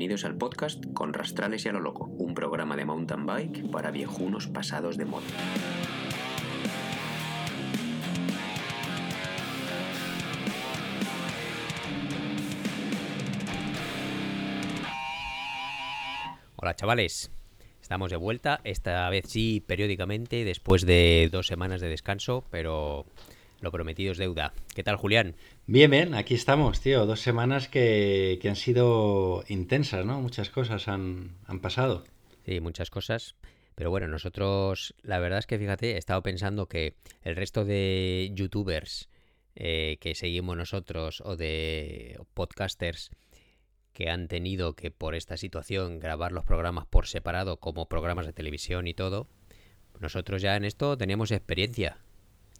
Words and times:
bienvenidos 0.00 0.24
al 0.24 0.38
podcast 0.38 0.82
Con 0.94 1.12
Rastrales 1.12 1.66
y 1.66 1.68
a 1.68 1.72
lo 1.72 1.80
Loco, 1.80 2.06
un 2.06 2.32
programa 2.32 2.74
de 2.74 2.86
mountain 2.86 3.26
bike 3.26 3.70
para 3.70 3.90
viejunos 3.90 4.46
pasados 4.46 4.96
de 4.96 5.04
moda. 5.04 5.26
Hola 16.56 16.74
chavales, 16.74 17.30
estamos 17.82 18.10
de 18.10 18.16
vuelta, 18.16 18.62
esta 18.64 19.06
vez 19.10 19.26
sí 19.28 19.62
periódicamente, 19.66 20.44
después 20.44 20.86
de 20.86 21.28
dos 21.30 21.46
semanas 21.46 21.82
de 21.82 21.88
descanso, 21.88 22.42
pero 22.50 23.04
lo 23.60 23.70
prometido 23.70 24.12
es 24.12 24.18
deuda. 24.18 24.52
¿Qué 24.74 24.82
tal 24.82 24.96
Julián? 24.96 25.36
Bien, 25.66 25.90
bien, 25.90 26.14
aquí 26.14 26.34
estamos, 26.34 26.80
tío. 26.80 27.06
Dos 27.06 27.20
semanas 27.20 27.68
que, 27.68 28.40
han 28.44 28.56
sido 28.56 29.44
intensas, 29.48 30.04
¿no? 30.04 30.20
Muchas 30.20 30.50
cosas 30.50 30.88
han, 30.88 31.36
pasado. 31.60 32.04
Sí, 32.44 32.60
muchas 32.60 32.90
cosas. 32.90 33.36
Pero 33.74 33.90
bueno, 33.90 34.08
nosotros, 34.08 34.94
la 35.02 35.18
verdad 35.18 35.38
es 35.38 35.46
que 35.46 35.58
fíjate, 35.58 35.92
he 35.92 35.98
estado 35.98 36.22
pensando 36.22 36.66
que 36.66 36.94
el 37.22 37.36
resto 37.36 37.64
de 37.64 38.30
youtubers 38.34 39.08
eh, 39.54 39.98
que 40.00 40.14
seguimos 40.14 40.56
nosotros 40.56 41.22
o 41.24 41.36
de 41.36 42.18
podcasters 42.34 43.10
que 43.92 44.08
han 44.08 44.28
tenido 44.28 44.74
que 44.74 44.90
por 44.90 45.14
esta 45.14 45.36
situación 45.36 45.98
grabar 45.98 46.32
los 46.32 46.44
programas 46.44 46.86
por 46.86 47.06
separado 47.06 47.58
como 47.58 47.88
programas 47.88 48.26
de 48.26 48.32
televisión 48.32 48.86
y 48.86 48.94
todo, 48.94 49.28
nosotros 49.98 50.40
ya 50.42 50.56
en 50.56 50.64
esto 50.64 50.96
teníamos 50.96 51.30
experiencia. 51.30 51.98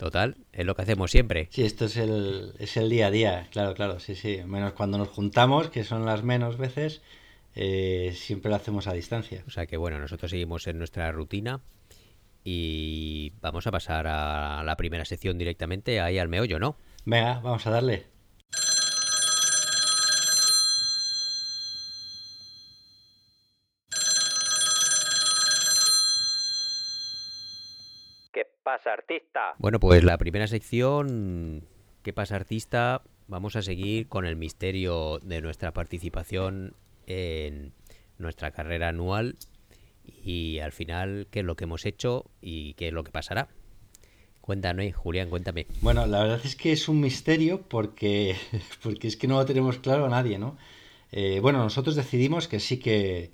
Total, 0.01 0.35
es 0.55 0.65
lo 0.65 0.75
que 0.75 0.81
hacemos 0.81 1.11
siempre. 1.11 1.49
Sí, 1.51 1.63
esto 1.63 1.85
es 1.85 1.99
el, 1.99 2.55
es 2.59 2.79
el 2.79 2.89
día 2.89 3.09
a 3.09 3.11
día, 3.11 3.49
claro, 3.51 3.75
claro, 3.75 4.01
sí, 4.01 4.15
sí. 4.15 4.41
Menos 4.47 4.73
cuando 4.73 4.97
nos 4.97 5.09
juntamos, 5.09 5.69
que 5.69 5.85
son 5.85 6.07
las 6.07 6.23
menos 6.23 6.57
veces, 6.57 7.03
eh, 7.55 8.15
siempre 8.15 8.49
lo 8.49 8.57
hacemos 8.57 8.87
a 8.87 8.95
distancia. 8.95 9.45
O 9.47 9.51
sea 9.51 9.67
que 9.67 9.77
bueno, 9.77 9.99
nosotros 9.99 10.31
seguimos 10.31 10.67
en 10.69 10.79
nuestra 10.79 11.13
rutina 11.13 11.61
y 12.43 13.35
vamos 13.43 13.67
a 13.67 13.73
pasar 13.73 14.07
a 14.07 14.63
la 14.65 14.75
primera 14.77 15.05
sección 15.05 15.37
directamente 15.37 16.01
ahí 16.01 16.17
al 16.17 16.29
meollo, 16.29 16.59
¿no? 16.59 16.77
Venga, 17.05 17.41
vamos 17.41 17.67
a 17.67 17.71
darle. 17.71 18.07
pasa, 28.71 28.93
artista? 28.93 29.40
Bueno, 29.59 29.81
pues 29.81 30.05
la 30.05 30.19
primera 30.19 30.47
sección, 30.47 31.67
¿qué 32.03 32.13
pasa, 32.13 32.37
artista? 32.37 33.03
Vamos 33.29 33.57
a 33.57 33.63
seguir 33.63 34.09
con 34.09 34.27
el 34.27 34.37
misterio 34.37 35.19
de 35.21 35.41
nuestra 35.41 35.73
participación 35.73 36.75
en 37.07 37.73
nuestra 38.19 38.51
carrera 38.51 38.89
anual 38.89 39.37
y 40.05 40.59
al 40.59 40.73
final 40.73 41.29
qué 41.31 41.41
es 41.41 41.45
lo 41.45 41.57
que 41.57 41.65
hemos 41.65 41.87
hecho 41.87 42.31
y 42.41 42.75
qué 42.75 42.89
es 42.89 42.93
lo 42.93 43.05
que 43.05 43.13
pasará. 43.13 43.49
Cuéntanos, 44.41 44.93
Julián, 44.95 45.31
cuéntame. 45.31 45.67
Bueno, 45.81 46.07
la 46.07 46.23
verdad 46.23 46.41
es 46.45 46.57
que 46.57 46.73
es 46.73 46.89
un 46.89 47.01
misterio 47.01 47.63
porque, 47.63 48.37
porque 48.83 49.09
es 49.09 49.17
que 49.17 49.29
no 49.29 49.37
lo 49.37 49.47
tenemos 49.47 49.79
claro 49.79 50.07
a 50.07 50.09
nadie, 50.09 50.39
¿no? 50.39 50.57
Eh, 51.13 51.41
bueno, 51.41 51.59
nosotros 51.59 51.97
decidimos 51.97 52.49
que 52.49 52.61
sí 52.61 52.79
que, 52.79 53.31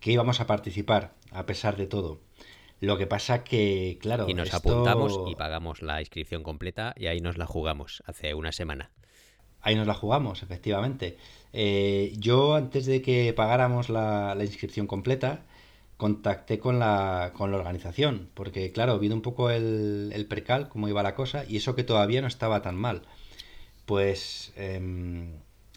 que 0.00 0.12
íbamos 0.12 0.40
a 0.40 0.46
participar, 0.46 1.14
a 1.32 1.44
pesar 1.46 1.76
de 1.76 1.86
todo. 1.86 2.20
Lo 2.80 2.96
que 2.96 3.06
pasa 3.06 3.42
que, 3.42 3.98
claro. 4.00 4.26
Y 4.28 4.34
nos 4.34 4.54
apuntamos 4.54 5.18
y 5.28 5.34
pagamos 5.34 5.82
la 5.82 6.00
inscripción 6.00 6.42
completa 6.42 6.94
y 6.96 7.06
ahí 7.06 7.20
nos 7.20 7.36
la 7.36 7.46
jugamos 7.46 8.02
hace 8.06 8.34
una 8.34 8.52
semana. 8.52 8.90
Ahí 9.60 9.74
nos 9.74 9.86
la 9.86 9.94
jugamos, 9.94 10.42
efectivamente. 10.42 11.16
Eh, 11.52 12.14
yo, 12.18 12.54
antes 12.54 12.86
de 12.86 13.02
que 13.02 13.32
pagáramos 13.32 13.88
la, 13.88 14.36
inscripción 14.40 14.86
completa, 14.86 15.46
contacté 15.96 16.60
con 16.60 16.78
la, 16.78 17.32
con 17.34 17.50
la 17.50 17.56
organización, 17.56 18.30
porque, 18.34 18.70
claro, 18.70 19.00
viendo 19.00 19.16
un 19.16 19.22
poco 19.22 19.50
el, 19.50 20.12
el, 20.14 20.26
percal, 20.26 20.68
cómo 20.68 20.88
iba 20.88 21.02
la 21.02 21.16
cosa, 21.16 21.44
y 21.48 21.56
eso 21.56 21.74
que 21.74 21.82
todavía 21.82 22.20
no 22.20 22.28
estaba 22.28 22.62
tan 22.62 22.76
mal. 22.76 23.02
Pues 23.84 24.52
em, 24.56 25.32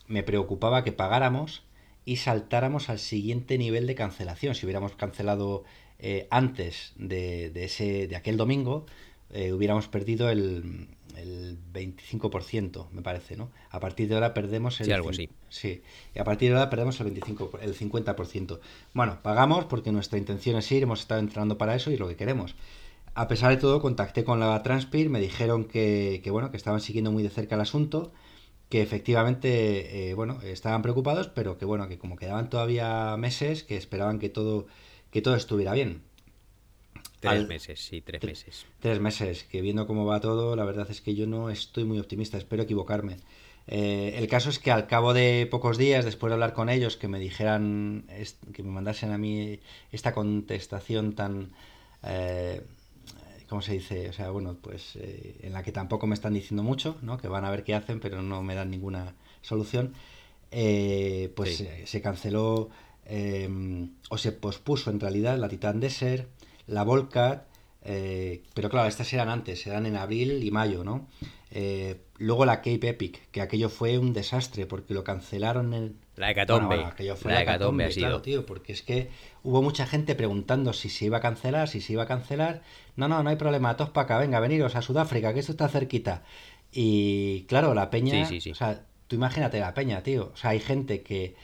me 0.08 0.22
preocupaba 0.22 0.84
que 0.84 0.92
pagáramos 0.92 1.64
y 2.06 2.18
saltáramos 2.18 2.90
al 2.90 3.00
siguiente 3.00 3.58
nivel 3.58 3.88
de 3.88 3.96
cancelación. 3.96 4.54
Si 4.54 4.66
hubiéramos 4.66 4.94
cancelado 4.96 5.64
eh, 6.02 6.28
antes 6.32 6.94
de, 6.96 7.52
ese, 7.56 8.08
de 8.08 8.16
aquel 8.16 8.36
domingo 8.36 8.88
eh, 9.30 9.54
hubiéramos 9.54 9.88
perdido 9.88 10.30
el, 10.30 10.88
el 11.16 11.58
25%, 11.74 12.90
me 12.92 13.04
parece, 13.04 13.38
¿no? 13.38 13.52
A 13.70 13.80
partir 13.80 14.08
de 14.10 14.16
ahora 14.16 14.34
perdemos 14.34 14.80
el... 14.82 14.88
Sí, 14.88 14.92
algo 14.92 15.12
así. 15.12 15.30
Sí, 15.50 15.84
y 16.16 16.20
a 16.20 16.24
partir 16.24 16.50
de 16.50 16.58
ahora 16.58 16.70
perdemos 16.72 17.00
el, 17.00 17.06
25, 17.12 17.60
el 17.62 17.78
50%. 17.78 18.60
Bueno, 18.94 19.20
pagamos 19.22 19.66
porque 19.66 19.92
nuestra 19.92 20.18
intención 20.18 20.58
es 20.58 20.72
ir, 20.72 20.84
hemos 20.84 21.02
estado 21.02 21.20
entrenando 21.20 21.58
para 21.58 21.76
eso 21.76 21.92
y 21.92 21.98
lo 21.98 22.08
que 22.08 22.16
queremos. 22.16 22.56
A 23.14 23.28
pesar 23.28 23.52
de 23.52 23.58
todo, 23.58 23.80
contacté 23.80 24.24
con 24.24 24.40
la 24.40 24.62
Transpir, 24.64 25.10
me 25.10 25.20
dijeron 25.20 25.66
que, 25.66 26.22
que 26.24 26.32
bueno, 26.32 26.50
que 26.50 26.58
estaban 26.58 26.82
siguiendo 26.82 27.12
muy 27.12 27.22
de 27.22 27.30
cerca 27.30 27.56
el 27.56 27.62
asunto, 27.62 28.12
que 28.70 28.82
efectivamente, 28.82 30.10
eh, 30.10 30.14
bueno, 30.14 30.40
estaban 30.44 30.82
preocupados, 30.82 31.28
pero 31.28 31.58
que 31.58 31.66
bueno, 31.66 31.88
que 31.90 32.00
como 32.00 32.16
quedaban 32.16 32.50
todavía 32.50 33.16
meses, 33.18 33.64
que 33.64 33.76
esperaban 33.78 34.18
que 34.18 34.30
todo 34.30 34.66
que 35.12 35.22
todo 35.22 35.36
estuviera 35.36 35.74
bien. 35.74 36.02
Tres 37.20 37.48
meses, 37.48 37.80
sí, 37.80 38.02
tres 38.02 38.24
meses. 38.24 38.66
Tres 38.80 39.00
meses, 39.00 39.44
que 39.44 39.62
viendo 39.62 39.86
cómo 39.86 40.06
va 40.06 40.20
todo, 40.20 40.56
la 40.56 40.66
verdad 40.66 40.88
es 40.90 41.02
que 41.02 41.14
yo 41.14 41.28
no 41.28 41.52
estoy 41.52 41.84
muy 41.84 42.00
optimista, 42.00 42.38
espero 42.38 42.64
equivocarme. 42.64 43.18
Eh, 43.68 44.16
el 44.18 44.28
caso 44.28 44.50
es 44.50 44.58
que 44.58 44.72
al 44.72 44.88
cabo 44.88 45.14
de 45.14 45.48
pocos 45.50 45.78
días, 45.78 46.04
después 46.04 46.32
de 46.32 46.34
hablar 46.34 46.54
con 46.54 46.68
ellos, 46.68 46.98
que 46.98 47.08
me 47.08 47.20
dijeran, 47.20 48.06
que 48.54 48.64
me 48.64 48.72
mandasen 48.72 49.12
a 49.12 49.18
mí 49.18 49.60
esta 49.92 50.14
contestación 50.14 51.14
tan... 51.14 51.52
Eh, 52.04 52.64
¿Cómo 53.48 53.62
se 53.62 53.74
dice? 53.74 54.10
O 54.10 54.14
sea, 54.14 54.32
bueno, 54.32 54.58
pues 54.60 54.96
eh, 54.96 55.36
en 55.42 55.54
la 55.54 55.62
que 55.62 55.74
tampoco 55.74 56.08
me 56.08 56.16
están 56.16 56.34
diciendo 56.34 56.64
mucho, 56.64 56.98
¿no? 57.02 57.18
Que 57.18 57.28
van 57.28 57.44
a 57.44 57.52
ver 57.52 57.64
qué 57.66 57.76
hacen, 57.76 58.00
pero 58.00 58.22
no 58.22 58.42
me 58.42 58.56
dan 58.56 58.72
ninguna 58.72 59.14
solución. 59.42 59.94
pues 60.50 61.64
se 61.86 62.02
canceló 62.02 62.70
Em, 63.06 63.92
o 64.10 64.18
se 64.18 64.32
pospuso 64.32 64.90
en 64.90 65.00
realidad 65.00 65.38
la 65.38 65.50
Titan 65.50 65.80
Desert, 65.80 66.30
la 66.68 66.84
Volcat, 66.84 67.46
eh, 67.84 68.44
pero 68.54 68.70
claro, 68.70 68.88
estas 68.88 69.12
eran 69.14 69.30
antes, 69.30 69.66
eran 69.66 69.86
en 69.86 69.96
abril 69.96 70.44
y 70.44 70.52
mayo, 70.52 70.84
¿no? 70.84 71.08
Eh, 71.50 71.98
luego 72.20 72.46
la 72.46 72.58
Cape 72.58 72.90
Epic, 72.90 73.30
que 73.32 73.42
aquello 73.42 73.70
fue 73.70 73.98
un 73.98 74.14
desastre 74.14 74.66
porque 74.66 74.94
lo 74.94 75.04
cancelaron 75.04 75.74
en... 75.74 75.98
La 76.16 76.32
hecatombe. 76.32 76.86
aquello 76.86 77.16
fue 77.16 77.34
la, 77.34 77.42
hecatombe, 77.42 77.86
ha 77.86 77.92
sido. 77.92 78.22
tío, 78.22 78.46
porque 78.46 78.72
es 78.72 78.84
que 78.84 79.10
hubo 79.44 79.62
mucha 79.62 79.88
gente 79.88 80.16
preguntando 80.16 80.72
si 80.72 80.90
se 80.90 81.06
iba 81.06 81.18
a 81.18 81.22
cancelar, 81.22 81.68
si 81.68 81.82
se 81.82 81.94
iba 81.94 82.04
a 82.04 82.08
cancelar. 82.08 82.62
No, 82.96 83.08
no, 83.08 83.24
no 83.24 83.30
hay 83.30 83.36
problema, 83.36 83.76
todos 83.76 83.90
para 83.90 84.06
acá, 84.06 84.20
venga, 84.20 84.40
veniros 84.40 84.76
a 84.76 84.82
Sudáfrica, 84.82 85.34
que 85.34 85.40
esto 85.40 85.52
está 85.52 85.68
cerquita. 85.68 86.24
Y 86.72 87.44
claro, 87.50 87.74
la 87.74 87.90
peña... 87.90 88.26
Sí, 88.26 88.36
sí, 88.36 88.42
sí. 88.42 88.52
O 88.52 88.56
sea, 88.56 88.86
tú 89.08 89.16
imagínate 89.16 89.60
la 89.60 89.74
peña, 89.74 90.04
tío. 90.04 90.32
O 90.34 90.38
sea, 90.38 90.52
hay 90.52 90.60
gente 90.60 91.02
que 91.02 91.36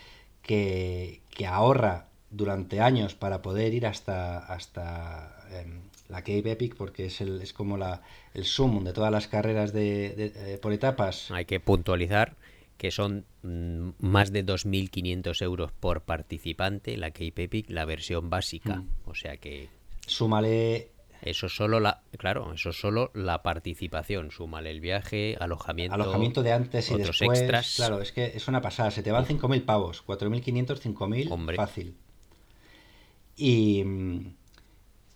que, 0.48 1.22
ahorra 1.46 2.08
durante 2.30 2.82
años 2.82 3.16
para 3.16 3.42
poder 3.42 3.74
ir 3.74 3.86
hasta, 3.86 4.40
hasta 4.40 5.46
em, 5.52 5.82
la 6.10 6.20
Cape 6.22 6.52
Epic 6.52 6.76
porque 6.76 7.06
es, 7.06 7.22
el, 7.22 7.42
es 7.42 7.54
como 7.54 7.78
la, 7.78 8.02
el 8.34 8.46
sumum 8.46 8.84
de 8.84 8.94
todas 8.94 9.12
las 9.12 9.28
carreras 9.28 9.74
de, 9.74 10.14
eh, 10.18 10.58
por 10.62 10.74
etapas. 10.74 11.32
Hay 11.32 11.46
que 11.46 11.60
puntualizar 11.60 12.36
que 12.78 12.92
son 12.92 13.26
mm, 13.44 13.90
más 14.00 14.32
de 14.32 14.46
2.500 14.46 15.42
euros 15.42 15.72
por 15.72 16.02
participante 16.02 16.96
la 16.98 17.12
Cape 17.12 17.44
Epic, 17.44 17.70
la 17.70 17.86
versión 17.86 18.30
básica. 18.30 18.78
Mm. 18.78 18.90
O 19.06 19.16
sea 19.16 19.38
que... 19.38 19.70
Súmale 20.06 20.92
eso 21.30 21.50
solo 21.50 21.80
la, 21.80 22.02
claro, 22.18 22.54
eso 22.54 22.72
solo 22.72 23.12
la 23.14 23.44
participación, 23.44 24.32
súmale 24.32 24.72
el 24.72 24.80
viaje, 24.80 25.38
alojamiento, 25.40 25.96
alojamiento 25.96 26.44
de 26.44 26.54
antes 26.54 26.90
y 26.90 26.94
otros 26.94 27.20
después, 27.20 27.40
extras. 27.40 27.76
Claro, 27.76 28.02
es 28.02 28.12
que 28.12 28.26
es 28.36 28.48
una 28.48 28.62
pasada, 28.62 28.92
se 28.92 29.04
te 29.04 29.12
van 29.12 29.26
5.000 29.26 29.66
pavos, 29.66 30.06
4.500, 30.06 30.82
5.000, 30.82 31.56
fácil. 31.56 31.96
Y, 33.36 33.84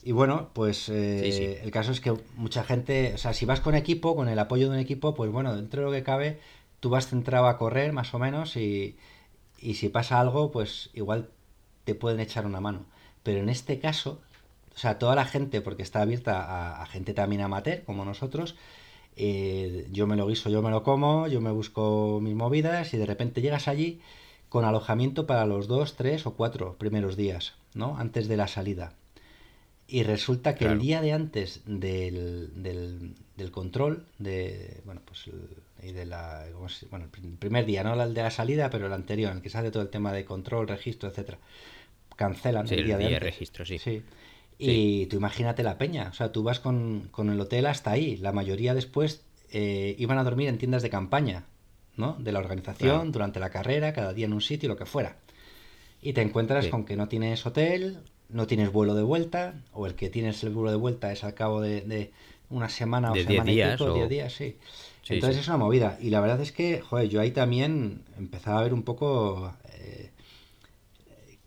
y 0.04 0.12
bueno, 0.12 0.50
pues 0.54 0.90
eh, 0.90 1.62
el 1.64 1.72
caso 1.72 1.92
es 1.92 2.02
que 2.02 2.14
mucha 2.36 2.64
gente, 2.64 3.14
o 3.16 3.18
sea, 3.18 3.34
si 3.34 3.46
vas 3.46 3.62
con 3.62 3.76
equipo, 3.76 4.16
con 4.16 4.30
el 4.30 4.40
apoyo 4.40 4.70
de 4.70 4.76
un 4.76 4.82
equipo, 4.82 5.14
pues 5.14 5.32
bueno, 5.32 5.56
dentro 5.56 5.82
de 5.82 5.86
lo 5.88 5.92
que 5.92 6.04
cabe, 6.04 6.40
tú 6.80 6.90
vas 6.90 7.08
centrado 7.08 7.48
a 7.48 7.58
correr 7.58 7.94
más 7.94 8.14
o 8.14 8.20
menos 8.20 8.56
y, 8.58 8.98
y 9.60 9.76
si 9.76 9.90
pasa 9.90 10.20
algo, 10.20 10.52
pues 10.52 10.90
igual 10.94 11.30
te 11.84 11.96
pueden 11.96 12.20
echar 12.20 12.46
una 12.46 12.60
mano. 12.60 12.86
Pero 13.24 13.40
en 13.40 13.50
este 13.50 13.80
caso, 13.80 14.22
o 14.76 14.78
sea, 14.78 14.98
toda 15.00 15.16
la 15.16 15.26
gente, 15.26 15.62
porque 15.62 15.84
está 15.84 16.02
abierta 16.02 16.82
a, 16.82 16.86
gente 16.86 17.14
también 17.14 17.42
amateur, 17.42 17.84
como 17.84 18.06
nosotros, 18.06 18.56
eh, 19.18 19.88
yo 19.92 20.08
me 20.08 20.16
lo 20.16 20.28
guiso, 20.28 20.50
yo 20.50 20.62
me 20.62 20.70
lo 20.72 20.84
como, 20.84 21.28
yo 21.28 21.42
me 21.42 21.52
busco 21.52 22.20
mis 22.22 22.36
movidas 22.36 22.94
y 22.94 22.98
de 22.98 23.06
repente 23.06 23.42
llegas 23.42 23.68
allí 23.68 24.00
con 24.50 24.66
alojamiento 24.66 25.28
para 25.28 25.46
los 25.46 25.68
dos, 25.68 25.96
tres 25.96 26.26
o 26.26 26.34
cuatro 26.36 26.76
primeros 26.78 27.16
días, 27.18 27.54
¿no? 27.74 27.98
Antes 27.98 28.28
de 28.28 28.38
la 28.38 28.48
salida. 28.48 28.94
Y 29.88 30.04
resulta 30.04 30.56
que 30.56 30.66
el 30.66 30.80
día 30.80 31.02
de 31.02 31.12
antes 31.12 31.62
del, 31.66 32.52
del, 32.64 33.14
del 33.36 33.52
control, 33.52 34.06
de, 34.20 34.80
bueno, 34.86 35.02
pues, 35.06 35.28
el- 35.28 35.50
y 35.88 35.92
de 35.92 36.06
la, 36.06 36.46
¿cómo 36.54 36.70
se- 36.70 36.86
bueno, 36.86 37.06
el 37.06 37.12
prim- 37.12 37.36
primer 37.38 37.66
día, 37.66 37.84
no 37.84 38.02
el 38.02 38.14
de 38.14 38.22
la 38.22 38.32
salida, 38.32 38.70
pero 38.70 38.86
el 38.88 38.94
anterior, 38.94 39.32
en 39.32 39.38
el 39.38 39.44
que 39.44 39.50
se 39.50 39.58
hace 39.58 39.72
todo 39.72 39.84
el 39.84 39.90
tema 39.90 40.14
de 40.14 40.24
control, 40.24 40.68
registro, 40.68 41.10
etcétera, 41.10 41.40
cancelan 42.16 42.68
Sí, 42.68 42.76
el 42.76 42.80
el 42.82 42.86
día 42.86 42.98
de 42.98 43.04
día 43.04 43.10
de 43.10 43.16
antes. 43.18 43.34
registro, 43.34 43.66
sí. 43.66 43.80
Sí. 43.80 44.02
Y 44.70 45.06
tú 45.08 45.18
imagínate 45.18 45.64
la 45.64 45.78
peña, 45.78 46.10
o 46.10 46.14
sea, 46.14 46.32
tú 46.32 46.44
vas 46.44 46.60
con, 46.60 47.08
con 47.12 47.30
el 47.30 47.40
hotel 47.40 47.66
hasta 47.66 47.92
ahí, 47.92 48.18
la 48.18 48.32
mayoría 48.32 48.74
después 48.74 49.24
eh, 49.52 49.96
iban 49.98 50.18
a 50.18 50.24
dormir 50.24 50.48
en 50.50 50.58
tiendas 50.58 50.84
de 50.84 50.90
campaña, 50.90 51.46
¿no? 51.98 52.14
De 52.20 52.32
la 52.32 52.40
organización, 52.40 52.98
Claro. 53.00 53.12
durante 53.12 53.40
la 53.40 53.50
carrera, 53.50 53.94
cada 53.94 54.14
día 54.14 54.26
en 54.28 54.34
un 54.34 54.42
sitio, 54.42 54.70
lo 54.70 54.78
que 54.78 54.86
fuera. 54.86 55.18
Y 56.02 56.14
te 56.14 56.22
encuentras 56.22 56.66
Sí. 56.66 56.72
con 56.72 56.86
que 56.86 56.96
no 56.96 57.08
tienes 57.08 57.46
hotel, 57.46 58.00
no 58.30 58.48
tienes 58.48 58.72
vuelo 58.72 58.96
de 58.96 59.04
vuelta, 59.04 59.56
o 59.74 59.86
el 59.88 59.96
que 59.96 60.10
tienes 60.10 60.44
el 60.44 60.52
vuelo 60.52 60.72
de 60.72 60.78
vuelta 60.78 61.12
es 61.12 61.24
al 61.24 61.34
cabo 61.34 61.60
de, 61.62 61.82
de 61.82 62.12
una 62.50 62.70
semana 62.70 63.12
o 63.12 63.16
De 63.16 63.22
10 63.24 63.28
semana 63.34 63.52
días, 63.52 63.74
y 63.74 63.84
pico, 63.84 63.92
o- 63.92 63.96
10 63.96 64.10
días, 64.10 64.34
sí. 64.34 64.58
Sí, 65.04 65.16
Entonces 65.16 65.38
sí. 65.38 65.42
es 65.42 65.48
una 65.48 65.58
movida. 65.58 65.98
Y 66.00 66.12
la 66.12 66.22
verdad 66.22 66.40
es 66.42 66.52
que, 66.52 66.80
joder, 66.82 67.10
yo 67.10 67.20
ahí 67.20 67.32
también 67.32 68.04
empezaba 68.18 68.60
a 68.60 68.64
ver 68.64 68.74
un 68.74 68.84
poco 68.84 69.52
eh, 69.74 70.11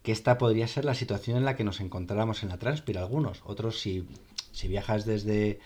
que 0.05 0.13
esta 0.13 0.39
podría 0.39 0.69
ser 0.69 0.85
la 0.85 0.95
situación 0.95 1.37
en 1.39 1.45
la 1.45 1.57
que 1.57 1.65
nos 1.65 1.81
encontráramos 1.81 2.43
en 2.45 2.51
la 2.51 2.59
Transpir 2.59 2.99
algunos. 2.99 3.41
Otros, 3.45 3.81
si, 3.81 4.07
si 4.53 4.69
viajas 4.69 5.07
desde, 5.07 5.59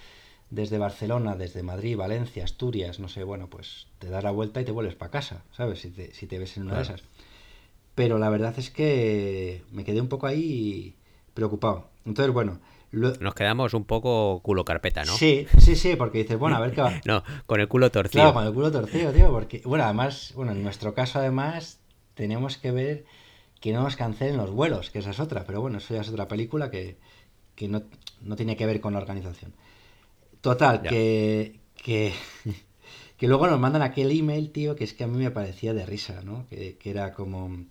desde 0.49 0.79
Barcelona, 0.79 1.37
desde 1.37 1.63
Madrid, 1.63 1.97
Valencia, 1.97 2.45
Asturias, 2.45 3.01
no 3.01 3.09
sé, 3.09 3.25
bueno, 3.25 3.49
pues 3.51 3.89
te 3.99 4.09
das 4.09 4.25
la 4.25 4.31
vuelta 4.31 4.61
y 4.61 4.65
te 4.65 4.73
vuelves 4.73 4.95
para 4.95 5.11
casa, 5.11 5.43
¿sabes? 5.53 5.81
Si 5.81 5.91
te, 5.91 6.15
si 6.15 6.27
te 6.27 6.39
ves 6.39 6.57
en 6.57 6.63
una 6.63 6.79
de 6.79 6.85
Claro. 6.85 6.95
esas. 6.95 7.09
Pero 7.97 8.19
la 8.19 8.31
verdad 8.31 8.55
es 8.59 8.71
que 8.71 9.65
me 9.73 9.85
quedé 9.85 10.01
un 10.01 10.09
poco 10.09 10.27
ahí 10.29 10.95
preocupado. 11.35 11.89
Entonces, 12.07 12.33
bueno, 12.33 12.61
lo- 12.93 13.17
Nos 13.17 13.35
quedamos 13.35 13.75
un 13.75 13.85
poco 13.85 14.41
culo 14.45 14.65
carpeta, 14.65 15.03
¿no? 15.05 15.13
sí, 15.17 15.49
sí, 15.59 15.75
sí, 15.75 15.97
porque 15.97 16.19
dices, 16.19 16.39
bueno, 16.39 16.57
a 16.57 16.61
ver 16.61 16.73
qué 16.73 16.81
va. 16.83 16.93
No, 17.05 17.25
con 17.47 17.61
el 17.61 17.67
culo 17.67 17.91
torcido. 17.91 18.23
Claro, 18.23 18.35
con 18.35 18.47
el 18.47 18.55
culo 18.55 18.71
torcido, 18.71 19.11
tío, 19.13 19.33
porque, 19.33 19.63
bueno, 19.65 19.83
además, 19.85 20.33
bueno, 20.37 20.53
en 20.53 20.63
nuestro 20.63 20.95
caso, 20.95 21.19
además, 21.19 21.81
tenemos 22.15 22.57
que 22.57 22.71
ver 22.71 23.05
que 23.61 23.73
no 23.73 23.83
nos 23.83 23.97
cancelen 23.97 24.37
los 24.37 24.51
vuelos, 24.51 24.91
que 24.91 25.01
esa 25.01 25.11
es 25.11 25.21
otra, 25.21 25.45
pero 25.45 25.61
bueno, 25.61 25.79
eso 25.79 25.95
ya 25.95 26.01
es 26.03 26.09
otra 26.09 26.29
película 26.29 26.71
que, 26.71 26.97
que 27.57 27.69
no, 27.69 27.83
no 28.23 28.37
tiene 28.37 28.57
que 28.57 28.67
ver 28.67 28.81
con 28.81 28.93
la 28.95 29.01
organización. 29.01 29.55
Total, 30.41 30.83
Ya. 30.83 30.89
que, 30.91 31.61
que, 31.77 32.13
que 33.19 33.29
luego 33.29 33.47
nos 33.49 33.59
mandan 33.61 33.83
aquel 33.83 34.11
email, 34.13 34.51
tío, 34.53 34.77
que 34.77 34.85
es 34.85 34.95
que 34.95 35.05
a 35.05 35.09
mí 35.09 35.19
me 35.19 35.31
parecía 35.31 35.75
de 35.75 35.87
risa, 35.87 36.23
¿no? 36.23 36.47
Que, 36.49 36.77
que 36.79 36.91
era 36.91 37.13
como, 37.13 37.65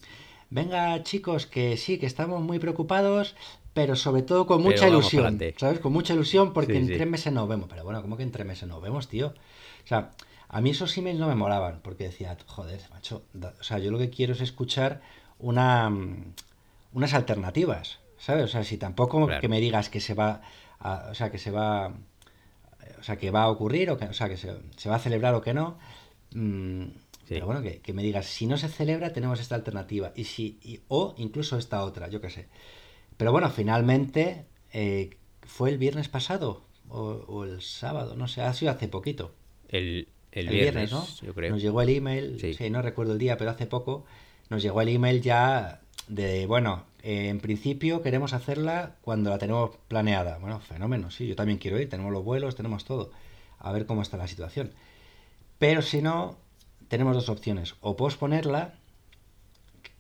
venga 0.50 1.02
chicos, 1.04 1.46
que 1.48 1.78
sí, 1.78 1.98
que 1.98 2.06
estamos 2.06 2.42
muy 2.42 2.60
preocupados, 2.60 3.36
pero 3.74 3.96
sobre 3.96 4.24
todo 4.24 4.46
con 4.48 4.64
Pero 4.64 4.70
mucha 4.72 4.88
ilusión, 4.90 5.24
pa'lante". 5.24 5.56
¿sabes? 5.58 5.80
Con 5.80 5.94
mucha 5.94 6.14
ilusión 6.14 6.54
porque 6.54 6.74
Sí, 6.74 6.80
en 6.80 6.88
sí. 6.88 6.94
tres 6.96 7.08
meses 7.08 7.32
nos 7.34 7.48
vemos. 7.48 7.68
Pero 7.70 7.84
bueno, 7.84 8.02
¿cómo 8.02 8.18
que 8.18 8.24
en 8.24 8.32
tres 8.32 8.46
meses 8.48 8.68
nos 8.68 8.82
vemos, 8.82 9.08
tío? 9.08 9.28
O 9.28 9.88
sea, 9.88 10.12
a 10.50 10.62
mí 10.62 10.72
esos 10.72 10.98
emails 10.98 11.20
no 11.20 11.28
me 11.28 11.36
molaban 11.36 11.80
porque 11.84 12.06
decía, 12.06 12.36
joder, 12.46 12.82
macho, 12.92 13.24
o 13.60 13.64
sea, 13.64 13.80
yo 13.80 13.92
lo 13.92 13.98
que 14.00 14.10
quiero 14.10 14.34
es 14.34 14.42
escuchar 14.42 15.02
una, 15.40 15.90
mm, 15.90 16.34
unas 16.94 17.14
alternativas, 17.14 18.00
¿sabes? 18.18 18.46
O 18.46 18.48
sea, 18.48 18.64
si 18.64 18.78
tampoco 18.78 19.26
Claro. 19.28 19.42
que 19.42 19.48
me 19.48 19.60
digas 19.60 19.90
que 19.90 20.00
se 20.00 20.14
va, 20.14 20.42
a- 20.80 21.08
o 21.12 21.14
sea, 21.16 21.32
que 21.32 21.38
se 21.38 21.52
va, 21.52 21.94
o 23.00 23.04
sea, 23.04 23.18
que 23.18 23.32
va 23.32 23.44
a 23.44 23.50
ocurrir 23.50 23.92
o 23.92 23.98
que, 23.98 24.06
o 24.06 24.14
sea, 24.14 24.30
que 24.30 24.38
se, 24.38 24.52
se 24.78 24.90
va 24.90 24.96
a 24.96 25.00
celebrar 25.00 25.34
o 25.36 25.42
que 25.42 25.54
no. 25.54 25.78
mm, 26.34 26.84
Sí. 27.28 27.34
Pero 27.34 27.46
bueno, 27.46 27.62
que, 27.62 27.80
que 27.82 27.92
me 27.92 28.04
digas, 28.04 28.26
si 28.26 28.48
no 28.48 28.56
se 28.58 28.70
celebra, 28.70 29.12
tenemos 29.12 29.42
esta 29.42 29.56
alternativa. 29.56 30.14
Y 30.16 30.24
si, 30.24 30.60
y- 30.64 30.80
o 30.88 31.14
incluso 31.18 31.58
esta 31.58 31.84
otra, 31.84 32.08
yo 32.08 32.22
qué 32.22 32.30
sé. 32.30 32.48
Pero 33.18 33.34
bueno, 33.34 33.50
finalmente 33.50 34.46
eh, 34.72 35.10
fue 35.42 35.70
el 35.72 35.78
viernes 35.78 36.08
pasado 36.08 36.62
o, 36.88 37.02
o 37.28 37.44
el 37.44 37.62
sábado, 37.62 38.16
no 38.16 38.30
sé, 38.30 38.42
ha 38.44 38.54
sido 38.54 38.72
hace 38.72 38.88
poquito. 38.88 39.34
El, 39.68 40.08
el 40.32 40.48
El 40.48 40.54
viernes, 40.54 40.90
viernes, 40.90 40.92
¿no? 41.22 41.28
yo 41.28 41.34
creo. 41.34 41.52
Nos 41.52 41.62
llegó 41.62 41.82
el 41.82 41.90
email, 41.90 42.40
Sí. 42.40 42.54
sí. 42.54 42.70
no 42.70 42.82
recuerdo 42.82 43.12
el 43.12 43.20
día, 43.20 43.36
pero 43.38 43.52
hace 43.52 43.66
poco 43.68 44.06
nos 44.50 44.62
llegó 44.64 44.82
el 44.82 44.90
email 44.90 45.22
ya 45.22 45.82
de, 46.08 46.46
bueno, 46.46 46.84
eh, 47.04 47.30
en 47.30 47.40
principio 47.40 48.02
queremos 48.02 48.34
hacerla 48.34 48.96
cuando 49.02 49.30
la 49.30 49.38
tenemos 49.38 49.72
planeada. 49.88 50.38
Bueno, 50.40 50.60
fenómeno, 50.60 51.12
sí, 51.12 51.28
yo 51.28 51.36
también 51.36 51.58
quiero 51.60 51.80
ir, 51.80 51.90
tenemos 51.90 52.12
los 52.12 52.24
vuelos, 52.24 52.56
tenemos 52.56 52.86
todo. 52.86 53.12
A 53.60 53.72
ver 53.72 53.86
cómo 53.86 54.02
está 54.02 54.18
la 54.18 54.28
situación. 54.28 54.72
Pero 55.60 55.82
si 55.82 56.02
no, 56.02 56.38
tenemos 56.88 57.16
dos 57.16 57.30
opciones. 57.30 57.76
O 57.82 57.96
posponerla, 57.98 58.76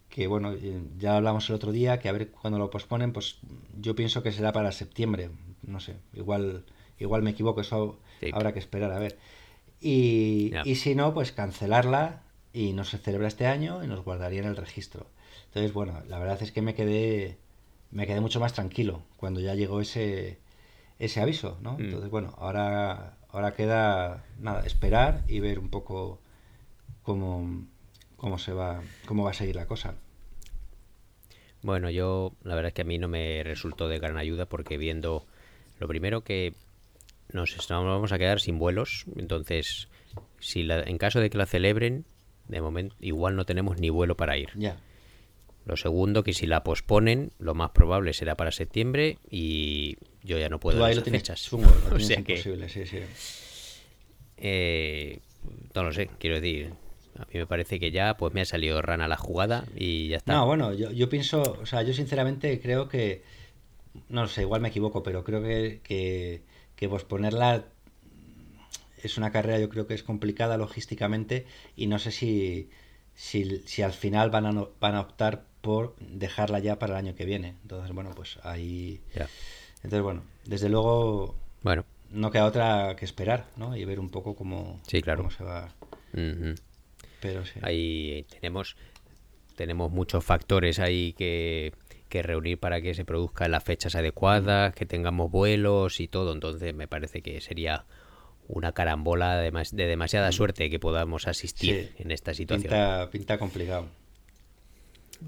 que 0.10 0.28
bueno, 0.28 0.54
eh, 0.54 0.82
ya 0.98 1.18
hablamos 1.18 1.50
el 1.50 1.56
otro 1.56 1.72
día, 1.72 2.00
que 2.00 2.10
a 2.10 2.12
ver 2.12 2.30
cuando 2.30 2.60
lo 2.60 2.70
posponen, 2.70 3.14
pues 3.14 3.38
yo 3.80 3.96
pienso 3.96 4.24
que 4.24 4.32
será 4.32 4.52
para 4.54 4.72
septiembre. 4.72 5.30
No 5.64 5.80
sé, 5.80 5.96
igual, 6.14 6.64
igual 7.00 7.24
me 7.24 7.32
equivoco, 7.32 7.62
eso 7.62 8.00
Sí. 8.20 8.32
habrá 8.34 8.52
que 8.54 8.60
esperar 8.60 8.92
a 8.92 9.00
ver. 9.00 9.18
Y, 9.80 10.52
y 10.66 10.76
si 10.76 10.96
no, 10.96 11.14
pues 11.14 11.32
cancelarla 11.32 12.24
y 12.57 12.74
no 12.74 12.83
se 12.83 12.98
celebra 12.98 13.27
este 13.27 13.45
año 13.45 13.83
y 13.83 13.88
nos 13.88 14.04
guardaría 14.04 14.39
en 14.39 14.48
el 14.48 14.56
registro. 14.56 15.06
Entonces, 15.45 15.74
bueno, 15.74 16.01
la 16.07 16.18
verdad 16.18 16.42
es 16.42 16.51
que 16.51 16.63
me 16.63 16.74
quedé, 16.74 17.38
me 17.92 18.07
quedé 18.07 18.19
mucho 18.19 18.39
más 18.39 18.54
tranquilo 18.54 19.04
cuando 19.18 19.39
ya 19.39 19.54
llegó 19.54 19.80
ese, 19.80 20.39
ese 20.98 21.21
aviso, 21.21 21.59
¿no? 21.62 21.74
Mm. 21.74 21.81
Entonces, 21.81 22.09
bueno, 22.09 22.33
ahora, 22.39 23.18
ahora 23.30 23.54
queda 23.54 24.24
nada, 24.39 24.65
esperar 24.65 25.24
y 25.27 25.39
ver 25.39 25.59
un 25.59 25.69
poco 25.69 26.19
cómo, 27.04 27.68
cómo 28.15 28.39
se 28.39 28.54
va, 28.54 28.81
cómo 29.06 29.24
va 29.24 29.31
a 29.31 29.36
seguir 29.36 29.56
la 29.56 29.68
cosa. 29.68 29.94
Bueno, 31.62 31.92
yo 31.92 32.33
la 32.42 32.56
verdad 32.56 32.69
es 32.69 32.74
que 32.74 32.81
a 32.81 32.86
mí 32.86 32.98
no 32.98 33.07
me 33.07 33.44
resultó 33.44 33.88
de 33.88 34.00
gran 34.00 34.18
ayuda 34.18 34.48
porque 34.48 34.80
viendo 34.80 35.27
lo 35.80 35.88
primero 35.88 36.21
que 36.21 36.56
nos 37.31 37.56
vamos 37.69 38.12
a 38.12 38.18
quedar 38.18 38.39
sin 38.39 38.57
vuelos, 38.57 39.06
entonces 39.15 39.89
si 40.39 40.63
la, 40.63 40.81
en 40.81 40.98
caso 40.98 41.19
de 41.19 41.30
que 41.30 41.38
la 41.38 41.45
celebren, 41.45 42.06
de 42.48 42.62
momento 42.62 42.96
igual 43.00 43.36
no 43.36 43.46
tenemos 43.46 43.80
ni 43.80 43.90
vuelo 43.90 44.16
para 44.18 44.38
ir. 44.38 44.50
Ya. 44.56 44.78
Lo 45.66 45.76
segundo 45.76 46.24
que 46.24 46.34
si 46.34 46.48
la 46.48 46.64
posponen, 46.64 47.32
lo 47.40 47.54
más 47.54 47.72
probable 47.72 48.14
será 48.14 48.36
para 48.36 48.52
septiembre 48.52 49.18
y 49.30 49.98
yo 50.24 50.38
ya 50.40 50.48
no 50.48 50.60
puedo 50.60 50.78
Tú 50.78 50.84
en 50.84 50.88
ahí 50.90 50.94
lo 50.96 51.02
esas 51.02 51.04
tienes 51.04 51.22
fechas. 51.24 51.44
chungo, 51.44 51.70
o 51.92 52.00
sea 52.00 52.22
que 52.24 52.38
sí, 52.38 52.86
sí. 52.86 53.00
eh, 54.38 55.20
no 55.74 55.84
lo 55.84 55.92
sé, 55.92 56.10
quiero 56.20 56.40
decir, 56.40 56.74
a 57.18 57.22
mí 57.26 57.32
me 57.34 57.46
parece 57.48 57.80
que 57.80 57.92
ya 57.92 58.16
pues 58.18 58.34
me 58.34 58.42
ha 58.42 58.46
salido 58.46 58.82
rana 58.82 59.08
la 59.08 59.18
jugada 59.18 59.66
y 59.76 60.08
ya 60.10 60.18
está. 60.18 60.34
No, 60.34 60.46
bueno, 60.46 60.74
yo, 60.74 60.92
yo 60.92 61.10
pienso, 61.10 61.42
o 61.62 61.66
sea, 61.66 61.82
yo 61.84 61.94
sinceramente 61.94 62.60
creo 62.62 62.88
que, 62.88 63.24
no 64.10 64.28
sé, 64.28 64.42
igual 64.42 64.62
me 64.62 64.70
equivoco, 64.70 65.04
pero 65.04 65.24
creo 65.24 65.42
que, 65.42 65.81
que, 65.83 66.44
que 66.76 66.90
posponerla 66.90 67.66
es 69.04 69.18
una 69.18 69.31
carrera, 69.31 69.59
yo 69.59 69.69
creo 69.69 69.87
que 69.87 69.94
es 69.94 70.04
complicada 70.04 70.57
logísticamente 70.57 71.45
y 71.75 71.87
no 71.87 71.99
sé 71.99 72.11
si, 72.11 72.69
si, 73.16 73.59
si 73.66 73.81
al 73.81 73.94
final 73.94 74.30
van 74.30 74.45
a, 74.45 74.51
no- 74.51 74.69
van 74.80 74.95
a 74.95 75.01
optar 75.01 75.45
por 75.61 75.95
dejarla 75.99 76.59
ya 76.59 76.80
para 76.80 76.94
el 76.99 77.06
año 77.06 77.16
que 77.16 77.25
viene. 77.25 77.56
Entonces, 77.63 77.94
bueno, 77.94 78.11
pues 78.16 78.39
ahí... 78.44 79.01
Entonces, 79.77 80.01
bueno, 80.01 80.23
desde 80.45 80.69
luego 80.69 81.35
Bueno, 81.63 81.85
no 82.11 82.31
queda 82.31 82.45
otra 82.45 82.95
que 82.97 83.06
esperar, 83.06 83.47
¿no? 83.57 83.75
Y 83.77 83.85
ver 83.85 83.99
un 83.99 84.09
poco 84.09 84.35
cómo, 84.35 84.80
Sí, 84.87 85.01
claro. 85.01 85.19
cómo 85.23 85.31
se 85.31 85.44
va. 85.44 85.69
Pero 87.19 87.45
sí. 87.45 87.59
ahí 87.61 88.25
tenemos 88.30 88.75
tenemos 89.56 89.92
muchos 89.92 90.23
factores 90.23 90.80
ahí 90.80 91.13
que, 91.13 91.73
que 92.09 92.21
reunir 92.21 92.59
para 92.59 92.80
que 92.81 92.94
se 92.94 93.06
produzcan 93.06 93.51
las 93.51 93.63
fechas 93.63 93.95
adecuadas, 93.95 94.73
que 94.75 94.85
tengamos 94.85 95.31
vuelos 95.31 95.99
y 95.99 96.07
todo. 96.07 96.31
Entonces 96.33 96.75
me 96.75 96.87
parece 96.87 97.21
que 97.21 97.42
sería 97.42 97.85
una 98.47 98.71
carambola 98.71 99.35
de, 99.37 99.51
demas- 99.51 99.71
de 99.71 99.85
demasiada 99.87 100.31
suerte 100.31 100.69
que 100.69 100.80
podamos 100.80 101.27
asistir 101.27 101.92
Sí. 101.97 102.04
en 102.04 102.11
esta 102.11 102.33
situación. 102.33 102.63
Pinta, 102.71 103.09
pinta 103.11 103.37
complicado. 103.37 103.87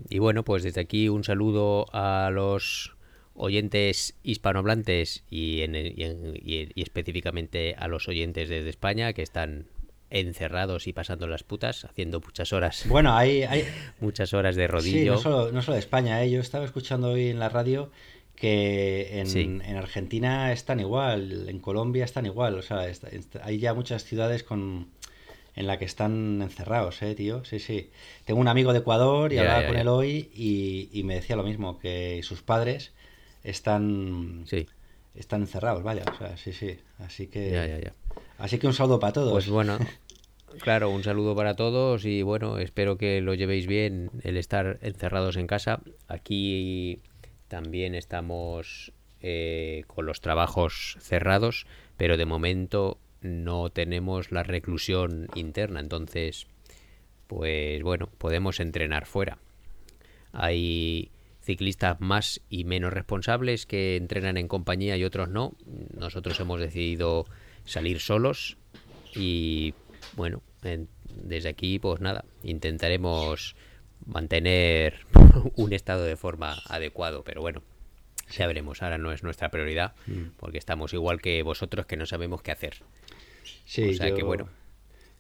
Y 0.10 0.20
bueno, 0.20 0.44
pues 0.44 0.64
desde 0.64 0.82
aquí 0.82 1.10
un 1.10 1.24
saludo 1.24 1.88
a 1.94 2.30
los 2.32 2.96
oyentes 3.36 4.16
hispanohablantes 4.24 5.24
y, 5.30 5.62
en, 5.62 5.76
y, 5.76 6.04
en- 6.04 6.34
y- 6.36 6.70
y 6.76 6.82
específicamente 6.82 7.76
a 7.78 7.88
los 7.88 8.08
oyentes 8.08 8.50
desde 8.50 8.70
España 8.70 9.14
que 9.14 9.22
están 9.22 9.66
encerrados 10.12 10.88
y 10.88 10.94
pasando 10.94 11.28
las 11.28 11.44
putas, 11.44 11.86
haciendo 11.86 12.20
muchas 12.20 12.52
horas, 12.52 12.84
Bueno, 12.88 13.16
hay, 13.16 13.44
hay, 13.44 13.64
muchas 14.00 14.34
horas 14.34 14.56
de 14.56 14.64
Sí, 14.64 14.68
rodillo. 14.68 15.12
no 15.14 15.18
solo, 15.20 15.52
no 15.52 15.62
solo 15.62 15.76
de 15.76 15.80
España, 15.80 16.24
¿eh? 16.24 16.32
yo 16.32 16.40
estaba 16.40 16.66
escuchando 16.66 17.12
hoy 17.12 17.28
en 17.30 17.40
la 17.40 17.50
radio 17.50 17.92
que 18.40 19.20
en, 19.20 19.28
Sí. 19.28 19.40
en 19.42 19.76
Argentina 19.76 20.52
están 20.54 20.80
igual, 20.80 21.50
en 21.50 21.60
Colombia 21.60 22.06
están 22.06 22.26
igual, 22.26 22.56
o 22.58 22.62
sea, 22.62 22.88
está- 22.88 23.10
está- 23.10 23.42
hay 23.46 23.60
ya 23.60 23.74
muchas 23.74 24.04
ciudades 24.06 24.44
con 24.44 24.88
en 25.56 25.68
la 25.68 25.78
que 25.78 25.84
están 25.84 26.42
encerrados, 26.42 27.02
¿eh, 27.02 27.16
tío? 27.16 27.44
Sí, 27.44 27.60
sí. 27.60 27.90
Tengo 28.24 28.40
un 28.40 28.48
amigo 28.48 28.72
de 28.72 28.80
Ecuador 28.80 29.34
y 29.34 29.40
hablaba 29.40 29.66
con 29.68 29.76
él 29.76 29.88
hoy 29.90 30.30
y, 30.34 30.90
y 30.94 31.04
me 31.04 31.16
decía 31.16 31.36
lo 31.36 31.44
mismo, 31.44 31.80
que 31.80 32.22
sus 32.24 32.42
padres 32.42 32.94
están, 33.44 34.44
Sí, 34.48 34.68
están 35.16 35.42
encerrados, 35.42 35.84
vaya, 35.84 36.04
o 36.14 36.18
sea, 36.18 36.38
sí, 36.38 36.54
sí. 36.54 36.78
Así 37.00 37.28
que, 37.28 37.92
así 38.38 38.58
que 38.58 38.68
un 38.68 38.74
saludo 38.74 39.00
para 39.02 39.12
todos. 39.14 39.32
Pues 39.34 39.50
bueno, 39.50 39.78
claro, 40.62 40.92
un 40.92 41.04
saludo 41.04 41.36
para 41.36 41.56
todos 41.56 42.06
y 42.06 42.22
bueno, 42.22 42.58
espero 42.60 42.98
que 42.98 43.20
lo 43.20 43.34
llevéis 43.34 43.68
bien 43.68 44.12
el 44.24 44.38
estar 44.38 44.80
encerrados 44.82 45.36
en 45.36 45.48
casa. 45.48 45.82
Aquí 46.08 47.00
también 47.50 47.96
estamos 47.96 48.94
eh, 49.22 49.84
con 49.88 50.06
los 50.06 50.22
trabajos 50.22 50.96
cerrados, 51.02 51.68
pero 51.98 52.16
de 52.16 52.26
momento 52.26 52.98
no 53.22 53.70
tenemos 53.70 54.32
la 54.32 54.44
reclusión 54.44 55.28
interna, 55.36 55.82
entonces, 55.82 56.48
pues 57.28 57.84
bueno, 57.84 58.08
podemos 58.18 58.62
entrenar 58.62 59.06
fuera. 59.06 59.38
Hay 60.32 61.12
ciclistas 61.42 62.00
más 62.00 62.42
y 62.50 62.64
menos 62.64 62.94
responsables 62.94 63.66
que 63.66 63.98
entrenan 63.98 64.38
en 64.38 64.48
compañía 64.48 64.96
y 64.96 65.04
otros 65.04 65.30
no. 65.30 65.54
Nosotros 65.98 66.40
hemos 66.40 66.60
decidido 66.60 67.26
salir 67.66 68.00
solos 68.00 68.58
y 69.16 69.74
bueno, 70.16 70.42
desde 71.24 71.50
aquí 71.50 71.80
pues 71.80 72.00
nada, 72.02 72.24
intentaremos 72.44 73.56
mantener 74.06 75.06
un 75.56 75.74
estado 75.74 76.04
de 76.04 76.16
forma 76.16 76.58
adecuado, 76.68 77.24
pero 77.24 77.42
bueno, 77.42 77.62
ya 78.32 78.48
veremos, 78.48 78.82
ahora 78.84 78.98
no 78.98 79.12
es 79.12 79.24
nuestra 79.24 79.50
prioridad 79.50 79.94
mm. 80.08 80.38
porque 80.38 80.58
estamos 80.58 80.94
igual 80.94 81.22
que 81.22 81.42
vosotros 81.44 81.86
que 81.86 81.98
no 81.98 82.06
sabemos 82.06 82.42
qué 82.42 82.52
hacer. 82.52 82.78
Sí, 83.66 83.90
o 83.90 83.94
sea 83.94 84.14
que 84.14 84.24
bueno. 84.24 84.50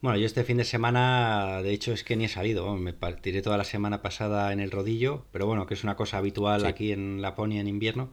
Bueno, 0.01 0.17
yo 0.17 0.25
este 0.25 0.45
fin 0.45 0.55
de 0.55 0.63
semana, 0.63 1.62
de 1.62 1.71
hecho, 1.71 1.91
es 1.91 2.05
que 2.05 2.15
ni 2.15 2.25
he 2.25 2.29
salido. 2.29 2.74
Me 2.77 2.93
partiré 2.93 3.41
toda 3.41 3.57
la 3.57 3.65
semana 3.65 4.01
pasada 4.01 4.53
en 4.53 4.62
el 4.62 4.71
rodillo, 4.71 5.25
pero 5.31 5.45
bueno, 5.45 5.67
que 5.67 5.74
es 5.74 5.83
una 5.83 5.98
cosa 5.98 6.17
habitual 6.17 6.65
aquí 6.65 6.93
en 6.93 7.21
Laponia 7.21 7.59
en 7.59 7.67
invierno. 7.67 8.09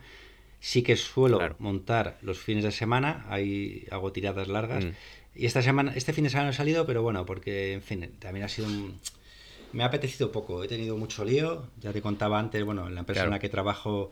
Sí 0.59 0.83
que 0.83 0.97
suelo 0.97 1.39
montar 1.61 2.19
los 2.23 2.39
fines 2.39 2.65
de 2.65 2.73
semana, 2.73 3.25
ahí 3.29 3.87
hago 3.93 4.11
tiradas 4.11 4.49
largas. 4.49 4.85
Mm. 4.85 4.91
Y 5.37 5.47
esta 5.47 5.63
semana, 5.63 5.93
este 5.95 6.13
fin 6.13 6.25
de 6.25 6.31
semana 6.31 6.47
no 6.47 6.51
he 6.53 6.57
salido, 6.57 6.87
pero 6.87 7.03
bueno, 7.03 7.25
porque, 7.25 7.75
en 7.75 7.83
fin, 7.83 8.11
también 8.19 8.45
ha 8.47 8.49
sido 8.49 8.67
un... 8.67 8.99
Me 9.73 9.83
ha 9.83 9.87
apetecido 9.87 10.33
poco, 10.33 10.65
he 10.65 10.69
tenido 10.69 10.97
mucho 10.97 11.25
lío. 11.25 11.67
Ya 11.81 11.93
te 11.93 12.03
contaba 12.03 12.39
antes, 12.39 12.65
bueno, 12.65 12.89
la 12.89 13.01
empresa 13.01 13.25
en 13.25 13.31
la 13.31 13.39
que 13.39 13.49
trabajo, 13.49 14.11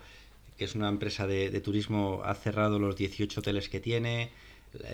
que 0.58 0.64
es 0.64 0.74
una 0.74 0.88
empresa 0.88 1.26
de, 1.26 1.50
de 1.50 1.60
turismo, 1.60 2.22
ha 2.24 2.34
cerrado 2.34 2.78
los 2.78 2.96
18 2.96 3.40
hoteles 3.40 3.68
que 3.68 3.80
tiene 3.80 4.30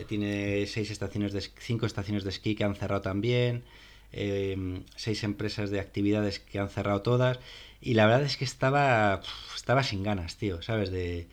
tiene 0.07 0.67
seis 0.67 0.91
estaciones 0.91 1.33
de, 1.33 1.41
cinco 1.41 1.87
estaciones 1.87 2.25
de 2.25 2.31
esquí 2.31 2.55
que 2.55 2.65
han 2.65 2.75
cerrado 2.75 3.03
también, 3.03 3.65
em, 4.13 4.85
seis 4.97 5.25
empresas 5.25 5.71
de 5.71 5.81
actividades 5.81 6.39
que 6.39 6.59
han 6.59 6.69
cerrado 6.69 7.03
todas. 7.03 7.39
Y 7.81 7.95
la 7.95 8.07
verdad 8.07 8.23
es 8.23 8.37
que 8.37 8.45
estaba, 8.45 9.23
estaba 9.57 9.83
sin 9.83 10.03
ganas, 10.03 10.37
tío, 10.37 10.61
¿sabes? 10.63 10.91
De, 10.91 11.29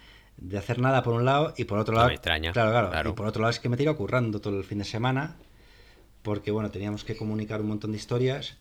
hacer 0.57 0.79
nada 0.79 1.03
por 1.03 1.13
un 1.13 1.25
lado 1.25 1.53
y 1.57 1.65
por 1.65 1.79
otro 1.79 1.95
lado. 1.95 2.09
Claro, 2.53 2.71
claro, 2.71 3.09
Y 3.09 3.13
por 3.13 3.25
otro 3.25 3.41
lado 3.41 3.49
es 3.49 3.59
que 3.59 3.69
me 3.69 3.77
tiro 3.77 3.97
currando 3.97 4.39
todo 4.39 4.57
el 4.57 4.63
fin 4.63 4.77
de 4.77 4.85
semana. 4.85 5.35
Porque, 6.21 6.51
bueno, 6.51 6.71
teníamos 6.71 7.03
que 7.03 7.15
comunicar 7.15 7.61
un 7.61 7.67
montón 7.67 7.91
de 7.91 7.97
historias. 7.97 8.57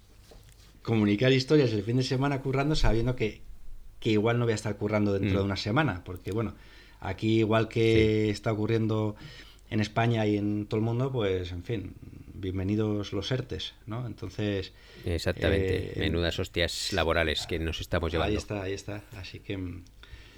Comunicar 0.86 1.32
historias 1.32 1.72
el 1.72 1.82
fin 1.82 1.96
de 1.96 2.04
semana 2.04 2.40
currando 2.40 2.76
sabiendo 2.76 3.16
que, 3.16 3.40
que 3.98 4.10
igual 4.10 4.38
no 4.38 4.44
voy 4.44 4.52
a 4.52 4.54
estar 4.54 4.76
currando 4.76 5.12
dentro 5.12 5.34
mm. 5.34 5.38
de 5.38 5.44
una 5.44 5.56
semana. 5.56 6.04
Porque, 6.04 6.30
bueno, 6.30 6.54
aquí 7.00 7.40
igual 7.40 7.66
que 7.68 8.30
está 8.30 8.52
ocurriendo 8.52 9.16
en 9.68 9.80
España 9.80 10.24
y 10.28 10.36
en 10.36 10.66
todo 10.66 10.78
el 10.78 10.86
mundo, 10.86 11.10
pues 11.10 11.50
en 11.50 11.64
fin, 11.64 11.94
bienvenidos 12.34 13.12
los 13.12 13.32
ERTES, 13.32 13.74
¿no? 13.86 14.06
Entonces... 14.06 14.72
Exactamente, 15.04 15.92
eh, 15.96 15.98
menudas 15.98 16.38
hostias 16.38 16.92
laborales 16.92 17.48
que 17.48 17.58
nos 17.58 17.80
estamos 17.80 18.12
llevando. 18.12 18.30
Ahí 18.30 18.36
está, 18.36 18.62
ahí 18.62 18.72
está, 18.72 19.02
así 19.16 19.40
que... 19.40 19.58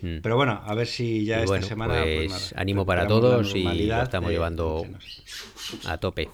Mm. 0.01 0.19
Pero 0.23 0.37
bueno, 0.37 0.61
a 0.65 0.75
ver 0.75 0.87
si 0.87 1.25
ya 1.25 1.43
esta 1.43 1.63
semana... 1.63 2.03
Pues, 2.03 2.29
pues 2.29 2.55
ánimo 2.57 2.87
para 2.87 3.07
todos 3.07 3.55
y 3.55 3.87
lo 3.87 4.03
estamos 4.03 4.31
llevando 4.31 4.87
a 5.87 5.99
tope. 5.99 6.29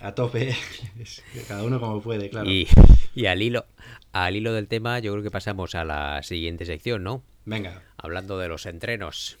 A 0.00 0.14
tope, 0.14 0.54
cada 1.48 1.62
uno 1.62 1.80
como 1.80 2.00
puede, 2.00 2.30
claro. 2.30 2.48
Y, 2.48 2.66
y 3.14 3.26
al 3.26 3.42
hilo, 3.42 3.66
al 4.12 4.36
hilo 4.36 4.52
del 4.52 4.68
tema, 4.68 4.98
yo 4.98 5.12
creo 5.12 5.22
que 5.22 5.30
pasamos 5.30 5.74
a 5.74 5.84
la 5.84 6.22
siguiente 6.22 6.64
sección, 6.64 7.02
¿no? 7.02 7.22
Venga. 7.44 7.82
Hablando 7.96 8.38
de 8.38 8.48
los 8.48 8.66
entrenos. 8.66 9.38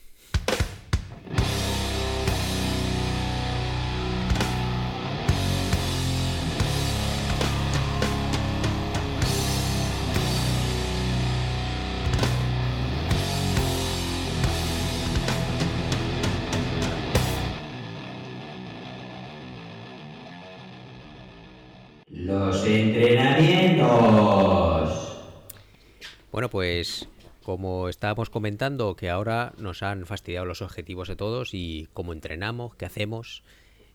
Pues 26.82 27.08
como 27.44 27.88
estábamos 27.88 28.28
comentando, 28.28 28.96
que 28.96 29.08
ahora 29.08 29.52
nos 29.56 29.84
han 29.84 30.04
fastidiado 30.04 30.46
los 30.46 30.62
objetivos 30.62 31.06
de 31.06 31.14
todos 31.14 31.54
y 31.54 31.86
cómo 31.92 32.12
entrenamos, 32.12 32.74
qué 32.74 32.86
hacemos, 32.86 33.44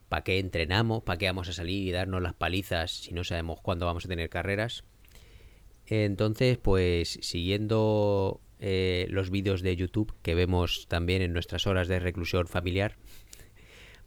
para 0.08 0.24
qué 0.24 0.40
entrenamos, 0.40 1.04
para 1.04 1.18
qué 1.18 1.26
vamos 1.26 1.50
a 1.50 1.54
salir 1.54 1.86
y 1.86 1.92
darnos 1.92 2.22
las 2.22 2.34
palizas 2.34 2.92
si 2.92 3.14
no 3.14 3.26
sabemos 3.26 3.60
cuándo 3.60 3.86
vamos 3.86 4.06
a 4.06 4.08
tener 4.08 4.30
carreras. 4.30 4.86
Entonces, 5.86 6.58
pues 6.60 7.20
siguiendo 7.22 8.40
eh, 8.62 9.06
los 9.10 9.32
vídeos 9.32 9.62
de 9.62 9.76
YouTube 9.76 10.14
que 10.22 10.34
vemos 10.34 10.88
también 10.88 11.22
en 11.22 11.34
nuestras 11.34 11.68
horas 11.68 11.90
de 11.90 12.00
reclusión 12.00 12.48
familiar, 12.48 12.96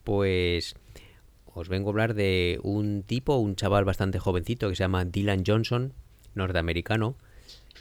pues 0.04 0.75
os 1.44 1.68
vengo 1.68 1.90
a 1.90 1.92
hablar 1.92 2.14
de 2.14 2.58
un 2.62 3.02
tipo, 3.02 3.37
un 3.37 3.56
chaval 3.56 3.84
bastante 3.84 4.18
jovencito 4.18 4.70
que 4.70 4.75
se 4.75 4.84
llama 4.84 5.04
Dylan 5.04 5.44
Johnson, 5.46 5.92
norteamericano, 6.34 7.18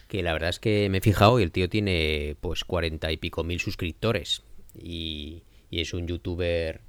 que 0.08 0.24
la 0.24 0.34
verdad 0.34 0.50
es 0.50 0.60
que 0.60 0.89
me 0.89 1.00
he 1.00 1.01
fijado 1.01 1.39
y 1.39 1.43
el 1.43 1.51
tío 1.51 1.69
tiene 1.69 2.36
pues 2.41 2.63
cuarenta 2.63 3.12
y 3.12 3.17
pico 3.17 3.43
mil 3.43 3.60
suscriptores. 3.60 4.43
Y, 4.77 5.43
es 5.72 5.93
un 5.93 6.08
youtuber 6.08 6.81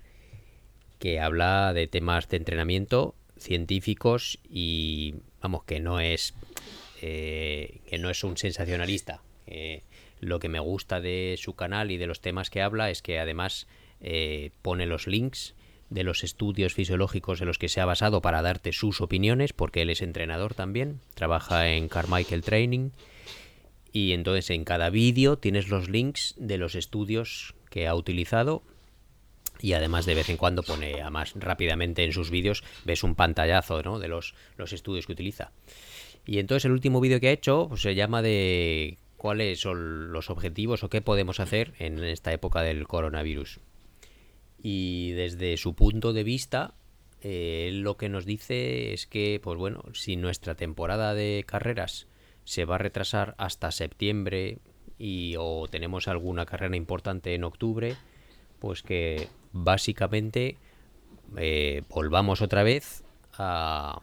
que 0.99 1.21
habla 1.21 1.75
de 1.75 1.87
temas 1.87 2.29
de 2.31 2.39
entrenamiento 2.39 3.15
científicos 3.39 4.39
y 4.49 5.17
vamos 5.43 5.65
que 5.65 5.81
no 5.81 6.01
es 6.01 6.35
eh, 7.03 7.81
que 7.87 7.99
no 7.99 8.09
es 8.09 8.25
un 8.25 8.39
sensacionalista. 8.39 9.23
Lo 10.21 10.39
que 10.39 10.49
me 10.49 10.61
gusta 10.61 11.01
de 11.01 11.37
su 11.39 11.55
canal 11.55 11.91
y 11.91 11.97
de 11.97 12.07
los 12.07 12.21
temas 12.21 12.51
que 12.51 12.61
habla 12.61 12.91
es 12.91 13.01
que 13.03 13.19
además 13.19 13.67
eh, 14.01 14.51
pone 14.63 14.87
los 14.87 15.07
links 15.07 15.55
de 15.91 16.05
los 16.05 16.25
estudios 16.25 16.73
fisiológicos 16.73 17.41
en 17.41 17.49
los 17.49 17.59
que 17.59 17.69
se 17.69 17.81
ha 17.81 17.85
basado 17.85 18.23
para 18.23 18.43
darte 18.43 18.73
sus 18.73 19.01
opiniones, 19.01 19.53
porque 19.53 19.83
él 19.83 19.91
es 19.91 20.03
entrenador 20.03 20.55
también, 20.55 21.01
trabaja 21.15 21.69
en 21.69 21.89
Carmichael 21.89 22.43
Training, 22.43 22.91
y 23.93 24.13
entonces 24.13 24.51
en 24.51 24.65
cada 24.65 24.89
vídeo 24.89 25.37
tienes 25.37 25.69
los 25.69 25.89
links 25.89 26.35
de 26.39 26.59
los 26.59 26.75
estudios 26.77 27.55
que 27.71 27.89
ha 27.89 27.95
utilizado 27.95 28.63
y 29.61 29.75
además 29.75 30.07
de 30.07 30.15
vez 30.15 30.29
en 30.31 30.37
cuando 30.37 30.63
pone, 30.63 31.03
más 31.11 31.35
rápidamente 31.35 32.05
en 32.05 32.13
sus 32.13 32.31
vídeos, 32.31 32.65
ves 32.85 33.03
un 33.03 33.15
pantallazo 33.15 33.83
¿no? 33.83 33.99
de 33.99 34.09
los, 34.09 34.35
los 34.57 34.73
estudios 34.73 35.07
que 35.07 35.13
utiliza. 35.13 35.53
Y 36.25 36.39
entonces 36.39 36.65
el 36.65 36.73
último 36.73 37.01
vídeo 37.01 37.21
que 37.21 37.29
ha 37.29 37.33
hecho 37.33 37.67
pues, 37.69 37.83
se 37.83 37.95
llama 37.95 38.23
de 38.23 38.97
cuáles 39.17 39.61
son 39.61 40.13
los 40.13 40.31
objetivos 40.31 40.83
o 40.83 40.89
qué 40.89 41.03
podemos 41.03 41.41
hacer 41.41 41.75
en 41.79 42.03
esta 42.03 42.33
época 42.33 42.63
del 42.63 42.87
coronavirus. 42.87 43.61
Y 44.63 45.13
desde 45.13 45.57
su 45.57 45.75
punto 45.75 46.13
de 46.13 46.25
vista, 46.25 46.75
eh, 47.23 47.71
lo 47.73 47.97
que 47.97 48.09
nos 48.09 48.25
dice 48.25 48.93
es 48.93 49.07
que, 49.07 49.41
pues 49.43 49.59
bueno, 49.59 49.83
si 49.93 50.17
nuestra 50.17 50.55
temporada 50.55 51.15
de 51.15 51.45
carreras 51.47 52.07
se 52.45 52.65
va 52.65 52.77
a 52.77 52.79
retrasar 52.79 53.35
hasta 53.39 53.71
septiembre 53.71 54.59
y 54.99 55.35
o 55.39 55.67
tenemos 55.69 56.09
alguna 56.09 56.47
carrera 56.47 56.77
importante 56.77 57.35
en 57.35 57.45
octubre, 57.45 57.97
pues 58.59 58.83
que 58.83 59.29
básicamente 59.53 60.59
eh, 61.37 61.83
volvamos 61.89 62.43
otra 62.43 62.63
vez 62.63 63.03
a, 63.35 64.03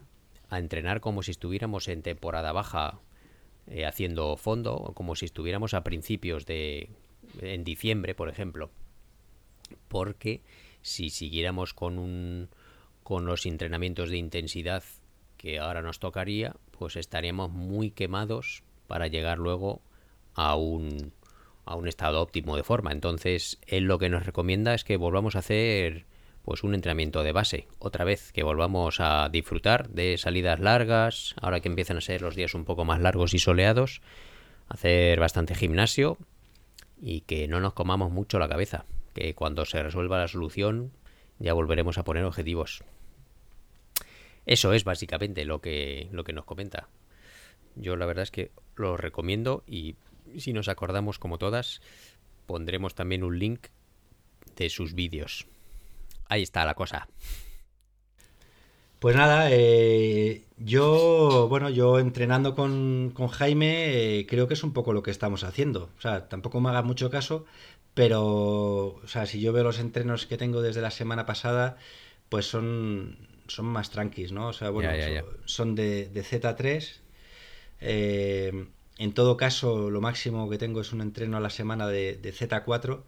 entrenar 0.49 1.01
como 1.01 1.23
si 1.23 1.31
estuviéramos 1.31 1.89
en 1.89 2.01
temporada 2.01 2.53
baja 2.53 2.99
eh, 3.67 3.85
haciendo 3.85 4.37
fondo, 4.37 4.93
como 4.95 5.15
si 5.15 5.25
estuviéramos 5.25 5.73
a 5.73 5.83
principios 5.83 6.45
de 6.45 6.89
en 7.41 7.65
diciembre, 7.65 8.15
por 8.15 8.29
ejemplo 8.29 8.71
porque 9.87 10.41
si 10.81 11.09
siguiéramos 11.09 11.73
con 11.73 11.99
un 11.99 12.49
con 13.03 13.25
los 13.25 13.45
entrenamientos 13.45 14.09
de 14.09 14.17
intensidad 14.17 14.83
que 15.37 15.59
ahora 15.59 15.81
nos 15.81 15.99
tocaría, 15.99 16.55
pues 16.71 16.97
estaríamos 16.97 17.51
muy 17.51 17.91
quemados 17.91 18.63
para 18.87 19.07
llegar 19.07 19.37
luego 19.37 19.81
a 20.33 20.55
un 20.55 21.13
a 21.65 21.75
un 21.75 21.87
estado 21.87 22.21
óptimo 22.21 22.55
de 22.55 22.63
forma. 22.63 22.91
Entonces, 22.91 23.59
él 23.67 23.83
lo 23.83 23.99
que 23.99 24.09
nos 24.09 24.25
recomienda 24.25 24.73
es 24.73 24.83
que 24.83 24.97
volvamos 24.97 25.35
a 25.35 25.39
hacer 25.39 26.05
pues 26.47 26.63
un 26.63 26.73
entrenamiento 26.73 27.23
de 27.23 27.33
base, 27.33 27.67
otra 27.77 28.05
vez 28.05 28.31
que 28.31 28.41
volvamos 28.41 29.01
a 29.01 29.27
disfrutar 29.27 29.89
de 29.89 30.17
salidas 30.17 30.61
largas, 30.61 31.35
ahora 31.41 31.59
que 31.59 31.67
empiezan 31.67 31.97
a 31.97 32.01
ser 32.01 32.21
los 32.21 32.37
días 32.37 32.53
un 32.53 32.63
poco 32.63 32.85
más 32.85 33.01
largos 33.01 33.33
y 33.33 33.39
soleados, 33.39 34.01
hacer 34.69 35.19
bastante 35.19 35.55
gimnasio 35.55 36.17
y 37.01 37.19
que 37.21 37.49
no 37.49 37.59
nos 37.59 37.73
comamos 37.73 38.11
mucho 38.11 38.39
la 38.39 38.47
cabeza, 38.47 38.85
que 39.17 39.33
cuando 39.33 39.65
se 39.65 39.81
resuelva 39.81 40.19
la 40.19 40.27
solución 40.27 40.91
ya 41.39 41.53
volveremos 41.53 41.97
a 41.97 42.03
poner 42.03 42.23
objetivos. 42.23 42.83
Eso 44.45 44.73
es 44.73 44.83
básicamente 44.83 45.43
lo 45.43 45.59
que, 45.59 46.07
lo 46.11 46.23
que 46.23 46.33
nos 46.33 46.45
comenta. 46.45 46.87
Yo 47.75 47.95
la 47.95 48.05
verdad 48.05 48.23
es 48.23 48.31
que 48.31 48.51
lo 48.75 48.95
recomiendo 48.95 49.63
y 49.65 49.95
si 50.37 50.53
nos 50.53 50.67
acordamos 50.67 51.17
como 51.19 51.37
todas, 51.37 51.81
pondremos 52.45 52.95
también 52.95 53.23
un 53.23 53.39
link 53.39 53.67
de 54.55 54.69
sus 54.69 54.93
vídeos. 54.93 55.47
Ahí 56.29 56.43
está 56.43 56.63
la 56.63 56.75
cosa. 56.75 57.07
Pues 58.99 59.15
nada, 59.15 59.49
eh, 59.51 60.43
yo, 60.57 61.47
bueno, 61.49 61.69
yo 61.69 61.99
entrenando 61.99 62.55
con, 62.55 63.11
con 63.13 63.27
Jaime, 63.27 64.19
eh, 64.19 64.25
creo 64.27 64.47
que 64.47 64.55
es 64.55 64.63
un 64.63 64.73
poco 64.73 64.91
lo 64.93 65.03
que 65.03 65.11
estamos 65.11 65.43
haciendo. 65.43 65.89
O 65.97 66.01
sea, 66.01 66.27
tampoco 66.29 66.59
me 66.61 66.69
haga 66.69 66.81
mucho 66.81 67.09
caso, 67.11 67.45
pero, 67.93 68.23
o 68.25 69.01
sea, 69.07 69.25
si 69.27 69.39
yo 69.39 69.53
veo 69.53 69.63
los 69.63 69.79
entrenos 69.79 70.25
que 70.25 70.37
tengo 70.37 70.61
desde 70.61 70.81
la 70.81 70.89
semana 70.91 71.25
pasada, 71.27 71.77
pues 72.29 72.47
son, 72.47 73.17
son 73.47 73.65
más 73.65 73.91
tranquis, 73.91 74.31
¿no? 74.31 74.47
O 74.47 74.53
sea, 74.53 74.71
bueno, 74.71 74.89
Ya, 74.91 74.97
ya, 74.97 75.09
ya. 75.15 75.23
son- 75.45 75.75
de, 75.75 76.09
de 76.09 76.23
Z3. 76.23 77.01
eh, 77.81 78.65
en 78.97 79.13
todo 79.13 79.37
caso, 79.37 79.91
lo 79.91 80.01
máximo 80.01 80.49
que 80.49 80.57
tengo 80.57 80.81
es 80.81 80.91
un 80.91 81.01
entreno 81.01 81.37
a 81.37 81.39
la 81.39 81.51
semana 81.51 81.87
de, 81.87 82.17
de 82.17 82.31
Z4 82.33 83.03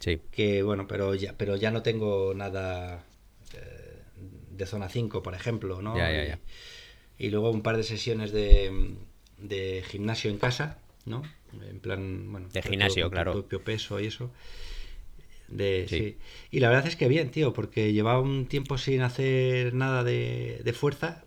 Sí, 0.00 0.20
que 0.30 0.62
bueno, 0.62 0.86
pero 0.86 1.14
ya, 1.14 1.34
pero 1.36 1.56
ya 1.56 1.70
no 1.70 1.82
tengo 1.82 2.34
nada 2.34 3.04
eh, 3.54 3.79
de 4.60 4.66
zona 4.66 4.88
5, 4.88 5.22
por 5.22 5.34
ejemplo, 5.34 5.82
¿no? 5.82 5.96
Ya, 5.96 6.12
ya, 6.12 6.24
Y- 6.24 6.28
ya. 6.28 6.38
Y, 7.18 7.30
luego 7.30 7.50
un 7.50 7.62
par 7.62 7.76
de 7.76 7.82
sesiones 7.82 8.32
de, 8.32 8.94
de 9.38 9.82
gimnasio 9.88 10.30
en 10.30 10.38
casa, 10.38 10.78
¿no? 11.04 11.22
En 11.68 11.80
plan, 11.80 12.30
bueno, 12.30 12.48
De 12.48 12.60
todo 12.60 12.70
gimnasio, 12.70 13.06
tu 13.06 13.10
claro. 13.10 13.32
propio 13.32 13.62
peso 13.62 14.00
y 14.00 14.06
eso. 14.06 14.30
De, 15.48 15.86
Sí. 15.88 15.98
sí. 15.98 16.16
Y 16.52 16.60
la 16.60 16.68
verdad 16.68 16.86
es 16.86 16.96
que 16.96 17.08
bien, 17.08 17.30
tío, 17.30 17.52
porque 17.52 17.92
llevaba 17.92 18.20
un 18.20 18.46
tiempo 18.46 18.78
sin 18.78 19.02
hacer 19.02 19.74
nada 19.74 20.04
de, 20.04 20.60
de 20.64 20.72
fuerza 20.72 21.24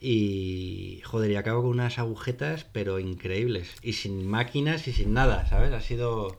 y, 0.00 1.00
joder, 1.04 1.30
y 1.30 1.36
acabo 1.36 1.62
con 1.62 1.70
unas 1.72 1.98
agujetas, 1.98 2.64
pero 2.72 2.98
increíbles. 2.98 3.74
Y 3.82 3.94
sin 3.94 4.26
máquinas 4.26 4.88
y 4.88 4.92
sin 4.92 5.12
nada, 5.14 5.46
¿sabes? 5.46 5.72
Ha 5.72 5.80
sido... 5.80 6.38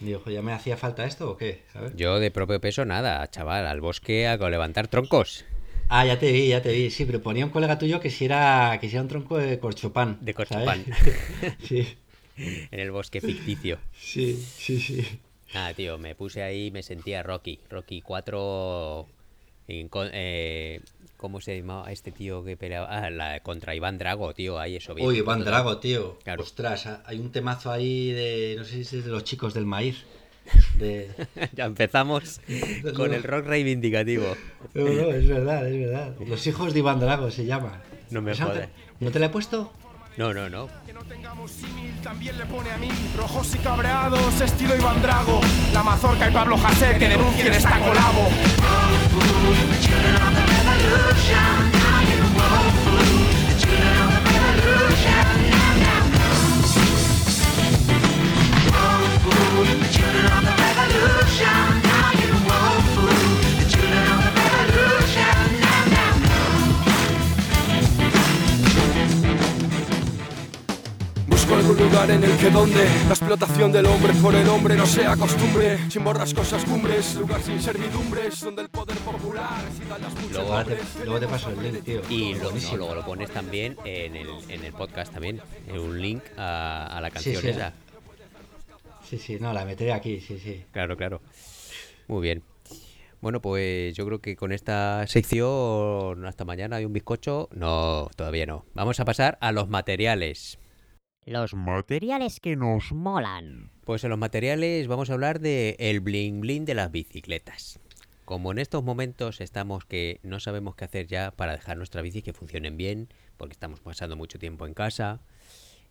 Digo, 0.00 0.20
"Jo, 0.24 0.30
¿ya 0.30 0.42
me 0.42 0.52
hacía 0.52 0.76
falta 0.76 1.04
esto 1.04 1.30
o 1.30 1.36
qué? 1.36 1.62
¿Sabes? 1.72 1.94
yo 1.96 2.18
de 2.18 2.30
propio 2.30 2.60
peso 2.60 2.84
nada, 2.84 3.26
chaval, 3.30 3.66
al 3.66 3.80
bosque 3.80 4.26
a 4.26 4.36
levantar 4.36 4.88
troncos 4.88 5.44
Ah, 5.88 6.04
ya 6.04 6.18
te 6.18 6.32
vi, 6.32 6.48
ya 6.48 6.60
te 6.60 6.72
vi. 6.72 6.90
Sí, 6.90 7.04
pero 7.04 7.22
ponía 7.22 7.44
un 7.44 7.50
colega 7.52 7.78
tuyo 7.78 8.00
que 8.00 8.10
si 8.10 8.24
era, 8.24 8.76
que 8.80 8.88
si 8.88 8.96
era 8.96 9.02
un 9.02 9.08
tronco 9.08 9.38
de 9.38 9.58
corchopán. 9.60 10.18
De 10.20 10.34
corchopán. 10.34 10.84
sí, 11.62 11.86
en 12.36 12.80
el 12.80 12.90
bosque 12.90 13.20
ficticio. 13.20 13.78
sí, 13.98 14.36
sí, 14.58 14.80
sí. 14.80 15.20
Ah, 15.54 15.72
tío, 15.74 15.96
me 15.96 16.14
puse 16.14 16.42
ahí, 16.42 16.70
me 16.70 16.82
sentía 16.82 17.22
Rocky. 17.22 17.60
Rocky 17.70 18.02
4. 18.02 19.06
En 19.68 19.90
eh, 20.12 20.80
¿Cómo 21.16 21.40
se 21.40 21.56
llamaba 21.58 21.90
este 21.90 22.12
tío 22.12 22.44
que 22.44 22.56
peleaba? 22.56 22.88
Ah, 22.90 23.08
la, 23.10 23.40
contra 23.40 23.74
Iván 23.74 23.96
Drago, 23.98 24.34
tío, 24.34 24.58
ahí 24.58 24.76
eso 24.76 24.94
bien. 24.94 25.08
Uy, 25.08 25.18
Iván 25.18 25.44
Drago, 25.44 25.78
tío. 25.78 26.18
Claro. 26.22 26.42
Ostras, 26.42 26.86
ha- 26.86 27.02
hay 27.06 27.18
un 27.18 27.32
temazo 27.32 27.70
ahí 27.72 28.12
de, 28.12 28.54
no 28.58 28.64
sé 28.64 28.84
si 28.84 28.98
es 28.98 29.04
de 29.04 29.10
los 29.10 29.24
chicos 29.24 29.54
del 29.54 29.64
maíz. 29.64 30.04
De... 30.78 31.10
ya 31.54 31.64
empezamos 31.64 32.40
con 32.94 33.12
el 33.14 33.22
rock 33.22 33.46
reivindicativo. 33.46 34.36
No, 34.74 34.84
no, 34.84 35.10
es 35.10 35.26
verdad, 35.26 35.66
es 35.68 35.80
verdad. 35.80 36.14
Los 36.26 36.46
hijos 36.46 36.72
de 36.74 36.78
Iván 36.80 37.00
Drago 37.00 37.30
se 37.30 37.46
llama. 37.46 37.82
No 38.10 38.20
me 38.22 38.32
¿Esa 38.32 38.44
no 38.44 38.50
te- 38.50 38.56
jodas. 38.58 38.70
¿No 39.00 39.10
te 39.10 39.18
la 39.18 39.26
he 39.26 39.30
puesto? 39.30 39.72
No, 40.16 40.32
no, 40.32 40.48
no. 40.48 40.68
Que 40.86 40.94
no 40.94 41.02
tengamos 41.02 41.50
símil 41.50 41.94
también 42.02 42.38
le 42.38 42.46
pone 42.46 42.70
a 42.70 42.78
mí. 42.78 42.88
Rojos 43.16 43.54
y 43.54 43.58
cabreados, 43.58 44.40
estilo 44.40 44.74
Iván 44.74 45.02
Drago. 45.02 45.40
La 45.74 45.82
Mazorca 45.82 46.30
y 46.30 46.32
Pablo 46.32 46.56
José 46.56 46.96
que 46.98 47.08
denuncien 47.08 47.52
esta 47.52 47.78
colabo 47.78 48.28
algún 71.70 71.86
lugar 71.88 72.10
en 72.10 72.22
el 72.24 72.36
que 72.38 72.50
donde 72.50 72.84
La 73.06 73.10
explotación 73.10 73.72
del 73.72 73.86
hombre 73.86 74.12
por 74.14 74.34
el 74.34 74.48
hombre 74.48 74.76
no 74.76 74.86
sea 74.86 75.16
costumbre 75.16 75.78
Sin 75.90 76.04
borrascosas 76.04 76.64
cumbres, 76.64 77.14
lugar 77.16 77.40
sin 77.42 77.60
servidumbres 77.60 78.40
Donde 78.40 78.62
el 78.62 78.68
poder 78.68 78.96
popular 78.98 79.60
Luego- 80.32 80.64
te, 80.64 80.78
luego 81.04 81.20
te 81.20 81.26
paso 81.28 81.50
el 81.50 81.62
link, 81.62 81.84
tío. 81.84 82.00
Y 82.08 82.32
lo, 82.34 82.38
no, 82.38 82.44
Buenísimo. 82.50 82.76
luego 82.78 82.94
lo 82.94 83.04
pones 83.04 83.30
también 83.30 83.76
en 83.84 84.16
el, 84.16 84.28
en 84.48 84.64
el 84.64 84.72
podcast 84.72 85.12
también. 85.12 85.40
En 85.68 85.78
un 85.78 86.00
link 86.00 86.22
a, 86.36 86.86
a 86.86 87.00
la 87.00 87.10
canción 87.10 87.40
sí. 87.40 87.48
esa. 87.48 87.72
Sí, 89.08 89.18
sí, 89.18 89.38
no, 89.40 89.52
la 89.52 89.64
meteré 89.64 89.92
aquí, 89.92 90.20
sí, 90.20 90.38
sí. 90.38 90.64
Claro, 90.72 90.96
claro. 90.96 91.20
Muy 92.08 92.22
bien. 92.22 92.42
Bueno, 93.20 93.40
pues 93.40 93.94
yo 93.96 94.04
creo 94.04 94.20
que 94.20 94.36
con 94.36 94.52
esta 94.52 95.06
sección 95.06 96.26
hasta 96.26 96.44
mañana 96.44 96.76
hay 96.76 96.84
un 96.84 96.92
bizcocho. 96.92 97.48
No, 97.52 98.10
todavía 98.16 98.46
no. 98.46 98.64
Vamos 98.74 99.00
a 99.00 99.04
pasar 99.04 99.38
a 99.40 99.52
los 99.52 99.68
materiales. 99.68 100.58
Los 101.26 101.54
materiales 101.54 102.38
que 102.38 102.54
nos 102.54 102.92
molan. 102.92 103.72
Pues 103.84 104.04
en 104.04 104.10
los 104.10 104.18
materiales 104.18 104.86
vamos 104.86 105.10
a 105.10 105.14
hablar 105.14 105.40
de 105.40 105.74
el 105.80 105.98
bling 105.98 106.40
bling 106.40 106.64
de 106.64 106.74
las 106.74 106.92
bicicletas. 106.92 107.80
Como 108.24 108.52
en 108.52 108.58
estos 108.58 108.84
momentos 108.84 109.40
estamos 109.40 109.84
que 109.84 110.20
no 110.22 110.38
sabemos 110.38 110.76
qué 110.76 110.84
hacer 110.84 111.08
ya 111.08 111.32
para 111.32 111.56
dejar 111.56 111.78
nuestras 111.78 112.04
bicis 112.04 112.22
que 112.22 112.32
funcionen 112.32 112.76
bien, 112.76 113.08
porque 113.38 113.54
estamos 113.54 113.80
pasando 113.80 114.14
mucho 114.14 114.38
tiempo 114.38 114.68
en 114.68 114.74
casa 114.74 115.20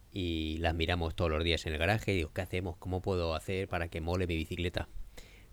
y 0.10 0.58
las 0.60 0.74
miramos 0.74 1.18
todos 1.18 1.32
los 1.32 1.44
días 1.44 1.66
en 1.66 1.74
el 1.74 1.80
garaje 1.80 2.14
y 2.14 2.16
digo, 2.16 2.32
¿qué 2.34 2.40
hacemos? 2.40 2.78
¿Cómo 2.78 3.02
puedo 3.02 3.36
hacer 3.36 3.68
para 3.68 3.90
que 3.90 4.00
mole 4.00 4.28
mi 4.28 4.38
bicicleta? 4.38 4.88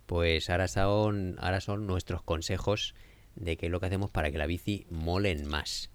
Pues 0.07 0.49
ahora 0.49 0.68
son, 0.68 1.35
ahora 1.40 1.61
son 1.61 1.88
nuestros 1.88 2.23
consejos 2.23 2.95
de 3.35 3.57
qué 3.57 3.66
es 3.66 3.73
lo 3.73 3.81
que 3.81 3.87
hacemos 3.87 4.12
para 4.12 4.31
que 4.31 4.38
la 4.38 4.47
bici 4.47 4.87
molen 4.90 5.49
más. 5.49 5.90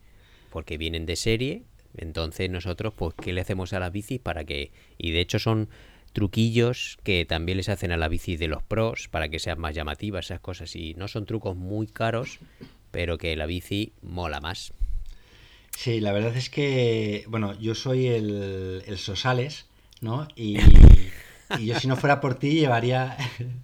Porque 0.51 0.77
vienen 0.77 1.05
de 1.05 1.15
serie, 1.15 1.63
entonces 1.97 2.49
nosotros, 2.49 2.93
pues, 2.95 3.13
¿qué 3.15 3.33
le 3.33 3.41
hacemos 3.41 3.73
a 3.73 3.79
las 3.79 3.91
bicis 3.91 4.19
para 4.19 4.45
que... 4.45 4.71
Y 4.97 5.11
de 5.11 5.19
hecho 5.21 5.39
son 5.39 5.69
truquillos 6.13 6.97
que 7.03 7.25
también 7.25 7.57
les 7.57 7.69
hacen 7.69 7.91
a 7.91 7.97
la 7.97 8.07
bici 8.07 8.37
de 8.37 8.47
los 8.47 8.63
pros 8.63 9.07
para 9.07 9.29
que 9.29 9.39
sean 9.39 9.59
más 9.59 9.75
llamativas 9.75 10.25
esas 10.25 10.39
cosas. 10.39 10.75
Y 10.75 10.93
no 10.95 11.07
son 11.07 11.25
trucos 11.25 11.55
muy 11.55 11.87
caros, 11.87 12.39
pero 12.91 13.17
que 13.17 13.35
la 13.35 13.45
bici 13.45 13.93
mola 14.01 14.39
más. 14.39 14.73
Sí, 15.77 15.99
la 15.99 16.11
verdad 16.11 16.35
es 16.35 16.49
que, 16.49 17.25
bueno, 17.27 17.57
yo 17.59 17.75
soy 17.75 18.07
el, 18.07 18.83
el 18.87 18.97
Sosales, 18.97 19.67
¿no? 20.01 20.27
Y, 20.35 20.57
y 21.59 21.65
yo 21.67 21.79
si 21.79 21.87
no 21.87 21.95
fuera 21.95 22.19
por 22.19 22.35
ti 22.39 22.53
llevaría, 22.53 23.15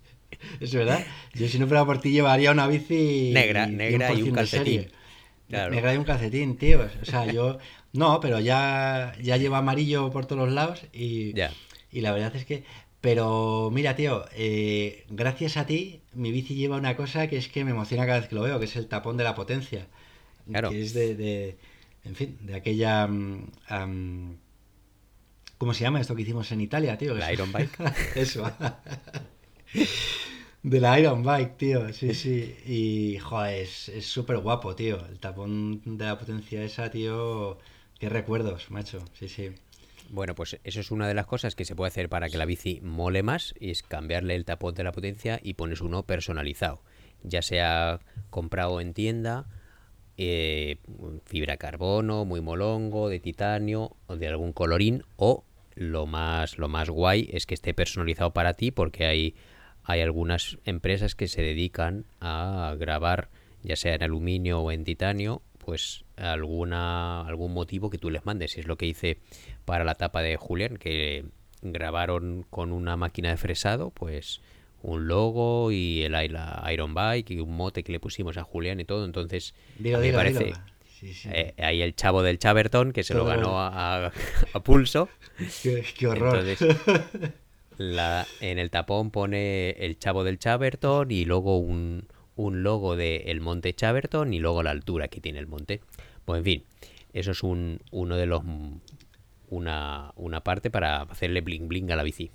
es 0.60 0.74
verdad, 0.74 1.04
yo 1.34 1.48
si 1.48 1.58
no 1.58 1.68
fuera 1.68 1.86
por 1.86 2.00
ti 2.00 2.12
llevaría 2.12 2.52
una 2.52 2.68
bici 2.68 3.32
Negra, 3.34 3.66
negra 3.66 4.14
y 4.14 4.22
un 4.22 4.30
100% 4.30 4.30
de 4.30 4.32
calcetín. 4.32 4.88
Claro. 5.54 5.74
Negra 5.74 5.94
y 5.94 5.98
un 5.98 6.04
calcetín, 6.04 6.58
tío. 6.58 6.88
O 7.02 7.06
sea, 7.06 7.26
yo, 7.26 7.58
no, 7.94 8.20
pero 8.20 8.40
ya, 8.40 9.14
ya 9.22 9.38
lleva 9.38 9.60
amarillo 9.60 10.12
por 10.12 10.26
todos 10.26 10.44
los 10.46 10.52
lados 10.54 10.82
y, 10.94 11.34
y 11.92 12.02
la 12.02 12.12
verdad 12.12 12.36
es 12.36 12.46
que, 12.46 12.64
pero 13.02 13.70
mira, 13.72 13.96
tío, 13.96 14.26
eh, 14.34 15.06
gracias 15.10 15.58
a 15.58 15.66
ti 15.66 16.02
mi 16.14 16.32
bici 16.32 16.56
lleva 16.56 16.78
una 16.78 16.96
cosa 16.96 17.28
que 17.28 17.38
es 17.38 17.48
que 17.50 17.64
me 17.66 17.72
emociona 17.72 18.06
cada 18.06 18.20
vez 18.20 18.30
que 18.30 18.36
lo 18.36 18.42
veo, 18.42 18.60
que 18.60 18.66
es 18.66 18.76
el 18.76 18.88
tapón 18.88 19.18
de 19.18 19.24
la 19.24 19.36
potencia. 19.36 19.88
Claro. 20.50 20.70
Que 20.70 20.82
es 20.82 20.94
de, 20.94 21.16
de- 21.16 21.58
en 22.06 22.16
fin, 22.16 22.38
de 22.42 22.56
aquella... 22.56 23.08
mm, 23.08 24.36
¿Cómo 25.58 25.74
se 25.74 25.82
llama 25.86 26.02
esto 26.02 26.14
que 26.16 26.24
hicimos 26.24 26.52
en 26.52 26.60
Italia, 26.62 26.98
tío? 26.98 27.14
La 27.16 27.32
Iron 27.32 27.52
Bike. 27.54 27.72
Eso. 28.16 28.52
De 30.64 30.80
la 30.80 30.98
Iron 31.00 31.24
Bike, 31.24 31.58
tío, 31.58 31.94
sí, 31.94 32.14
sí. 32.14 32.56
Y, 32.66 33.18
joder, 33.20 33.64
es 33.64 34.06
súper 34.06 34.38
guapo, 34.38 34.76
tío. 34.76 35.06
El 35.08 35.20
tapón 35.20 35.82
de 35.86 36.06
la 36.06 36.18
potencia 36.18 36.64
esa, 36.64 36.90
tío. 36.90 37.58
Qué 38.00 38.08
recuerdos, 38.10 38.72
macho. 38.72 39.04
Sí, 39.14 39.28
sí. 39.28 39.52
Bueno, 40.10 40.36
pues 40.36 40.60
eso 40.64 40.80
es 40.80 40.92
una 40.92 41.08
de 41.08 41.14
las 41.14 41.26
cosas 41.26 41.56
que 41.56 41.66
se 41.66 41.76
puede 41.76 41.90
hacer 41.90 42.08
para 42.08 42.30
que 42.30 42.38
la 42.38 42.46
bici 42.46 42.80
mole 42.82 43.24
más, 43.24 43.54
y 43.60 43.72
es 43.72 43.84
cambiarle 43.84 44.36
el 44.36 44.46
tapón 44.46 44.74
de 44.76 44.84
la 44.84 44.92
potencia 44.92 45.40
y 45.42 45.56
pones 45.56 45.82
uno 45.82 46.04
personalizado, 46.04 46.82
ya 47.24 47.42
sea 47.42 48.00
comprado 48.30 48.80
en 48.80 48.94
tienda, 48.94 49.48
eh, 50.18 50.78
fibra 51.26 51.58
carbono, 51.58 52.26
muy 52.26 52.42
molongo, 52.42 53.10
de 53.10 53.20
titanio 53.20 53.96
o 54.08 54.16
de 54.16 54.28
algún 54.28 54.54
colorín, 54.54 55.04
o 55.16 55.44
lo 55.76 56.06
más, 56.06 56.58
lo 56.58 56.68
más 56.68 56.90
guay 56.90 57.30
es 57.34 57.46
que 57.46 57.56
esté 57.56 57.74
personalizado 57.74 58.32
para 58.34 58.54
ti, 58.54 58.72
porque 58.72 59.06
hay, 59.06 59.36
hay 59.84 60.02
algunas 60.02 60.58
empresas 60.66 61.16
que 61.16 61.28
se 61.28 61.42
dedican 61.42 62.06
a 62.22 62.76
grabar, 62.80 63.30
ya 63.64 63.76
sea 63.76 63.96
en 63.96 64.04
aluminio 64.04 64.60
o 64.62 64.72
en 64.72 64.84
titanio, 64.84 65.42
pues 65.58 66.04
alguna 66.18 67.22
algún 67.28 67.54
motivo 67.54 67.90
que 67.90 67.98
tú 67.98 68.10
les 68.10 68.26
mandes. 68.26 68.58
Es 68.58 68.68
lo 68.68 68.78
que 68.78 68.86
hice 68.86 69.18
para 69.66 69.84
la 69.84 69.96
tapa 69.96 70.22
de 70.22 70.36
Julián, 70.38 70.78
que 70.78 71.26
grabaron 71.62 72.46
con 72.50 72.72
una 72.72 72.98
máquina 72.98 73.30
de 73.30 73.38
fresado, 73.38 73.90
pues 73.92 74.42
un 74.82 75.08
logo 75.08 75.72
y 75.72 76.04
el 76.04 76.14
Iron 76.74 76.94
Bike 76.94 77.32
y 77.32 77.40
un 77.40 77.56
mote 77.56 77.84
que 77.84 77.94
le 77.94 78.00
pusimos 78.02 78.36
a 78.38 78.44
Julián 78.44 78.82
y 78.82 78.86
todo. 78.86 79.06
Entonces, 79.06 79.54
Dilo, 79.80 79.98
a 79.98 80.02
mí 80.02 80.08
me 80.08 80.14
parece 80.14 80.44
dilo. 80.46 80.58
Sí, 81.00 81.14
sí. 81.14 81.30
eh, 81.32 81.54
ahí 81.58 81.82
el 81.82 81.96
chavo 81.96 82.22
del 82.24 82.38
Chaberton 82.40 82.92
que 82.92 83.04
se 83.04 83.14
lo 83.14 83.24
ganó 83.26 83.60
a, 83.62 84.08
a- 84.08 84.12
a 84.54 84.60
pulso. 84.64 85.08
Qué, 85.64 85.84
qué 85.98 86.08
horror. 86.08 86.40
Entonces, 86.46 86.78
la, 87.78 88.28
en 88.40 88.60
el 88.60 88.70
tapón 88.70 89.12
pone 89.12 89.72
el 89.72 89.98
chavo 89.98 90.24
del 90.24 90.40
Chaverton 90.40 91.12
y 91.12 91.26
luego 91.26 91.58
un, 91.58 92.08
un 92.36 92.64
logo 92.64 92.96
del 92.96 93.42
monte 93.42 93.74
Chaverton 93.74 94.34
y 94.34 94.40
luego 94.40 94.64
la 94.64 94.72
altura 94.72 95.08
que 95.08 95.22
tiene 95.22 95.40
el 95.40 95.48
monte. 95.48 95.82
Pues 96.26 96.40
en 96.40 96.44
fin, 96.44 96.64
eso 97.14 97.32
es 97.32 97.44
un, 97.44 97.80
uno 97.92 98.18
de 98.18 98.26
los 98.26 98.44
una, 99.50 100.12
una 100.16 100.44
parte 100.44 100.72
para 100.72 101.02
hacerle 101.02 101.42
bling 101.42 101.68
bling 101.68 101.92
a 101.92 101.96
la 101.96 102.04
bici. 102.04 102.32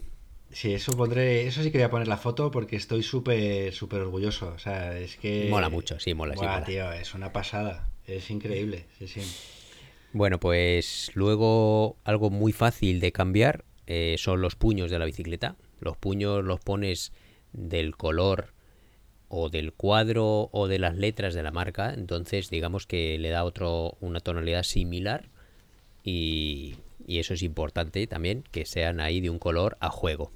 Sí, 0.51 0.72
eso 0.72 0.96
pondré, 0.96 1.46
eso 1.46 1.62
sí 1.62 1.70
que 1.70 1.79
voy 1.79 1.85
a 1.85 1.90
poner 1.90 2.09
la 2.09 2.16
foto 2.16 2.51
porque 2.51 2.77
estoy 2.77 3.03
súper, 3.03 3.72
súper 3.74 4.01
orgulloso. 4.01 4.53
O 4.55 4.59
sea, 4.59 4.98
es 4.98 5.16
que. 5.16 5.48
Mola 5.51 5.68
mucho, 5.68 6.01
sí, 6.01 6.14
mola, 6.14 6.35
sí, 6.35 6.40
mola. 6.40 6.64
tío, 6.64 6.90
es 6.92 7.14
una 7.14 7.33
pasada. 7.33 7.90
Es 8.07 8.31
increíble, 8.31 8.87
sí, 8.98 9.07
sí. 9.09 9.20
Bueno, 10.14 10.40
pues 10.40 11.11
luego 11.12 11.98
algo 12.05 12.31
muy 12.31 12.53
fácil 12.53 13.01
de 13.01 13.12
cambiar 13.12 13.64
eh, 13.90 14.16
son 14.18 14.42
los 14.42 14.55
puños 14.55 14.90
de 14.90 14.98
la 14.98 15.07
bicicleta. 15.07 15.57
Los 15.81 15.96
puños 15.96 16.44
los 16.44 16.61
pones 16.61 17.11
del 17.55 17.96
color 17.96 18.53
o 19.29 19.48
del 19.48 19.72
cuadro 19.72 20.51
o 20.53 20.68
de 20.68 20.79
las 20.79 20.94
letras 20.94 21.33
de 21.33 21.42
la 21.42 21.53
marca. 21.53 21.94
Entonces, 21.94 22.51
digamos 22.51 22.87
que 22.87 23.18
le 23.18 23.31
da 23.31 23.44
otro, 23.44 23.96
una 24.01 24.20
tonalidad 24.20 24.62
similar. 24.62 25.31
Y, 26.05 26.74
y 27.07 27.18
eso 27.18 27.33
es 27.33 27.42
importante 27.42 28.07
también, 28.07 28.44
que 28.51 28.66
sean 28.66 29.01
ahí 29.01 29.22
de 29.22 29.31
un 29.31 29.38
color 29.38 29.79
a 29.81 29.88
juego. 29.88 30.33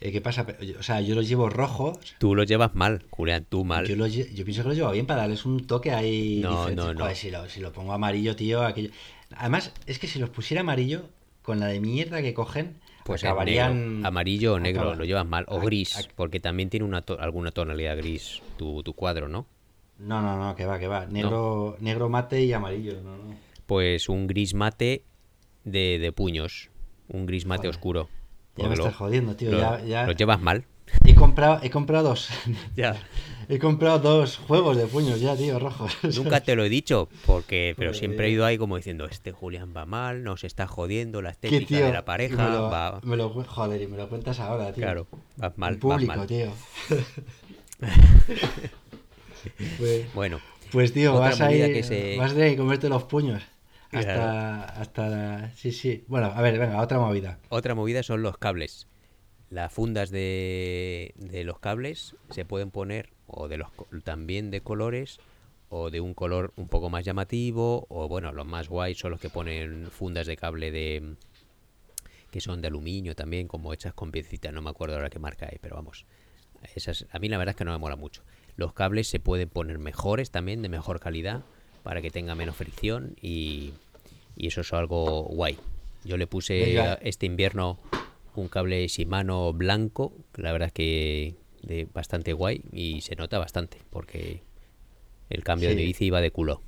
Eh, 0.00 0.12
¿Qué 0.12 0.20
pasa? 0.20 0.46
O 0.78 0.82
sea, 0.84 1.00
yo 1.00 1.16
los 1.16 1.28
llevo 1.28 1.50
rojos. 1.50 1.98
Tú 2.18 2.36
los 2.36 2.46
llevas 2.46 2.76
mal, 2.76 3.02
Julián, 3.10 3.44
tú 3.48 3.64
mal. 3.64 3.88
Yo, 3.88 3.96
los 3.96 4.12
yo 4.12 4.44
pienso 4.44 4.62
que 4.62 4.68
los 4.68 4.76
llevo 4.76 4.92
bien 4.92 5.06
para 5.06 5.22
darles 5.22 5.44
un 5.46 5.66
toque 5.66 5.90
ahí. 5.90 6.38
No, 6.40 6.50
diferente. 6.50 6.76
no, 6.76 6.94
no. 6.94 7.00
Joder, 7.00 7.16
si, 7.16 7.30
lo, 7.32 7.48
si 7.48 7.60
lo 7.60 7.72
pongo 7.72 7.92
amarillo, 7.92 8.36
tío, 8.36 8.62
aquello. 8.62 8.90
Además, 9.36 9.72
es 9.86 9.98
que 9.98 10.06
si 10.06 10.20
los 10.20 10.30
pusiera 10.30 10.60
amarillo, 10.60 11.08
con 11.42 11.58
la 11.58 11.66
de 11.66 11.80
mierda 11.80 12.22
que 12.22 12.34
cogen, 12.34 12.76
Pues 13.04 13.22
es 13.22 13.28
acabarían. 13.30 13.94
negro, 13.96 14.08
amarillo 14.08 14.54
o 14.54 14.58
negro, 14.60 14.80
acaba- 14.82 14.96
lo 14.96 15.04
llevas 15.04 15.26
mal. 15.26 15.44
O 15.48 15.60
gris, 15.60 15.96
ac- 15.98 16.10
porque 16.16 16.40
también 16.40 16.70
tiene 16.70 16.84
una 16.86 17.02
to- 17.02 17.20
alguna 17.20 17.50
tonalidad 17.50 17.96
gris 17.96 18.42
tu, 18.56 18.82
tu 18.82 18.94
cuadro, 18.94 19.28
¿no? 19.28 19.46
No, 19.98 20.20
no, 20.22 20.36
no, 20.38 20.54
que 20.56 20.66
va, 20.66 20.78
que 20.78 20.88
va. 20.88 21.06
Negro, 21.06 21.76
negro 21.80 22.08
mate 22.08 22.42
y 22.42 22.52
amarillo. 22.52 23.00
No, 23.02 23.16
no. 23.16 23.36
Pues 23.66 24.08
un 24.08 24.26
gris 24.26 24.54
mate 24.54 25.04
de, 25.64 25.98
de 25.98 26.12
puños. 26.12 26.70
Un 27.08 27.26
gris 27.26 27.46
mate 27.46 27.58
Joder. 27.58 27.70
oscuro. 27.70 28.08
Ya 28.56 28.68
me 28.68 28.76
lo- 28.76 28.84
estás 28.84 28.96
jodiendo, 28.96 29.36
tío. 29.36 29.50
lo- 29.52 29.58
ya, 29.60 29.80
ya... 29.84 30.06
Lo 30.06 30.12
llevas 30.12 30.40
mal. 30.40 30.64
He 31.04 31.14
comprado, 31.14 31.60
he 31.62 31.70
comprado 31.70 32.08
dos. 32.10 32.28
Ya. 32.76 32.96
he 33.48 33.58
comprado 33.58 33.98
dos 33.98 34.38
juegos 34.38 34.76
de 34.76 34.86
puños 34.86 35.20
ya, 35.20 35.36
tío, 35.36 35.58
rojos. 35.58 35.92
Nunca 36.16 36.40
te 36.40 36.54
lo 36.56 36.64
he 36.64 36.68
dicho, 36.68 37.08
porque 37.26 37.74
pero 37.76 37.90
Joder. 37.90 37.98
siempre 38.00 38.26
he 38.26 38.30
ido 38.30 38.44
ahí 38.44 38.58
como 38.58 38.76
diciendo, 38.76 39.06
este 39.06 39.32
Julián 39.32 39.72
va 39.76 39.86
mal, 39.86 40.22
nos 40.22 40.44
está 40.44 40.66
jodiendo 40.66 41.22
la 41.22 41.30
¿Qué, 41.30 41.48
estética 41.48 41.76
tío? 41.76 41.86
de 41.86 41.92
la 41.92 42.04
pareja, 42.04 42.36
me 42.36 42.50
lo, 42.56 42.70
va... 42.70 43.00
me 43.02 43.16
lo- 43.16 43.30
joder, 43.44 43.82
y 43.82 43.86
me 43.86 43.96
lo 43.96 44.08
cuentas 44.08 44.40
ahora, 44.40 44.72
tío. 44.72 44.82
Claro, 44.82 45.06
vas 45.36 45.52
mal, 45.56 45.74
vas 45.74 45.80
público, 45.80 46.14
mal. 46.16 46.26
tío. 46.26 46.50
pues, 49.78 50.12
Bueno, 50.14 50.40
pues, 50.72 50.92
tío, 50.92 51.14
vas 51.18 51.40
a 51.40 51.52
ir, 51.52 51.72
que 51.72 51.82
se- 51.82 52.16
vas 52.18 52.32
a 52.32 52.34
tener 52.34 52.50
que 52.52 52.56
comerte 52.56 52.88
los 52.88 53.04
puños. 53.04 53.42
Hasta, 53.92 54.12
Claro. 54.12 54.80
hasta, 54.80 55.50
sí, 55.54 55.70
sí. 55.70 56.04
Bueno, 56.08 56.26
a 56.34 56.42
ver, 56.42 56.58
venga, 56.58 56.80
otra 56.82 56.98
movida. 56.98 57.38
otra 57.48 57.74
movida 57.76 58.02
son 58.02 58.22
los 58.22 58.38
cables. 58.38 58.88
Las 59.50 59.72
fundas 59.72 60.10
de, 60.10 61.14
de 61.16 61.44
los 61.44 61.60
cables 61.60 62.16
se 62.30 62.44
pueden 62.44 62.72
poner 62.72 63.10
o 63.36 63.48
de 63.48 63.58
los 63.58 63.68
también 64.04 64.50
de 64.50 64.60
colores 64.60 65.18
o 65.68 65.90
de 65.90 66.00
un 66.00 66.14
color 66.14 66.52
un 66.56 66.68
poco 66.68 66.90
más 66.90 67.04
llamativo 67.04 67.86
o 67.88 68.08
bueno, 68.08 68.32
los 68.32 68.46
más 68.46 68.68
guays 68.68 68.98
son 68.98 69.10
los 69.10 69.20
que 69.20 69.30
ponen 69.30 69.90
fundas 69.90 70.26
de 70.26 70.36
cable 70.36 70.70
de 70.70 71.16
que 72.30 72.40
son 72.40 72.60
de 72.60 72.66
aluminio 72.66 73.14
también, 73.14 73.46
como 73.46 73.72
hechas 73.72 73.94
con 73.94 74.10
piecitas, 74.10 74.52
no 74.52 74.60
me 74.60 74.70
acuerdo 74.70 74.96
ahora 74.96 75.08
qué 75.08 75.20
marca 75.20 75.46
hay, 75.48 75.58
pero 75.60 75.76
vamos. 75.76 76.04
Esas, 76.74 77.06
a 77.12 77.20
mí 77.20 77.28
la 77.28 77.38
verdad 77.38 77.52
es 77.52 77.56
que 77.56 77.64
no 77.64 77.70
me 77.70 77.78
mola 77.78 77.94
mucho. 77.94 78.22
Los 78.56 78.72
cables 78.72 79.06
se 79.06 79.20
pueden 79.20 79.48
poner 79.48 79.78
mejores 79.78 80.32
también, 80.32 80.60
de 80.60 80.68
mejor 80.68 80.98
calidad, 80.98 81.44
para 81.84 82.02
que 82.02 82.10
tenga 82.10 82.34
menos 82.34 82.56
fricción 82.56 83.14
y, 83.22 83.74
y 84.36 84.48
eso 84.48 84.62
es 84.62 84.72
algo 84.72 85.22
guay. 85.24 85.58
Yo 86.04 86.16
le 86.16 86.26
puse 86.26 86.58
Venga. 86.58 86.94
este 87.02 87.26
invierno 87.26 87.78
un 88.34 88.48
cable 88.48 88.86
Shimano 88.88 89.52
blanco, 89.52 90.12
la 90.34 90.50
verdad 90.50 90.66
es 90.66 90.72
que 90.72 91.34
de 91.66 91.86
bastante 91.92 92.32
guay 92.32 92.62
y 92.72 93.00
se 93.00 93.16
nota 93.16 93.38
bastante, 93.38 93.78
porque 93.90 94.42
el 95.30 95.42
cambio 95.44 95.68
de 95.70 95.76
Sí. 95.76 95.84
bici 95.84 96.04
iba 96.06 96.20
de 96.20 96.30
culo. 96.30 96.60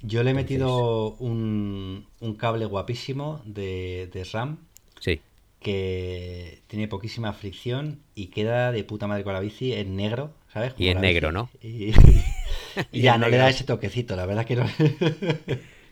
Yo 0.00 0.22
le 0.22 0.30
he 0.30 0.32
Entonces- 0.32 0.52
metido 0.58 1.10
un, 1.16 2.06
un 2.20 2.34
cable 2.34 2.64
guapísimo 2.66 3.42
de, 3.44 4.08
de 4.12 4.24
RAM 4.24 4.58
Sí, 5.00 5.20
que 5.60 6.60
tiene 6.68 6.86
poquísima 6.88 7.32
fricción 7.32 8.00
y 8.14 8.26
queda 8.28 8.70
de 8.72 8.84
puta 8.84 9.06
madre 9.06 9.24
con 9.24 9.32
la 9.32 9.40
bici 9.40 9.72
en 9.72 9.96
negro, 9.96 10.30
¿sabes? 10.52 10.72
Y 10.78 10.88
en 10.88 11.00
negro, 11.00 11.28
bici. 11.28 11.34
¿no? 11.34 11.50
Y, 11.62 11.92
y 12.92 12.98
Y 13.00 13.02
ya 13.02 13.18
no 13.18 13.28
le 13.28 13.36
da 13.38 13.48
ese 13.48 13.64
toquecito, 13.64 14.14
la 14.16 14.24
verdad 14.26 14.44
que 14.46 14.54
no, 14.56 14.66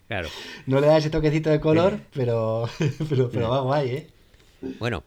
claro. 0.08 0.28
no 0.66 0.80
le 0.80 0.86
da 0.86 0.98
ese 0.98 1.10
toquecito 1.10 1.50
de 1.50 1.60
color, 1.60 1.98
pero, 2.14 2.68
pero, 3.08 3.28
pero 3.30 3.48
va 3.50 3.60
guay, 3.60 3.88
¿eh? 3.90 4.06
Bueno, 4.78 5.02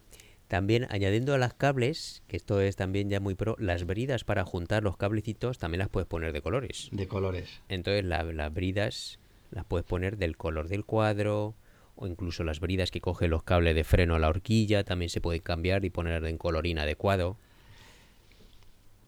también 0.49 0.87
añadiendo 0.89 1.33
a 1.33 1.37
las 1.37 1.53
cables, 1.53 2.21
que 2.27 2.35
esto 2.35 2.59
es 2.59 2.75
también 2.75 3.09
ya 3.09 3.19
muy 3.21 3.35
pro, 3.35 3.55
las 3.59 3.85
bridas 3.85 4.23
para 4.25 4.43
juntar 4.43 4.83
los 4.83 4.97
cablecitos 4.97 5.57
también 5.59 5.79
las 5.79 5.89
puedes 5.89 6.07
poner 6.09 6.33
de 6.33 6.41
colores. 6.41 6.89
De 6.91 7.07
colores. 7.07 7.61
Entonces 7.69 8.03
la- 8.03 8.23
las 8.23 8.53
bridas 8.53 9.19
las 9.51 9.63
puedes 9.63 9.85
poner 9.85 10.17
del 10.17 10.35
color 10.35 10.67
del 10.67 10.83
cuadro 10.85 11.53
o 11.95 12.07
incluso 12.07 12.43
las 12.43 12.59
bridas 12.59 12.91
que 12.91 12.99
cogen 12.99 13.29
los 13.29 13.43
cables 13.43 13.75
de 13.75 13.83
freno 13.83 14.15
a 14.15 14.19
la 14.19 14.27
horquilla 14.27 14.83
también 14.83 15.09
se 15.09 15.21
pueden 15.21 15.41
cambiar 15.41 15.85
y 15.85 15.89
poner 15.91 16.25
en 16.25 16.37
color 16.37 16.65
inadecuado. 16.65 17.37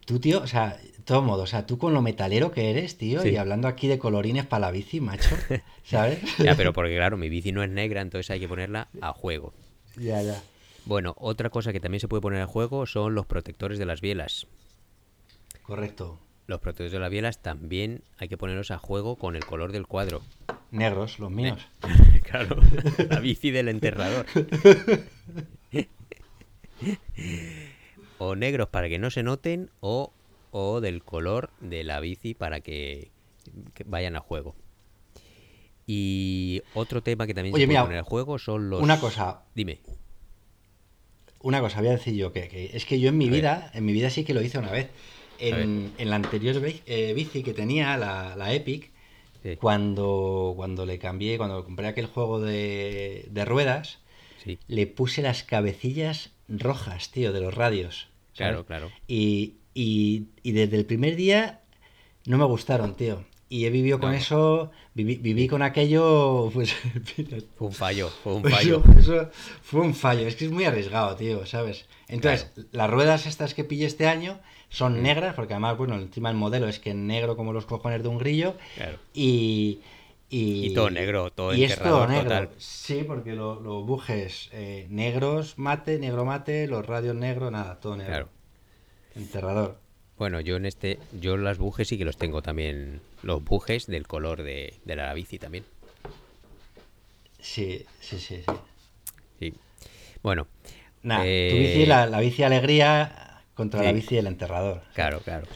Tú, 0.04 0.18
tío, 0.18 0.42
o 0.42 0.46
sea, 0.46 0.76
de 0.76 1.02
todo 1.04 1.22
modo, 1.22 1.42
o 1.42 1.46
sea, 1.46 1.64
tú 1.66 1.78
con 1.78 1.92
lo 1.94 2.02
metalero 2.02 2.50
que 2.52 2.70
eres, 2.70 2.98
tío, 2.98 3.22
Sí. 3.22 3.30
y 3.30 3.36
hablando 3.36 3.66
aquí 3.68 3.88
de 3.88 3.98
colorines 3.98 4.46
para 4.46 4.66
la 4.66 4.70
bici, 4.70 5.00
macho, 5.00 5.22
¿sabes? 5.84 6.18
Ya, 6.38 6.54
pero 6.56 6.72
porque 6.72 6.96
claro, 6.96 7.16
mi 7.16 7.28
bici 7.28 7.50
no 7.52 7.62
es 7.62 7.70
negra, 7.70 8.00
entonces 8.00 8.30
hay 8.30 8.40
que 8.40 8.48
ponerla 8.48 8.88
a 9.00 9.12
juego. 9.12 9.52
ya, 9.96 10.22
ya. 10.22 10.42
Bueno, 10.84 11.14
otra 11.18 11.50
cosa 11.50 11.72
que 11.72 11.80
también 11.80 12.00
se 12.00 12.08
puede 12.08 12.20
poner 12.20 12.42
a 12.42 12.46
juego 12.46 12.86
son 12.86 13.14
los 13.14 13.26
protectores 13.26 13.78
de 13.78 13.86
las 13.86 14.00
bielas. 14.00 14.46
Correcto. 15.62 16.18
Los 16.46 16.60
protectores 16.60 16.92
de 16.92 16.98
las 16.98 17.10
bielas 17.10 17.40
también 17.40 18.02
hay 18.18 18.28
que 18.28 18.36
ponerlos 18.36 18.70
a 18.72 18.78
juego 18.78 19.16
con 19.16 19.36
el 19.36 19.44
color 19.44 19.72
del 19.72 19.86
cuadro. 19.86 20.22
Negros, 20.70 21.18
los 21.18 21.30
míos. 21.30 21.66
Claro, 22.22 22.56
la 23.10 23.20
bici 23.20 23.50
del 23.50 23.68
enterrador. 23.68 24.24
O 28.18 28.36
negros 28.36 28.68
para 28.68 28.88
que 28.88 28.98
no 28.98 29.10
se 29.10 29.22
noten 29.22 29.70
o, 29.80 30.12
o 30.50 30.80
del 30.80 31.02
color 31.02 31.50
de 31.60 31.84
la 31.84 32.00
bici 32.00 32.34
para 32.34 32.60
que, 32.60 33.10
que 33.74 33.84
vayan 33.84 34.16
a 34.16 34.20
juego. 34.20 34.54
Y 35.86 36.62
otro 36.74 37.02
tema 37.02 37.26
que 37.26 37.34
también 37.34 37.54
Oye, 37.54 37.64
se 37.64 37.66
puede 37.66 37.78
mira, 37.78 37.84
poner 37.84 37.98
a 37.98 38.04
juego 38.04 38.38
son 38.38 38.70
los... 38.70 38.80
Una 38.80 39.00
cosa, 39.00 39.42
Dime. 39.54 39.80
Una 41.42 41.60
cosa, 41.60 41.80
voy 41.80 41.88
a 41.88 41.92
decir 41.92 42.14
yo 42.14 42.32
que, 42.32 42.48
que 42.48 42.70
es 42.74 42.84
que 42.84 43.00
yo 43.00 43.08
en 43.08 43.18
mi 43.18 43.28
vida, 43.28 43.70
en 43.74 43.84
mi 43.84 43.92
vida 43.92 44.10
sí 44.10 44.24
que 44.24 44.34
lo 44.34 44.42
hice 44.42 44.58
una 44.58 44.70
vez. 44.70 44.90
En, 45.38 45.92
en 45.98 46.10
la 46.10 46.16
anterior 46.16 46.62
eh, 46.64 47.12
bici 47.14 47.42
que 47.42 47.52
tenía, 47.52 47.96
la, 47.96 48.36
la 48.36 48.52
Epic, 48.54 48.92
Sí, 49.42 49.56
cuando, 49.56 50.52
cuando 50.54 50.86
le 50.86 51.00
cambié, 51.00 51.36
cuando 51.36 51.64
compré 51.64 51.88
aquel 51.88 52.06
juego 52.06 52.40
de, 52.40 53.26
de 53.28 53.44
ruedas, 53.44 53.98
sí, 54.44 54.56
le 54.68 54.86
puse 54.86 55.20
las 55.20 55.42
cabecillas 55.42 56.30
rojas, 56.48 57.10
tío, 57.10 57.32
de 57.32 57.40
los 57.40 57.52
radios. 57.52 58.08
¿sabes? 58.34 58.64
claro, 58.64 58.66
claro. 58.66 58.92
Y, 59.08 59.54
y, 59.74 60.28
y 60.44 60.52
desde 60.52 60.76
el 60.76 60.86
primer 60.86 61.16
día 61.16 61.60
no 62.24 62.38
me 62.38 62.44
gustaron, 62.44 62.94
tío. 62.94 63.24
Y 63.52 63.66
he 63.66 63.70
vivido 63.70 64.00
con 64.00 64.12
No. 64.12 64.16
eso, 64.16 64.70
viví, 64.94 65.16
viví 65.16 65.46
con 65.46 65.60
aquello, 65.60 66.48
pues... 66.54 66.74
Fue 67.58 67.66
un 67.66 67.74
fallo, 67.74 68.08
fue 68.08 68.32
un 68.36 68.44
fallo. 68.44 68.82
eso, 68.96 68.98
eso 69.18 69.30
fue 69.62 69.80
un 69.82 69.94
fallo, 69.94 70.26
es 70.26 70.36
que 70.36 70.46
es 70.46 70.50
muy 70.50 70.64
arriesgado, 70.64 71.14
tío, 71.16 71.44
¿sabes? 71.44 71.84
Entonces, 72.08 72.50
las 72.70 72.88
ruedas 72.88 73.26
estas 73.26 73.52
que 73.52 73.64
pillé 73.64 73.84
este 73.84 74.06
año 74.06 74.40
son 74.70 75.00
Mm. 75.00 75.02
negras, 75.02 75.34
porque 75.34 75.52
además, 75.52 75.76
bueno, 75.76 75.96
encima 75.96 76.30
el 76.30 76.36
modelo 76.36 76.66
es 76.66 76.78
que 76.78 76.94
negro 76.94 77.36
como 77.36 77.52
los 77.52 77.66
cojones 77.66 78.02
de 78.02 78.08
un 78.08 78.16
grillo, 78.16 78.54
Claro. 78.74 78.98
y... 79.12 79.80
Y, 80.30 80.68
Y 80.68 80.74
todo 80.74 80.88
negro, 80.88 81.30
todo 81.30 81.54
y 81.54 81.64
es 81.64 81.78
todo 81.78 82.06
negro. 82.06 82.22
total. 82.30 82.48
Sí, 82.56 83.04
porque 83.06 83.34
lo- 83.34 83.60
los 83.60 83.84
bujes 83.84 84.48
eh, 84.52 84.86
negros, 84.88 85.58
mate, 85.58 85.98
negro 85.98 86.24
mate, 86.24 86.66
los 86.68 86.86
radios 86.86 87.14
negros, 87.16 87.52
nada, 87.52 87.78
todo 87.80 87.96
negro. 87.98 88.12
Claro. 88.12 88.28
Enterrador. 89.14 89.81
Bueno, 90.22 90.40
yo 90.40 90.54
en 90.54 90.66
este, 90.66 91.00
yo 91.20 91.36
las 91.36 91.58
bujes 91.58 91.88
sí 91.88 91.98
que 91.98 92.04
los 92.04 92.16
tengo 92.16 92.42
también, 92.42 93.00
los 93.24 93.42
bujes 93.42 93.88
del 93.88 94.06
color 94.06 94.44
de, 94.44 94.74
de 94.84 94.94
la 94.94 95.12
bici 95.14 95.40
también. 95.40 95.64
Sí, 97.40 97.84
sí, 97.98 98.20
sí, 98.20 98.44
sí. 98.46 98.52
Sí. 99.40 99.54
Bueno, 100.22 100.46
Nah, 101.02 101.24
eh, 101.24 101.48
tu 101.50 101.56
bici, 101.56 101.86
la, 101.86 102.06
la 102.06 102.20
bici 102.20 102.44
alegría 102.44 103.42
contra 103.54 103.82
la 103.82 103.90
bici 103.90 104.14
del 104.14 104.28
enterrador. 104.28 104.84
Claro, 104.94 105.18
claro. 105.22 105.48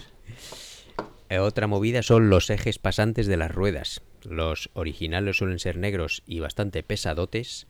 Eh, 1.29 1.39
otra 1.39 1.69
movida 1.69 2.03
son 2.03 2.29
los 2.29 2.51
ejes 2.51 2.81
pasantes 2.81 3.29
de 3.29 3.37
las 3.37 3.53
ruedas. 3.53 4.03
Los 4.25 4.71
originales 4.73 5.37
suelen 5.37 5.61
ser 5.61 5.77
negros 5.77 6.25
y 6.27 6.41
bastante 6.41 6.83
pesadotes. 6.83 7.69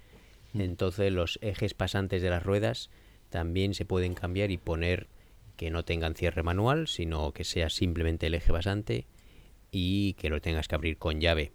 Mm. 0.54 0.62
Entonces 0.62 1.12
los 1.12 1.38
ejes 1.42 1.74
pasantes 1.74 2.22
de 2.22 2.30
las 2.30 2.42
ruedas 2.42 2.88
también 3.28 3.74
se 3.74 3.84
pueden 3.84 4.14
cambiar 4.14 4.50
y 4.50 4.56
poner 4.56 5.08
que 5.56 5.70
no 5.70 5.84
tengan 5.84 6.14
cierre 6.14 6.42
manual, 6.42 6.88
sino 6.88 7.32
que 7.32 7.44
sea 7.44 7.70
simplemente 7.70 8.26
el 8.26 8.34
eje 8.34 8.52
basante 8.52 9.06
y 9.70 10.14
que 10.14 10.30
lo 10.30 10.40
tengas 10.40 10.68
que 10.68 10.74
abrir 10.74 10.98
con 10.98 11.20
llave. 11.20 11.52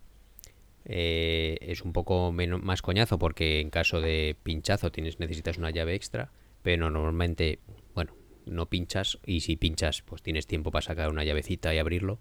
Eh, 0.86 1.58
es 1.62 1.84
un 1.84 1.94
poco 1.94 2.32
menos, 2.32 2.62
más 2.62 2.82
coñazo 2.82 3.20
porque 3.20 3.60
en 3.60 3.70
caso 3.70 4.02
de 4.02 4.36
pinchazo 4.44 4.92
tienes 4.92 5.20
necesitas 5.20 5.58
una 5.58 5.70
llave 5.70 5.94
extra, 5.94 6.32
pero 6.64 6.90
normalmente, 6.90 7.60
bueno, 7.94 8.16
no 8.46 8.68
pinchas 8.68 9.20
y 9.26 9.42
si 9.42 9.56
pinchas 9.56 10.02
pues 10.02 10.22
tienes 10.22 10.48
tiempo 10.48 10.72
para 10.72 10.82
sacar 10.82 11.10
una 11.10 11.24
llavecita 11.24 11.74
y 11.74 11.78
abrirlo, 11.78 12.20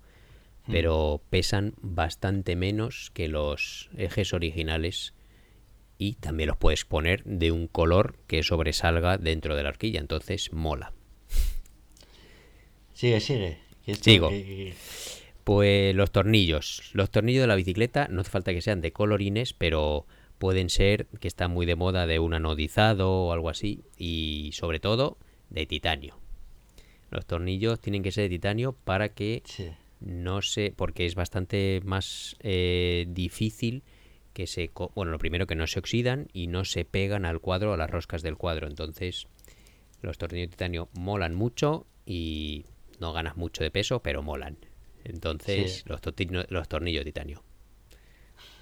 pero 0.70 1.22
pesan 1.30 1.74
bastante 1.80 2.54
menos 2.54 3.10
que 3.12 3.28
los 3.28 3.90
ejes 3.96 4.34
originales 4.34 5.14
y 5.98 6.14
también 6.14 6.48
los 6.48 6.58
puedes 6.58 6.84
poner 6.84 7.24
de 7.24 7.50
un 7.50 7.66
color 7.66 8.18
que 8.26 8.42
sobresalga 8.42 9.18
dentro 9.18 9.56
de 9.56 9.62
la 9.62 9.70
horquilla, 9.70 10.00
entonces 10.00 10.52
mola. 10.52 10.92
Sigue, 13.00 13.20
sigue. 13.20 13.56
esto- 13.86 14.04
Sigo. 14.04 14.28
que- 14.28 14.44
que- 14.44 14.74
Pues 15.44 15.94
los 15.96 16.10
tornillos. 16.12 16.90
Los 16.92 17.10
tornillos 17.10 17.40
de 17.40 17.46
la 17.46 17.54
bicicleta 17.54 18.08
no 18.10 18.20
hace 18.20 18.30
falta 18.30 18.52
que 18.52 18.60
sean 18.60 18.82
de 18.82 18.92
colorines, 18.92 19.54
pero 19.54 20.04
pueden 20.38 20.68
ser 20.68 21.06
que 21.18 21.26
están 21.28 21.50
muy 21.50 21.64
de 21.64 21.76
moda 21.76 22.06
de 22.06 22.18
un 22.18 22.34
anodizado 22.34 23.10
o 23.10 23.32
algo 23.32 23.48
así. 23.48 23.80
Y 23.96 24.50
sobre 24.52 24.80
todo 24.80 25.16
de 25.48 25.64
titanio. 25.64 26.18
Los 27.10 27.24
tornillos 27.24 27.80
tienen 27.80 28.02
que 28.02 28.12
ser 28.12 28.24
de 28.24 28.28
titanio 28.36 28.72
para 28.84 29.14
que 29.14 29.42
sí. 29.46 29.70
no 30.00 30.42
se. 30.42 30.72
porque 30.76 31.06
es 31.06 31.14
bastante 31.14 31.80
más 31.84 32.36
eh, 32.40 33.06
difícil 33.08 33.82
que 34.34 34.46
se. 34.46 34.70
Bueno, 34.94 35.10
lo 35.10 35.18
primero 35.18 35.46
que 35.46 35.54
no 35.56 35.66
se 35.66 35.78
oxidan 35.78 36.28
y 36.34 36.48
no 36.48 36.66
se 36.66 36.84
pegan 36.84 37.24
al 37.24 37.40
cuadro, 37.40 37.72
a 37.72 37.76
las 37.78 37.90
roscas 37.90 38.20
del 38.22 38.36
cuadro. 38.36 38.68
Entonces, 38.68 39.26
los 40.02 40.18
tornillos 40.18 40.48
de 40.50 40.52
titanio 40.52 40.88
molan 40.92 41.34
mucho 41.34 41.86
y 42.06 42.66
no 43.00 43.12
ganas 43.12 43.36
mucho 43.36 43.62
de 43.64 43.70
peso, 43.70 44.00
pero 44.00 44.22
molan. 44.22 44.56
Entonces, 45.04 45.78
Sí. 45.78 45.84
los, 45.86 46.68
tornillos 46.68 47.00
de 47.04 47.10
titanio. 47.12 47.42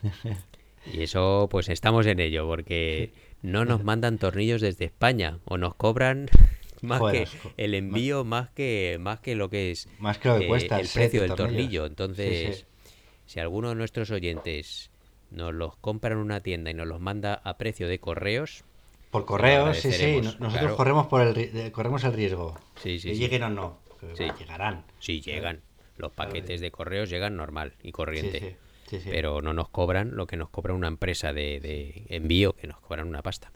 Y 0.92 1.02
eso, 1.02 1.48
pues 1.50 1.68
estamos 1.68 2.06
en 2.06 2.20
ello, 2.20 2.46
porque 2.46 3.12
no 3.42 3.64
nos 3.64 3.84
mandan 3.84 4.16
tornillos 4.18 4.60
desde 4.60 4.86
España 4.86 5.38
o 5.44 5.58
nos 5.58 5.74
cobran 5.74 6.28
más 6.82 7.00
Joder, 7.00 7.28
que 7.28 7.52
el 7.62 7.74
envío, 7.74 8.24
más 8.24 8.50
que 8.50 8.96
más 9.00 9.20
que 9.20 9.34
lo 9.34 9.50
que 9.50 9.72
es 9.72 9.88
Más 9.98 10.18
que 10.18 10.28
lo 10.28 10.38
que 10.38 10.44
eh, 10.44 10.48
cuesta 10.48 10.80
el 10.80 10.88
precio 10.88 11.20
de 11.22 11.26
del 11.28 11.36
tornillo. 11.36 11.84
Entonces, 11.84 12.56
Sí, 12.58 12.62
sí. 12.62 12.92
si 13.26 13.40
alguno 13.40 13.70
de 13.70 13.74
nuestros 13.74 14.10
oyentes 14.12 14.90
nos 15.30 15.52
los 15.52 15.76
compra 15.76 16.12
en 16.12 16.18
una 16.20 16.40
tienda 16.40 16.70
y 16.70 16.74
nos 16.74 16.86
los 16.86 17.00
manda 17.00 17.34
a 17.34 17.58
precio 17.58 17.86
de 17.88 17.98
correos, 17.98 18.64
Por 19.10 19.26
correo, 19.26 19.74
sí, 19.74 19.92
sí. 19.92 20.20
Nosotros 20.22 20.52
claro. 20.52 20.76
corremos 20.76 21.06
por 21.08 21.20
el 21.22 21.36
eh, 21.36 21.70
corremos 21.72 22.04
el 22.04 22.12
riesgo. 22.14 22.56
Sí, 22.76 22.98
sí, 22.98 23.08
que 23.08 23.14
sí. 23.14 23.20
lleguen 23.20 23.42
o 23.42 23.50
no. 23.50 23.78
Que 23.98 24.14
Sí. 24.16 24.24
Llegarán. 24.38 24.84
sí 24.98 25.20
llegan. 25.20 25.62
Los 25.96 26.12
Claro, 26.12 26.30
paquetes 26.30 26.60
de 26.60 26.70
correos 26.70 27.10
llegan 27.10 27.36
normal 27.36 27.74
y 27.82 27.90
corriente. 27.92 28.56
sí, 28.88 29.00
sí. 29.00 29.08
Pero 29.10 29.42
no 29.42 29.52
nos 29.52 29.68
cobran 29.68 30.14
lo 30.16 30.26
que 30.26 30.36
nos 30.36 30.48
cobra 30.48 30.72
una 30.74 30.88
empresa 30.88 31.32
de, 31.32 31.60
de 31.60 32.04
envío, 32.08 32.52
que 32.54 32.66
nos 32.68 32.80
cobran 32.80 33.08
una 33.08 33.20
pasta. 33.22 33.52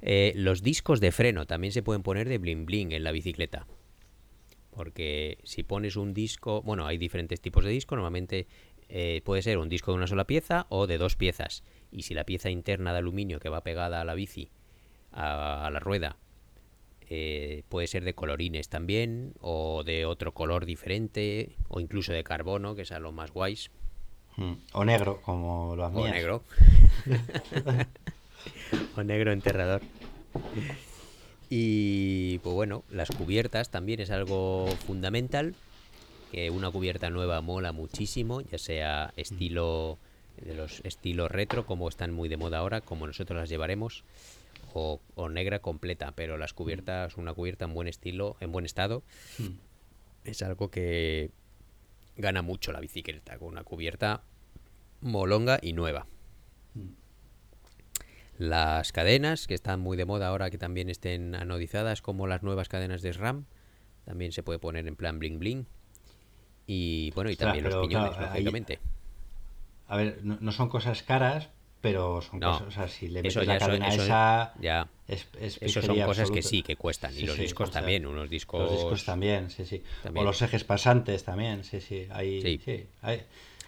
Eh, 0.00 0.32
los 0.36 0.62
discos 0.62 1.00
de 1.00 1.12
freno 1.12 1.46
también 1.46 1.72
se 1.72 1.82
pueden 1.82 2.02
poner 2.02 2.28
de 2.28 2.38
bling 2.38 2.66
bling 2.66 2.92
en 2.92 3.04
la 3.04 3.12
bicicleta. 3.12 3.66
Porque 4.70 5.38
si 5.44 5.62
pones 5.62 5.96
un 5.96 6.14
disco, 6.14 6.62
bueno, 6.62 6.86
hay 6.86 6.96
diferentes 6.98 7.40
tipos 7.40 7.64
de 7.64 7.70
disco, 7.70 7.94
normalmente 7.94 8.46
eh, 8.88 9.20
puede 9.24 9.42
ser 9.42 9.58
un 9.58 9.68
disco 9.68 9.90
de 9.92 9.98
una 9.98 10.06
sola 10.06 10.24
pieza 10.26 10.66
o 10.70 10.86
de 10.86 10.98
dos 10.98 11.16
piezas. 11.16 11.62
Y 11.90 12.02
si 12.02 12.14
la 12.14 12.24
pieza 12.24 12.48
interna 12.50 12.92
de 12.92 12.98
aluminio 12.98 13.38
que 13.38 13.48
va 13.50 13.62
pegada 13.62 14.00
a 14.00 14.04
la 14.04 14.14
bici, 14.14 14.50
a, 15.12 15.66
a 15.66 15.70
la 15.70 15.78
rueda, 15.78 16.16
eh, 17.10 17.62
puede 17.68 17.86
ser 17.86 18.04
de 18.04 18.14
colorines 18.14 18.68
también, 18.68 19.32
o 19.40 19.82
de 19.84 20.06
otro 20.06 20.32
color 20.32 20.66
diferente, 20.66 21.50
o 21.68 21.80
incluso 21.80 22.12
de 22.12 22.24
carbono, 22.24 22.74
que 22.74 22.82
es 22.82 22.92
a 22.92 22.98
lo 23.00 23.12
más 23.12 23.30
guays, 23.30 23.70
Mm. 24.36 24.52
O 24.72 24.84
negro, 24.84 25.20
como 25.22 25.76
las 25.76 25.92
o 25.92 25.96
mías. 26.00 26.12
negro. 26.12 26.42
o 28.96 29.02
negro 29.02 29.32
enterrador. 29.32 29.82
Y 31.50 32.38
pues 32.38 32.54
bueno, 32.54 32.82
las 32.90 33.10
cubiertas 33.10 33.70
también 33.70 34.00
es 34.00 34.10
algo 34.10 34.66
fundamental. 34.86 35.54
Que 36.30 36.48
una 36.50 36.70
cubierta 36.70 37.10
nueva 37.10 37.42
mola 37.42 37.72
muchísimo, 37.72 38.40
ya 38.40 38.56
sea 38.56 39.12
estilo 39.18 39.98
de 40.42 40.54
los 40.54 40.80
estilos 40.82 41.30
retro, 41.30 41.66
como 41.66 41.90
están 41.90 42.10
muy 42.14 42.30
de 42.30 42.38
moda 42.38 42.58
ahora, 42.58 42.80
como 42.80 43.06
nosotros 43.06 43.38
las 43.38 43.50
llevaremos, 43.50 44.02
o, 44.74 45.00
o 45.14 45.28
negra 45.28 45.60
completa, 45.60 46.12
pero 46.14 46.36
las 46.38 46.52
cubiertas, 46.54 47.16
una 47.16 47.34
cubierta 47.34 47.64
en 47.64 47.74
buen 47.74 47.88
estilo, 47.88 48.36
en 48.40 48.52
buen 48.52 48.64
estado, 48.64 49.02
Mm. 49.38 49.48
es 50.24 50.42
algo 50.42 50.70
que 50.70 51.30
gana 52.16 52.42
mucho 52.42 52.72
la 52.72 52.80
bicicleta, 52.80 53.38
con 53.38 53.48
una 53.48 53.64
cubierta 53.64 54.22
molonga 55.00 55.58
y 55.62 55.72
nueva. 55.72 56.06
Las 58.38 58.92
cadenas, 58.92 59.46
que 59.46 59.54
están 59.54 59.80
muy 59.80 59.96
de 59.96 60.04
moda 60.04 60.28
ahora 60.28 60.50
que 60.50 60.58
también 60.58 60.88
estén 60.88 61.34
anodizadas, 61.34 62.02
como 62.02 62.26
las 62.26 62.42
nuevas 62.42 62.68
cadenas 62.68 63.02
de 63.02 63.12
SRAM, 63.12 63.44
también 64.04 64.32
se 64.32 64.42
puede 64.42 64.58
poner 64.58 64.86
en 64.88 64.96
plan 64.96 65.18
bling 65.18 65.38
bling. 65.38 65.66
Y 66.66 67.10
bueno, 67.12 67.30
y 67.30 67.36
también 67.36 67.64
los 67.64 67.76
piñones, 67.76 68.10
claro, 68.10 68.24
ahí- 68.32 68.42
lógicamente. 68.42 68.78
A 69.86 69.96
ver, 69.96 70.20
no, 70.24 70.38
no 70.40 70.52
son 70.52 70.68
cosas 70.68 71.02
caras, 71.02 71.50
pero 71.82 72.22
son 72.22 72.40
No, 72.40 72.52
cosas. 72.52 72.68
O 72.68 72.70
sea, 72.70 72.88
si 72.88 73.08
le 73.08 73.20
eso 73.20 73.40
metes 73.40 73.46
ya 73.48 73.52
la 73.54 73.58
cadena 73.58 73.88
eso- 73.88 74.04
esa. 74.04 74.54
Ya, 74.60 74.88
Es, 75.08 75.26
es 75.38 75.58
eso 75.60 75.82
son 75.82 76.00
cosas 76.00 76.30
que 76.30 76.40
sí, 76.42 76.62
que 76.62 76.76
cuestan. 76.76 77.12
Y 77.18 77.22
los 77.26 77.36
sí, 77.36 77.42
discos 77.42 77.68
o 77.68 77.72
sea, 77.72 77.82
también, 77.82 78.06
unos 78.06 78.30
discos... 78.30 78.62
Los 78.62 78.72
discos 78.72 79.04
también, 79.04 79.50
sí, 79.50 79.66
sí. 79.66 79.82
También. 80.02 80.24
O 80.24 80.26
los 80.30 80.40
ejes 80.40 80.64
pasantes 80.64 81.24
también, 81.24 81.64
sí, 81.64 81.80
sí. 81.82 82.06
Hay, 82.10 82.40
Sí. 82.40 82.60
sí. 82.64 82.86
hay, 83.02 83.22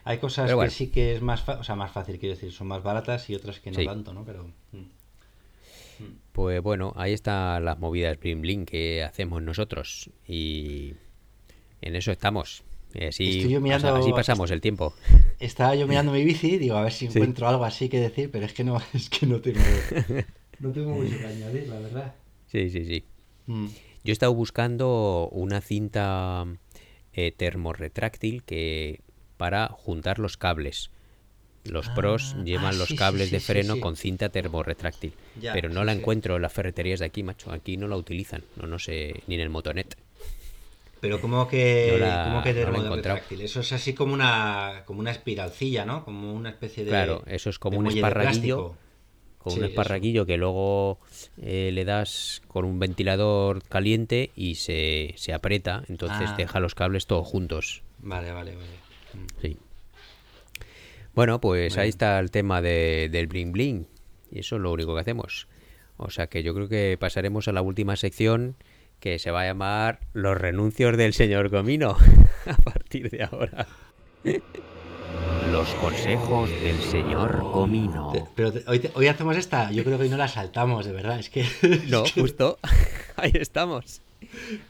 hay 0.05 0.19
cosas 0.19 0.51
que 0.55 0.71
sí 0.71 0.89
que 0.89 1.15
es 1.17 1.21
más, 1.23 1.43
fa- 1.43 1.59
o 1.59 1.65
sea, 1.65 1.75
más 1.75 1.91
fácil, 1.93 2.19
quiero 2.19 2.35
decir, 2.35 2.51
son 2.53 2.69
más 2.69 2.83
baratas 2.83 3.29
y 3.29 3.35
otras 3.35 3.61
que 3.61 3.71
no 3.71 3.85
tanto, 3.85 4.15
¿no? 4.15 4.25
Pero. 4.25 4.45
mm. 4.73 4.83
Pues 6.33 6.61
bueno, 6.63 6.93
ahí 6.97 7.13
están 7.13 7.65
las 7.65 7.79
movidas 7.79 8.19
bling 8.19 8.67
que 8.67 9.03
hacemos 9.05 9.41
nosotros. 9.43 10.11
Y 10.27 10.95
en 11.81 11.95
eso 11.97 12.11
estamos. 12.11 12.65
Así, 13.09 13.39
Estoy 13.39 13.53
yo 13.53 13.61
mirando- 13.61 13.95
así 13.97 14.13
pasamos 14.13 14.51
el 14.51 14.61
tiempo. 14.61 14.95
Estaba 15.41 15.75
yo 15.75 15.87
mirando 15.89 16.13
mi 16.13 16.25
bici, 16.25 16.59
digo, 16.59 16.77
a 16.77 16.83
ver 16.83 16.93
si 16.93 17.07
Sí. 17.09 17.19
encuentro 17.19 17.49
algo 17.49 17.65
así 17.65 17.89
que 17.89 17.99
decir, 18.01 18.31
pero 18.31 18.47
es 18.47 18.53
que 18.53 18.65
no, 18.65 18.81
es 18.95 19.11
que 19.11 19.27
no 19.27 19.41
tengo. 19.41 19.59
no 20.61 20.71
tengo 20.73 20.95
mucho 20.95 21.19
que 21.19 21.27
añadir, 21.27 21.69
la 21.69 21.81
verdad. 21.81 22.15
Sí, 22.47 22.71
sí, 22.71 22.85
sí. 22.85 23.05
Mm. 23.47 23.67
Yo 24.05 24.11
he 24.11 24.13
estado 24.13 24.35
buscando 24.35 25.29
una 25.33 25.61
cinta 25.61 26.47
eh, 27.13 27.33
termorretráctil 27.33 28.43
que 28.45 29.01
para 29.37 29.69
juntar 29.69 30.19
los 30.19 30.37
cables. 30.37 30.91
Los 31.65 31.89
pros 31.89 32.35
Ah, 32.39 32.43
llevan 32.45 32.75
ah, 32.75 32.79
los 32.79 32.89
sí, 32.89 32.97
cables 32.97 33.29
sí, 33.31 33.33
de 33.37 33.41
freno 33.41 33.81
con 33.81 33.97
cinta 33.97 34.29
termorretráctil. 34.29 35.15
Ya, 35.41 35.55
pero 35.55 35.71
no 35.71 35.83
la 35.85 35.93
encuentro 35.95 36.37
en 36.37 36.43
las 36.43 36.53
ferreterías 36.53 37.01
de 37.01 37.07
aquí, 37.07 37.23
macho. 37.23 37.51
Aquí 37.51 37.79
no 37.79 37.89
la 37.89 37.97
utilizan. 37.97 38.45
No, 38.57 38.67
no 38.67 38.79
sé, 38.79 39.23
ni 39.27 39.37
en 39.37 39.41
el 39.41 39.49
Motonet. 39.49 39.97
Pero 41.05 41.21
como 41.21 41.47
que, 41.47 41.89
No 41.93 41.99
la- 42.07 42.25
como 42.25 42.43
que 42.43 42.55
no 42.55 42.97
retráctil? 42.97 43.43
Eso 43.43 43.61
es 43.61 43.73
así 43.73 43.93
como 43.93 44.15
una, 44.15 44.83
como 44.87 45.01
una 45.01 45.11
espiralcilla, 45.11 45.85
¿no? 45.85 46.03
Como 46.05 46.33
una 46.33 46.49
especie 46.49 46.83
de. 46.85 46.91
Claro, 46.91 47.23
eso 47.27 47.51
es 47.51 47.59
como 47.59 47.79
un 47.79 47.87
esparraguillo. 47.89 48.75
Sí, 49.47 49.51
un 49.51 49.57
eso. 49.57 49.65
esparraguillo 49.67 50.25
que 50.25 50.39
luego 50.39 50.99
eh, 51.37 51.71
le 51.75 51.85
das 51.85 52.41
con 52.49 52.65
un 52.65 52.79
ventilador 52.79 53.63
caliente 53.65 54.31
y 54.35 54.55
se, 54.55 55.13
se 55.19 55.35
aprieta. 55.35 55.85
Entonces 55.89 56.31
Ah. 56.31 56.35
deja 56.39 56.59
los 56.61 56.75
cables 56.75 57.07
todos 57.07 57.27
juntos. 57.29 57.83
Vale, 57.99 58.33
vale, 58.33 58.57
vale. 58.57 58.69
Mm. 59.13 59.27
Sí. 59.43 59.59
Bueno, 61.15 61.41
pues 61.41 61.77
ahí 61.79 61.91
está 61.91 62.19
el 62.19 62.31
tema 62.31 62.61
de- 62.63 63.09
del 63.13 63.27
bling 63.27 63.53
bling. 63.53 63.87
Y 64.31 64.39
eso 64.41 64.57
es 64.57 64.63
lo 64.63 64.73
único 64.73 64.95
que 64.95 65.01
hacemos. 65.03 65.49
O 65.99 66.09
sea 66.11 66.27
que 66.29 66.43
yo 66.43 66.55
creo 66.55 66.69
que 66.69 66.97
pasaremos 66.99 67.47
a 67.47 67.53
la 67.53 67.61
última 67.63 67.97
sección 67.97 68.57
que 69.05 69.19
se 69.19 69.31
va 69.31 69.43
a 69.43 69.45
llamar 69.45 70.01
Los 70.15 70.35
renuncios 70.39 70.97
del 70.97 71.13
señor 71.13 71.51
Comino. 71.51 71.95
a 72.47 72.55
partir 72.57 73.11
de 73.11 73.23
ahora. 73.25 73.67
Los 75.53 75.69
consejos 75.75 76.49
del 76.49 76.81
señor 76.81 77.43
Comino. 77.53 78.15
Pero 78.35 78.51
hoy, 78.67 78.79
te- 78.79 78.91
hoy 78.95 79.07
hacemos 79.09 79.37
esta, 79.37 79.71
yo 79.73 79.85
creo 79.85 79.99
que 79.99 80.05
hoy 80.05 80.09
no 80.09 80.17
la 80.17 80.27
saltamos, 80.27 80.87
de 80.87 80.93
verdad. 80.93 81.19
Es 81.19 81.29
que. 81.29 81.45
No, 81.89 82.05
justo. 82.07 82.59
Ahí 83.17 83.33
estamos. 83.35 84.01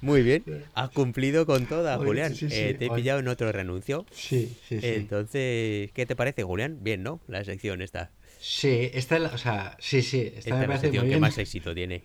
Muy 0.00 0.22
bien. 0.22 0.42
Has 0.74 0.90
cumplido 0.90 1.46
con 1.46 1.66
toda, 1.66 1.96
Oye, 1.96 2.06
Julián. 2.08 2.34
sí, 2.34 2.50
sí, 2.50 2.56
Eh, 2.58 2.74
te 2.76 2.86
he 2.86 2.90
oye. 2.90 3.02
pillado 3.02 3.20
en 3.20 3.28
otro 3.28 3.52
renuncio. 3.52 4.04
Sí, 4.10 4.52
sí, 4.68 4.80
sí. 4.80 4.86
Entonces, 4.88 5.92
¿qué 5.92 6.06
te 6.06 6.16
parece, 6.16 6.42
Julián? 6.42 6.78
Bien, 6.82 7.04
¿no? 7.04 7.20
La 7.28 7.44
sección 7.44 7.82
esta. 7.82 8.10
Sí, 8.40 8.90
esta 8.92 9.14
es 9.14 9.22
la- 9.22 9.28
o 9.28 9.38
sea, 9.38 9.76
sí, 9.78 10.02
sí, 10.02 10.22
esta, 10.22 10.38
Esta 10.40 10.56
me 10.56 10.62
es 10.64 10.68
la 10.70 10.78
sección 10.78 11.04
muy 11.06 11.14
que 11.14 11.20
más 11.20 11.38
éxito 11.38 11.72
tiene. 11.72 12.02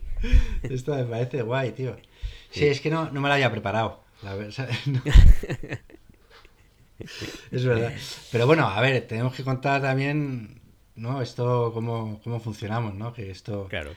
Esta 0.61 0.95
me 0.97 1.05
parece 1.05 1.41
guay, 1.41 1.71
tío. 1.71 1.97
Sí, 2.51 2.65
es 2.65 2.81
que 2.81 2.89
no, 2.89 3.09
no 3.11 3.21
me 3.21 3.29
la 3.29 3.35
había 3.35 3.51
preparado. 3.51 4.03
La 4.21 4.35
no. 4.85 5.01
es 7.51 7.65
verdad. 7.65 7.93
Pero 8.31 8.47
bueno, 8.47 8.67
a 8.67 8.81
ver, 8.81 9.07
tenemos 9.07 9.33
que 9.33 9.43
contar 9.43 9.81
también, 9.81 10.61
¿no? 10.95 11.21
Esto, 11.21 11.71
cómo, 11.73 12.19
cómo 12.23 12.39
funcionamos, 12.39 12.95
¿no? 12.95 13.13
Que 13.13 13.31
esto... 13.31 13.67
Claro. 13.69 13.91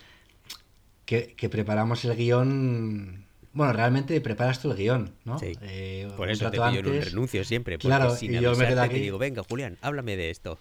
que, 1.04 1.34
que 1.34 1.48
preparamos 1.48 2.04
el 2.04 2.16
guion. 2.16 3.26
Bueno, 3.52 3.72
realmente 3.72 4.18
preparas 4.20 4.60
tú 4.60 4.70
el 4.70 4.76
guion, 4.76 5.14
¿no? 5.24 5.38
Sí. 5.38 5.52
Eh, 5.62 6.08
Por 6.16 6.30
eso 6.30 6.50
te 6.50 6.56
en 6.56 6.86
un 6.86 7.02
renuncio 7.02 7.44
siempre. 7.44 7.78
Claro, 7.78 8.14
sin 8.14 8.34
y 8.34 8.40
yo 8.40 8.54
me 8.54 8.66
quedo 8.66 8.76
te 8.76 8.86
aquí. 8.86 9.00
digo, 9.00 9.18
venga, 9.18 9.42
Julián, 9.42 9.76
háblame 9.82 10.16
de 10.16 10.30
esto. 10.30 10.58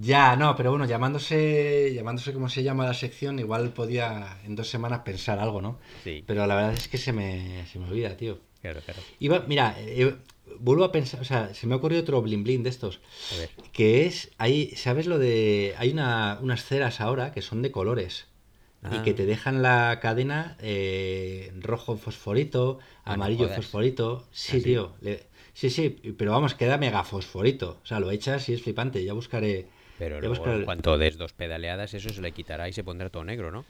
Ya, 0.00 0.36
no, 0.36 0.54
pero 0.56 0.70
bueno, 0.70 0.84
llamándose, 0.84 1.92
llamándose 1.94 2.32
como 2.32 2.48
se 2.48 2.62
llama 2.62 2.84
la 2.84 2.94
sección, 2.94 3.38
igual 3.38 3.70
podía 3.70 4.38
en 4.44 4.54
dos 4.56 4.68
semanas 4.68 5.00
pensar 5.04 5.38
algo, 5.38 5.62
¿no? 5.62 5.78
Sí, 6.04 6.22
Pero 6.26 6.46
la 6.46 6.54
verdad 6.54 6.74
es 6.74 6.88
que 6.88 6.98
se 6.98 7.12
me, 7.12 7.66
se 7.66 7.78
me 7.78 7.86
olvida, 7.88 8.16
tío. 8.16 8.38
claro, 8.60 8.80
claro. 8.82 9.00
Iba, 9.20 9.44
mira, 9.48 9.74
eh, 9.78 10.14
vuelvo 10.60 10.84
a 10.84 10.92
pensar, 10.92 11.20
o 11.20 11.24
sea, 11.24 11.54
se 11.54 11.66
me 11.66 11.74
ha 11.74 11.78
ocurrido 11.78 12.02
otro 12.02 12.20
blin 12.20 12.44
blin 12.44 12.62
de 12.62 12.70
estos, 12.70 13.00
A 13.32 13.36
ver. 13.36 13.50
que 13.72 14.06
es, 14.06 14.30
hay, 14.38 14.70
¿sabes 14.76 15.06
lo 15.06 15.18
de, 15.18 15.74
hay 15.78 15.90
una, 15.92 16.38
unas 16.42 16.64
ceras 16.64 17.00
ahora 17.00 17.32
que 17.32 17.40
son 17.42 17.62
de 17.62 17.70
colores 17.70 18.26
y 18.82 18.98
Ah. 18.98 19.02
que 19.02 19.14
te 19.14 19.24
dejan 19.26 19.62
la 19.62 19.98
cadena 20.00 20.56
eh, 20.60 21.52
rojo 21.60 21.96
fosforito, 21.96 22.78
Ah, 23.04 23.14
amarillo 23.14 23.48
fosforito, 23.48 24.26
sí, 24.30 24.58
¿Ah, 24.58 24.60
sí? 24.60 24.62
tío, 24.62 24.94
le- 25.00 25.26
sí, 25.54 25.70
sí, 25.70 25.88
pero 26.18 26.32
vamos, 26.32 26.54
queda 26.54 26.76
mega 26.76 27.02
fosforito, 27.02 27.80
o 27.82 27.86
sea, 27.86 27.98
lo 27.98 28.10
echas 28.10 28.48
y 28.48 28.52
es 28.52 28.62
flipante, 28.62 29.02
ya 29.02 29.12
buscaré, 29.14 29.66
Pero 29.98 30.20
ya 30.20 30.28
luego, 30.28 30.46
en 30.52 30.64
cuanto 30.64 30.98
des 30.98 31.16
dos 31.16 31.32
pedaleadas, 31.32 31.94
eso 31.94 32.10
se 32.12 32.20
le 32.20 32.32
quitará 32.32 32.68
y 32.68 32.72
se 32.72 32.84
pondrá 32.84 33.08
todo 33.10 33.24
negro, 33.24 33.50
¿no? 33.50 33.64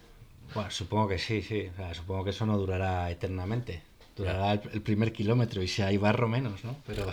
Bueno, 0.55 0.71
supongo 0.71 1.09
que 1.09 1.19
sí, 1.19 1.43
sí. 1.43 1.69
O 1.73 1.77
sea, 1.77 1.95
supongo 1.95 2.25
que 2.25 2.31
eso 2.31 2.47
no 2.47 2.57
durará 2.59 3.11
eternamente. 3.11 3.81
Durará 4.17 4.53
el, 4.55 4.61
el 4.73 4.81
primer 4.81 5.13
kilómetro 5.13 5.63
y 5.63 5.69
si 5.69 5.83
hay 5.83 5.99
barro 5.99 6.27
menos, 6.27 6.65
¿no? 6.65 6.77
Pero... 6.87 7.07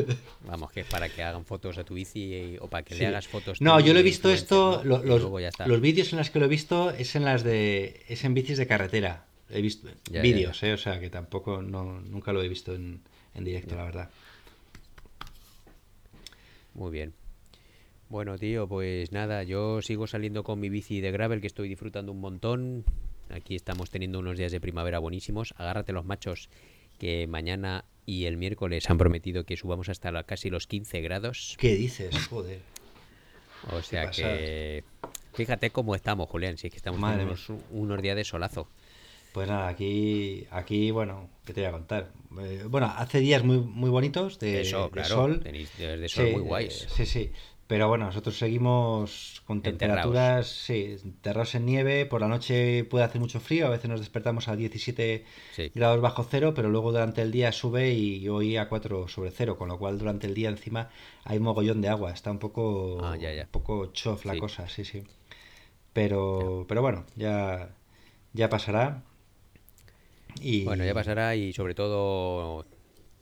Vamos, 0.46 0.70
que 0.72 0.80
es 0.80 0.86
para 0.86 1.08
que 1.08 1.22
hagan 1.22 1.44
fotos 1.46 1.78
a 1.78 1.84
tu 1.84 1.94
bici 1.94 2.34
y- 2.34 2.58
o 2.60 2.68
para 2.68 2.82
que 2.84 2.94
Sí. 2.94 3.00
le 3.00 3.06
hagas 3.06 3.28
fotos. 3.28 3.60
No, 3.60 3.80
yo 3.80 3.92
lo 3.94 4.00
he 4.00 4.02
visto 4.02 4.30
esto, 4.30 4.82
¿no? 4.84 5.02
los, 5.02 5.22
los 5.66 5.80
vídeos 5.80 6.12
en 6.12 6.18
los 6.18 6.30
que 6.30 6.38
lo 6.38 6.44
he 6.44 6.48
visto 6.48 6.90
es 6.90 7.16
en 7.16 7.24
las 7.24 7.42
de, 7.44 8.04
es 8.08 8.24
en 8.24 8.34
bicis 8.34 8.58
de 8.58 8.66
carretera. 8.66 9.24
He 9.48 9.62
visto 9.62 9.88
Ya, 10.10 10.16
ya, 10.16 10.22
vídeos, 10.22 10.62
eh, 10.62 10.72
o 10.74 10.76
sea 10.76 11.00
que 11.00 11.08
tampoco, 11.10 11.60
no, 11.62 12.00
nunca 12.02 12.32
lo 12.32 12.42
he 12.42 12.48
visto 12.48 12.74
en, 12.74 13.00
en 13.34 13.44
directo, 13.44 13.74
la 13.74 13.84
verdad. 13.84 14.10
Muy 16.74 16.90
bien. 16.90 17.12
Bueno, 18.10 18.36
tío, 18.38 18.66
pues 18.66 19.12
nada, 19.12 19.44
yo 19.44 19.80
sigo 19.82 20.08
saliendo 20.08 20.42
con 20.42 20.58
mi 20.58 20.68
bici 20.68 21.00
de 21.00 21.12
gravel 21.12 21.40
que 21.40 21.46
estoy 21.46 21.68
disfrutando 21.68 22.10
un 22.10 22.20
montón. 22.20 22.84
Aquí 23.30 23.54
estamos 23.54 23.88
teniendo 23.88 24.18
unos 24.18 24.36
días 24.36 24.50
de 24.50 24.60
primavera 24.60 24.98
buenísimos. 24.98 25.54
Agárrate 25.56 25.92
los 25.92 26.04
machos 26.04 26.48
que 26.98 27.28
mañana 27.28 27.84
y 28.06 28.24
el 28.24 28.36
miércoles 28.36 28.90
han 28.90 28.98
prometido 28.98 29.44
que 29.44 29.56
subamos 29.56 29.88
hasta 29.88 30.10
la- 30.10 30.24
casi 30.24 30.50
los 30.50 30.66
15 30.66 31.00
grados. 31.02 31.54
¿Qué 31.56 31.76
dices? 31.76 32.26
Joder. 32.28 32.60
O 33.70 33.80
sea 33.80 34.10
que 34.10 34.82
fíjate 35.34 35.70
cómo 35.70 35.94
estamos, 35.94 36.28
Julián, 36.28 36.58
si 36.58 36.66
es 36.66 36.72
que 36.72 36.78
estamos 36.78 36.98
Madre 37.00 37.18
teniendo 37.18 37.40
unos, 37.48 37.64
unos 37.70 38.02
días 38.02 38.16
de 38.16 38.24
solazo. 38.24 38.66
Pues 39.32 39.48
nada, 39.48 39.68
aquí, 39.68 40.48
aquí, 40.50 40.90
bueno, 40.90 41.30
¿qué 41.44 41.52
te 41.54 41.60
voy 41.60 41.68
a 41.68 41.72
contar? 41.72 42.10
Eh, 42.40 42.64
bueno, 42.68 42.92
hace 42.96 43.20
días 43.20 43.44
muy, 43.44 43.58
muy 43.58 43.88
bonitos 43.88 44.40
de, 44.40 44.62
Eso, 44.62 44.86
de 44.86 44.90
claro, 44.90 45.14
sol. 45.14 45.40
tenéis 45.40 45.70
días 45.78 46.00
de 46.00 46.08
sol 46.08 46.26
Sí, 46.26 46.32
muy 46.32 46.42
guays. 46.42 46.82
eh, 46.82 46.86
Sí, 46.96 47.06
sí. 47.06 47.30
Pero 47.70 47.86
bueno, 47.86 48.06
nosotros 48.06 48.36
seguimos 48.36 49.42
con 49.46 49.62
temperaturas, 49.62 50.48
sí, 50.48 50.96
enterrados 51.04 51.54
en 51.54 51.66
nieve. 51.66 52.04
Por 52.04 52.20
la 52.20 52.26
noche 52.26 52.82
puede 52.82 53.04
hacer 53.04 53.20
mucho 53.20 53.38
frío, 53.38 53.68
a 53.68 53.70
veces 53.70 53.88
nos 53.88 54.00
despertamos 54.00 54.48
a 54.48 54.56
17 54.56 55.24
Sí. 55.52 55.70
grados 55.72 56.00
bajo 56.00 56.26
cero, 56.28 56.52
pero 56.52 56.68
luego 56.68 56.90
durante 56.90 57.22
el 57.22 57.30
día 57.30 57.52
sube 57.52 57.92
y 57.92 58.28
hoy 58.28 58.56
a 58.56 58.68
4 58.68 59.06
sobre 59.06 59.30
cero, 59.30 59.56
con 59.56 59.68
lo 59.68 59.78
cual 59.78 59.98
durante 59.98 60.26
el 60.26 60.34
día 60.34 60.48
encima 60.48 60.90
hay 61.22 61.38
mogollón 61.38 61.80
de 61.80 61.88
agua. 61.90 62.10
Está 62.10 62.32
un 62.32 62.40
poco, 62.40 62.98
Ah, 63.04 63.16
ya, 63.16 63.32
ya. 63.32 63.44
un 63.44 63.50
poco 63.50 63.92
chof 63.92 64.24
la 64.24 64.32
Sí. 64.32 64.40
cosa, 64.40 64.68
sí, 64.68 64.84
sí. 64.84 65.04
Pero, 65.92 66.64
pero 66.66 66.82
bueno, 66.82 67.04
ya, 67.14 67.70
ya 68.32 68.48
pasará. 68.48 69.04
Y, 70.40 70.64
Bueno, 70.64 70.84
ya 70.84 70.92
pasará 70.92 71.36
y 71.36 71.52
sobre 71.52 71.76
todo 71.76 72.66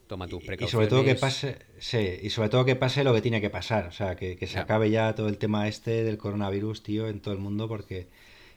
toma 0.08 0.26
tus 0.26 0.42
y 0.42 0.46
precauciones. 0.46 0.72
sobre 0.72 0.86
todo 0.88 1.04
que 1.04 1.14
pase, 1.14 1.58
sí, 1.78 2.18
y 2.22 2.30
sobre 2.30 2.48
todo 2.48 2.64
que 2.64 2.74
pase 2.74 3.04
lo 3.04 3.14
que 3.14 3.22
tiene 3.22 3.40
que 3.40 3.50
pasar, 3.50 3.86
o 3.86 3.92
sea, 3.92 4.16
que, 4.16 4.36
que 4.36 4.46
se 4.48 4.58
acabe 4.58 4.90
ya 4.90 5.14
todo 5.14 5.28
el 5.28 5.38
tema 5.38 5.68
este 5.68 6.02
del 6.02 6.18
coronavirus, 6.18 6.82
tío, 6.82 7.08
en 7.08 7.20
todo 7.20 7.34
el 7.34 7.40
mundo, 7.40 7.68
porque 7.68 8.08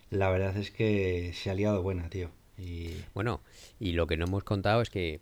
la 0.09 0.29
verdad 0.29 0.57
es 0.57 0.71
que 0.71 1.31
se 1.33 1.51
ha 1.51 1.53
liado 1.53 1.83
buena, 1.83 2.09
tío. 2.09 2.31
Y 2.57 2.89
Bueno, 3.13 3.41
y 3.79 3.91
lo 3.91 4.07
que 4.07 4.17
no 4.17 4.25
hemos 4.25 4.43
contado 4.43 4.81
es 4.81 4.89
que 4.89 5.21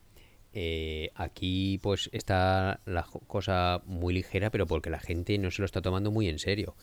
eh, 0.53 1.11
aquí 1.13 1.79
pues 1.81 2.09
está 2.11 2.79
la 2.85 3.05
cosa 3.27 3.81
muy 3.85 4.13
ligera, 4.13 4.49
pero 4.49 4.65
porque 4.65 4.89
la 4.89 4.99
gente 4.99 5.37
no 5.37 5.51
se 5.51 5.61
lo 5.61 5.65
está 5.65 5.81
tomando 5.81 6.11
muy 6.11 6.27
en 6.27 6.39
serio. 6.39 6.75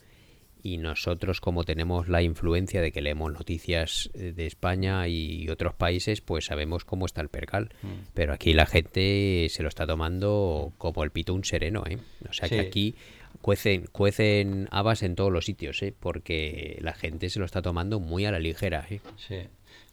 Y 0.63 0.77
nosotros, 0.77 1.41
como 1.41 1.63
tenemos 1.63 2.07
la 2.09 2.21
influencia 2.21 2.81
de 2.81 2.91
que 2.91 3.01
leemos 3.01 3.31
noticias 3.31 4.09
eh, 4.13 4.33
de 4.35 4.45
España 4.45 5.07
y 5.07 5.49
otros 5.49 5.73
países, 5.73 6.21
pues 6.21 6.45
sabemos 6.45 6.85
cómo 6.85 7.05
está 7.05 7.21
el 7.21 7.29
percal. 7.29 7.69
Mm. 7.81 7.87
Pero 8.13 8.33
aquí 8.33 8.53
la 8.53 8.65
gente 8.65 9.47
se 9.49 9.63
lo 9.63 9.69
está 9.69 9.85
tomando 9.85 10.73
como 10.77 11.03
el 11.03 11.11
pito 11.11 11.33
un 11.33 11.43
sereno, 11.43 11.83
¿eh? 11.87 11.97
O 12.29 12.33
sea 12.33 12.49
que 12.49 12.59
aquí 12.59 12.95
cuecen, 13.41 13.87
cuecen 13.91 14.67
habas 14.71 15.03
en 15.03 15.15
todos 15.15 15.31
los 15.31 15.45
sitios, 15.45 15.81
¿eh? 15.83 15.93
Porque 15.97 16.77
la 16.81 16.93
gente 16.93 17.29
se 17.29 17.39
lo 17.39 17.45
está 17.45 17.61
tomando 17.61 17.99
muy 17.99 18.25
a 18.25 18.31
la 18.31 18.39
ligera, 18.39 18.85
¿eh? 18.89 19.01
sí. 19.17 19.37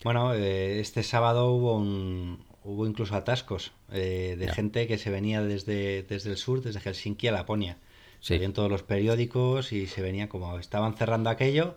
Bueno, 0.02 0.34
eh, 0.34 0.80
este 0.80 1.02
sábado 1.02 1.52
hubo 1.52 1.76
un, 1.76 2.44
hubo 2.62 2.86
incluso 2.86 3.14
atascos 3.14 3.72
eh, 3.92 4.36
de 4.38 4.48
gente 4.48 4.86
que 4.86 4.98
se 4.98 5.10
venía 5.10 5.40
desde, 5.42 6.02
desde 6.02 6.30
el 6.30 6.36
sur, 6.36 6.62
desde 6.62 6.80
Helsinki 6.80 7.28
a 7.28 7.32
Laponia. 7.32 7.78
Sí. 8.24 8.38
Todos 8.54 8.70
los 8.70 8.82
periódicos 8.82 9.72
y 9.72 9.86
se 9.86 10.00
venía 10.00 10.28
como 10.30 10.58
estaban 10.58 10.94
cerrando 10.96 11.28
aquello, 11.28 11.74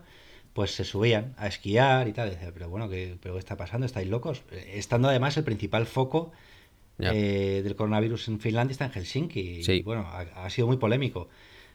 pues 0.54 0.70
se 0.74 0.84
subían 0.84 1.34
a 1.36 1.46
esquiar 1.46 2.08
y 2.08 2.12
tal. 2.14 2.28
Y 2.28 2.30
decía, 2.32 2.50
pero 2.54 2.70
bueno, 2.70 2.88
¿qué, 2.88 3.16
pero 3.20 3.34
¿qué 3.34 3.38
está 3.40 3.56
pasando? 3.56 3.84
¿Estáis 3.84 4.08
locos? 4.08 4.42
Eh, 4.50 4.72
Estando 4.76 5.08
además 5.08 5.36
el 5.36 5.44
principal 5.44 5.84
foco 5.86 6.32
eh, 6.98 7.60
del 7.62 7.76
coronavirus 7.76 8.28
en 8.28 8.40
Finlandia 8.40 8.72
está 8.72 8.86
en 8.86 8.92
Helsinki. 8.92 9.40
Y 9.40 9.62
Sí. 9.62 9.82
bueno, 9.82 10.02
ha, 10.06 10.20
ha 10.44 10.50
sido 10.50 10.66
muy 10.66 10.78
polémico. 10.78 11.28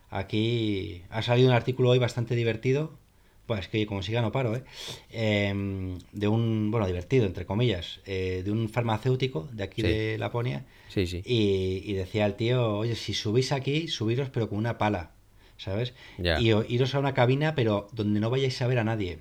Aquí 0.10 1.04
ha 1.10 1.22
salido 1.22 1.50
un 1.50 1.56
artículo 1.56 1.90
hoy 1.90 2.00
bastante 2.00 2.36
divertido. 2.36 2.98
Pues 3.46 3.60
es 3.62 3.68
que 3.68 3.86
como 3.86 4.02
siga 4.04 4.22
no 4.22 4.32
paro, 4.32 4.56
¿eh? 4.56 4.64
Em, 5.10 5.98
de 6.14 6.28
un, 6.28 6.72
bueno, 6.72 6.88
divertido, 6.88 7.26
entre 7.26 7.46
comillas, 7.46 8.00
eh, 8.06 8.42
de 8.44 8.52
un 8.52 8.70
farmacéutico 8.70 9.50
de 9.52 9.64
aquí 9.64 9.82
Sí. 9.82 9.88
de 9.88 10.18
Laponia. 10.18 10.66
Sí, 10.90 11.08
sí. 11.08 11.22
Y, 11.26 11.84
y 11.86 11.94
decía 11.94 12.26
el 12.26 12.36
tío, 12.36 12.78
oye, 12.78 12.96
si 12.96 13.14
subís 13.14 13.52
aquí, 13.52 13.88
subiros 13.90 14.30
pero 14.30 14.48
con 14.50 14.58
una 14.58 14.78
pala, 14.78 15.12
¿sabes? 15.58 15.94
Ya. 16.18 16.40
Y 16.40 16.54
o- 16.54 16.64
iros 16.68 16.96
a 16.96 17.00
una 17.00 17.14
cabina, 17.14 17.54
pero 17.54 17.90
donde 17.92 18.20
no 18.20 18.30
vayáis 18.30 18.62
a 18.62 18.68
ver 18.68 18.80
a 18.80 18.84
nadie. 18.84 19.20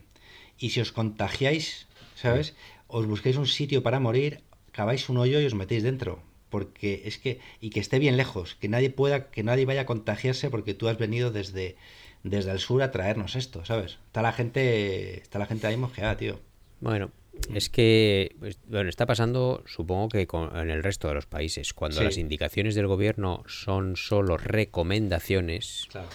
Y 0.58 0.70
si 0.70 0.80
os 0.80 0.92
contagiáis, 0.92 1.88
¿sabes? 2.14 2.54
Os 2.86 3.06
busquéis 3.06 3.36
un 3.36 3.46
sitio 3.46 3.82
para 3.82 4.00
morir, 4.00 4.40
caváis 4.70 5.08
un 5.08 5.16
hoyo 5.18 5.40
y 5.40 5.46
os 5.46 5.54
metéis 5.54 5.82
dentro. 5.82 6.22
Porque 6.48 7.02
es 7.06 7.16
que, 7.18 7.40
y 7.62 7.70
que 7.70 7.80
esté 7.80 7.98
bien 7.98 8.16
lejos, 8.18 8.54
que 8.56 8.68
nadie 8.68 8.90
pueda, 8.90 9.30
que 9.30 9.42
nadie 9.42 9.64
vaya 9.64 9.80
a 9.82 9.86
contagiarse 9.86 10.50
porque 10.50 10.74
tú 10.74 10.86
has 10.88 10.98
venido 10.98 11.30
desde, 11.30 11.76
desde 12.22 12.50
el 12.52 12.58
sur 12.58 12.82
a 12.82 12.90
traernos 12.90 13.36
esto, 13.36 13.64
¿sabes? 13.64 13.98
Está 14.06 14.22
la 14.22 14.32
gente, 14.32 15.20
está 15.20 15.38
la 15.38 15.46
gente 15.46 15.66
ahí 15.66 15.76
mosqueada, 15.76 16.16
tío. 16.16 16.38
Bueno, 16.80 17.10
es 17.54 17.68
que, 17.70 18.34
pues, 18.38 18.58
bueno, 18.66 18.88
está 18.88 19.06
pasando, 19.06 19.62
supongo 19.66 20.08
que 20.08 20.26
con- 20.26 20.56
en 20.56 20.70
el 20.70 20.82
resto 20.82 21.08
de 21.08 21.14
los 21.14 21.26
países, 21.26 21.72
cuando 21.74 21.98
Sí. 21.98 22.04
las 22.04 22.18
indicaciones 22.18 22.74
del 22.74 22.86
gobierno 22.86 23.42
son 23.46 23.96
solo 23.96 24.36
recomendaciones, 24.36 25.86
Claro. 25.90 26.08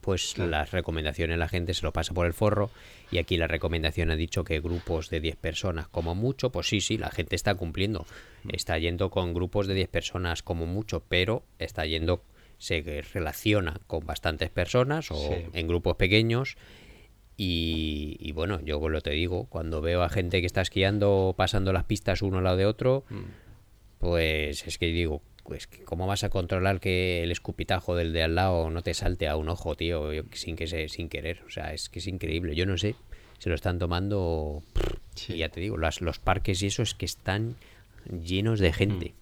pues 0.00 0.32
Claro. 0.34 0.50
las 0.50 0.70
recomendaciones 0.70 1.38
la 1.38 1.48
gente 1.48 1.74
se 1.74 1.82
lo 1.84 1.92
pasa 1.92 2.14
por 2.14 2.26
el 2.26 2.32
forro 2.32 2.70
y 3.10 3.18
aquí 3.18 3.36
la 3.36 3.46
recomendación 3.46 4.10
ha 4.10 4.16
dicho 4.16 4.44
que 4.44 4.60
grupos 4.60 5.10
de 5.10 5.20
10 5.20 5.36
personas 5.36 5.88
como 5.88 6.14
mucho, 6.14 6.50
pues 6.50 6.66
sí, 6.68 6.80
sí, 6.80 6.96
la 6.98 7.10
gente 7.10 7.36
está 7.36 7.54
cumpliendo. 7.54 8.06
Mm. 8.44 8.50
Está 8.54 8.78
yendo 8.78 9.10
con 9.10 9.34
grupos 9.34 9.66
de 9.66 9.74
10 9.74 9.88
personas 9.88 10.42
como 10.42 10.66
mucho, 10.66 11.02
pero 11.08 11.42
está 11.58 11.84
yendo, 11.86 12.22
se 12.58 13.02
relaciona 13.14 13.80
con 13.86 14.04
bastantes 14.04 14.50
personas 14.50 15.10
o 15.10 15.16
Sí. 15.16 15.44
en 15.52 15.68
grupos 15.68 15.96
pequeños 15.96 16.56
y, 17.36 18.16
y 18.20 18.32
bueno, 18.32 18.60
yo 18.64 18.86
lo 18.88 19.00
te 19.00 19.10
digo, 19.10 19.46
cuando 19.46 19.80
veo 19.80 20.02
a 20.02 20.08
gente 20.08 20.40
que 20.40 20.46
está 20.46 20.60
esquiando 20.60 21.34
pasando 21.36 21.72
las 21.72 21.84
pistas 21.84 22.20
uno 22.22 22.38
al 22.38 22.44
lado 22.44 22.56
de 22.56 22.66
otro, 22.66 23.04
Mm. 23.10 23.22
pues 23.98 24.66
es 24.66 24.78
que 24.78 24.86
digo, 24.86 25.22
pues 25.44 25.68
¿cómo 25.84 26.06
vas 26.06 26.24
a 26.24 26.30
controlar 26.30 26.80
que 26.80 27.22
el 27.22 27.30
escupitajo 27.30 27.94
del 27.96 28.12
de 28.12 28.22
al 28.24 28.34
lado 28.34 28.70
no 28.70 28.82
te 28.82 28.92
salte 28.92 29.28
a 29.28 29.36
un 29.36 29.48
ojo, 29.48 29.76
tío, 29.76 30.10
sin 30.32 30.56
que 30.56 30.66
se, 30.66 30.88
sin 30.88 31.08
querer? 31.08 31.42
O 31.46 31.50
sea, 31.50 31.72
es 31.72 31.88
que 31.88 32.00
es 32.00 32.06
increíble. 32.06 32.54
Yo 32.54 32.66
no 32.66 32.76
sé, 32.76 32.96
se 33.38 33.48
lo 33.48 33.54
están 33.54 33.78
tomando 33.78 34.62
Sí. 35.14 35.34
y 35.34 35.38
ya 35.38 35.48
te 35.48 35.60
digo, 35.60 35.78
las, 35.78 36.00
los 36.00 36.18
parques 36.18 36.62
y 36.62 36.66
eso 36.66 36.82
es 36.82 36.94
que 36.94 37.06
están 37.06 37.56
llenos 38.24 38.58
de 38.60 38.72
gente. 38.72 39.14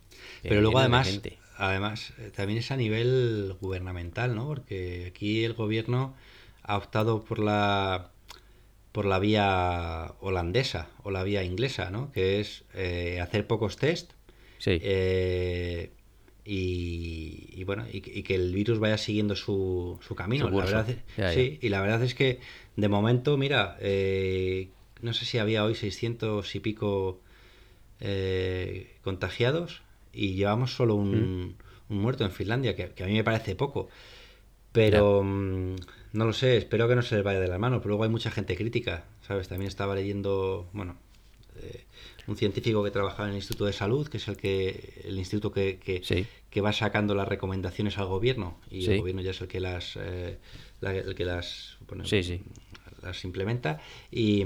Pero 0.42 0.60
luego 0.62 0.78
llenos 0.78 0.80
de 0.80 0.80
además, 0.80 1.08
gente. 1.08 1.38
Además 1.58 2.12
eh, 2.18 2.30
también 2.34 2.58
es 2.58 2.70
a 2.70 2.76
nivel 2.76 3.54
gubernamental, 3.60 4.34
¿no? 4.34 4.46
Porque 4.46 5.06
aquí 5.08 5.44
el 5.44 5.54
gobierno 5.54 6.14
ha 6.62 6.76
optado 6.76 7.24
por 7.24 7.38
la 7.38 8.10
por 8.92 9.04
la 9.06 9.18
vía 9.18 10.14
holandesa 10.20 10.88
o 11.02 11.10
la 11.10 11.22
vía 11.22 11.44
inglesa, 11.44 11.90
¿no? 11.90 12.10
Que 12.12 12.40
es 12.40 12.64
eh, 12.74 13.20
hacer 13.20 13.46
pocos 13.46 13.76
test 13.76 14.12
Sí, 14.58 14.78
eh, 14.82 15.90
y, 16.44 17.50
y 17.52 17.64
bueno 17.64 17.84
y, 17.92 18.00
que- 18.00 18.12
y 18.18 18.22
que 18.22 18.34
el 18.36 18.54
virus 18.54 18.78
vaya 18.78 18.98
siguiendo 18.98 19.36
su, 19.36 19.98
su 20.06 20.14
camino. 20.14 20.48
Su 20.50 20.56
la 20.58 20.64
verdad 20.64 20.88
es- 20.90 20.96
Ya, 21.16 21.24
ya. 21.24 21.32
sí, 21.34 21.58
y 21.60 21.68
la 21.68 21.80
verdad 21.82 22.02
es 22.02 22.14
que 22.14 22.40
de 22.76 22.88
momento, 22.88 23.36
mira, 23.36 23.76
eh, 23.80 24.70
no 25.02 25.12
sé 25.12 25.24
si 25.26 25.38
había 25.38 25.64
hoy 25.64 25.74
600 25.74 26.54
y 26.54 26.60
pico 26.60 27.20
contagiados 29.02 29.82
y 30.16 30.34
llevamos 30.34 30.74
solo 30.74 30.94
un, 30.94 31.56
un 31.88 31.98
muerto 31.98 32.24
en 32.24 32.30
Finlandia, 32.32 32.74
que, 32.74 32.90
que 32.90 33.04
a 33.04 33.06
mí 33.06 33.12
me 33.12 33.24
parece 33.24 33.54
poco. 33.54 33.88
Pero 34.72 35.22
mm, 35.22 35.76
no 36.12 36.24
lo 36.24 36.32
sé, 36.32 36.56
espero 36.56 36.88
que 36.88 36.94
no 36.96 37.02
se 37.02 37.14
les 37.16 37.24
vaya 37.24 37.40
de 37.40 37.48
la 37.48 37.58
mano. 37.58 37.78
Pero 37.78 37.90
luego 37.90 38.04
hay 38.04 38.10
mucha 38.10 38.30
gente 38.30 38.56
crítica, 38.56 39.04
¿sabes? 39.26 39.48
También 39.48 39.68
estaba 39.68 39.94
leyendo, 39.94 40.68
bueno, 40.72 40.96
eh, 41.62 41.84
un 42.26 42.36
científico 42.36 42.82
que 42.84 42.90
trabajaba 42.90 43.24
en 43.28 43.30
el 43.30 43.36
Instituto 43.36 43.64
de 43.66 43.72
Salud, 43.72 44.08
que 44.08 44.16
es 44.18 44.28
el 44.28 44.36
que 44.36 45.02
el 45.04 45.16
instituto 45.18 45.52
que, 45.52 45.78
que, 45.78 46.02
Sí. 46.04 46.26
que 46.50 46.60
va 46.60 46.72
sacando 46.72 47.14
las 47.14 47.28
recomendaciones 47.28 47.96
al 47.98 48.06
gobierno 48.06 48.58
y 48.70 48.82
Sí. 48.82 48.92
el 48.92 48.98
gobierno 48.98 49.22
ya 49.22 49.30
es 49.30 49.40
el 49.40 49.48
que 49.48 49.60
las 49.60 49.96
eh, 49.96 50.38
la- 50.80 50.94
el 50.94 51.14
que 51.14 51.24
las 51.24 51.78
bueno, 51.88 52.04
Sí, 52.04 52.22
sí. 52.22 52.40
las 53.02 53.24
implementa 53.24 53.80
y, 54.10 54.44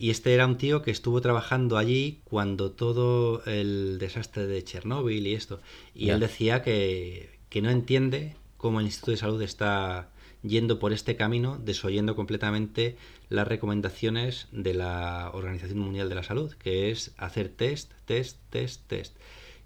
y 0.00 0.08
este 0.08 0.32
era 0.32 0.46
un 0.46 0.56
tío 0.56 0.80
que 0.80 0.90
estuvo 0.90 1.20
trabajando 1.20 1.76
allí 1.76 2.20
cuando 2.24 2.70
todo 2.70 3.44
el 3.44 3.98
desastre 3.98 4.46
de 4.46 4.64
Chernóbil 4.64 5.26
y 5.26 5.34
esto 5.34 5.60
y 5.94 6.08
él 6.08 6.20
decía 6.20 6.62
que, 6.62 7.38
que 7.50 7.60
no 7.60 7.68
entiende 7.68 8.34
cómo 8.56 8.80
el 8.80 8.86
Instituto 8.86 9.10
de 9.10 9.16
Salud 9.18 9.42
está 9.42 10.08
yendo 10.42 10.78
por 10.78 10.94
este 10.94 11.16
camino 11.16 11.60
desoyendo 11.62 12.16
completamente 12.16 12.96
las 13.28 13.46
recomendaciones 13.46 14.48
de 14.52 14.72
la 14.72 15.30
Organización 15.34 15.80
Mundial 15.80 16.08
de 16.08 16.14
la 16.14 16.22
Salud 16.22 16.54
que 16.54 16.90
es 16.90 17.12
hacer 17.18 17.50
test, 17.50 17.92
test, 18.06 18.38
test, 18.48 18.80
test 18.86 19.14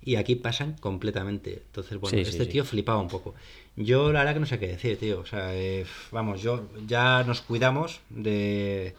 y 0.07 0.17
aquí 0.17 0.35
pasan 0.35 0.77
completamente. 0.81 1.63
Entonces, 1.67 1.99
bueno, 1.99 2.15
Sí, 2.15 2.21
este 2.21 2.45
sí. 2.45 2.51
tío 2.51 2.65
flipaba 2.67 3.01
un 3.01 3.09
poco. 3.09 3.35
Yo 3.75 4.13
la 4.13 4.19
verdad 4.19 4.35
que 4.35 4.41
no 4.41 4.47
sé 4.47 4.59
qué 4.59 4.69
decir, 4.69 4.99
tío. 4.99 5.21
O 5.21 5.25
sea, 5.25 5.57
eh, 5.57 5.87
vamos, 6.11 6.43
yo 6.43 6.69
ya 6.87 7.25
nos 7.25 7.41
cuidamos 7.41 8.01
de, 8.11 8.95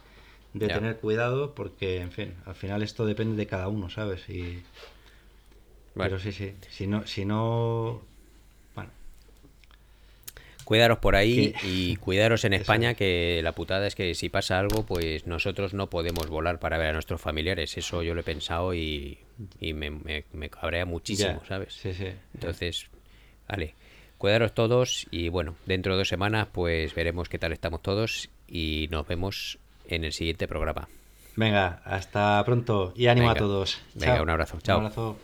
de 0.60 0.68
tener 0.68 0.98
cuidado 0.98 1.54
porque, 1.54 2.00
en 2.00 2.12
fin, 2.12 2.34
al 2.46 2.56
final 2.56 2.82
esto 2.82 3.06
depende 3.06 3.36
de 3.36 3.46
cada 3.46 3.68
uno, 3.68 3.90
¿sabes? 3.90 4.28
Y. 4.30 4.64
Pero 5.94 6.20
sí, 6.20 6.32
sí. 6.32 6.54
Si 6.70 6.88
no, 6.88 7.06
si 7.08 7.24
no... 7.24 8.02
Bueno, 8.74 8.90
Cuidaros 10.66 10.98
por 11.00 11.16
ahí 11.16 11.54
y 11.64 11.96
cuidaros 11.98 12.44
en 12.44 12.54
España, 12.62 12.92
es. 12.92 12.98
que 12.98 13.42
la 13.44 13.54
putada 13.54 13.88
es 13.88 13.96
que 13.96 14.14
si 14.16 14.30
pasa 14.30 14.60
algo, 14.60 14.86
pues 14.86 15.28
nosotros 15.28 15.74
no 15.74 15.90
podemos 15.90 16.28
volar 16.28 16.60
para 16.60 16.78
ver 16.78 16.88
a 16.88 16.94
nuestros 16.94 17.22
familiares. 17.22 17.78
Eso 17.78 18.02
yo 18.04 18.14
lo 18.14 18.22
he 18.22 18.24
pensado 18.24 18.74
y, 18.74 19.20
y 19.60 19.74
me, 19.74 19.92
me, 19.92 20.26
me 20.34 20.50
cabrea 20.50 20.86
muchísimo. 20.86 21.42
¿sabes? 21.48 21.74
Sí, 21.74 21.94
sí. 21.94 22.08
Entonces, 22.34 22.88
vale, 23.48 23.76
cuidaros 24.18 24.54
todos 24.54 25.08
y 25.12 25.30
bueno, 25.30 25.56
dentro 25.66 25.94
de 25.94 26.00
dos 26.00 26.10
semanas 26.10 26.48
pues 26.52 26.94
veremos 26.96 27.30
qué 27.30 27.40
tal 27.40 27.54
estamos 27.54 27.82
todos 27.82 28.30
y 28.48 28.88
nos 28.92 29.08
vemos 29.08 29.60
en 29.88 30.04
el 30.04 30.14
siguiente 30.14 30.48
programa. 30.48 30.88
Venga, 31.36 31.82
hasta 31.84 32.42
pronto 32.46 32.94
y 32.96 33.08
ánimo 33.08 33.30
a 33.30 33.36
todos. 33.36 33.82
Venga, 33.94 34.16
Chao. 34.16 34.24
un 34.24 34.30
abrazo. 34.30 34.58
Chao. 34.62 34.80
Un 34.80 34.86
abrazo. 34.86 35.18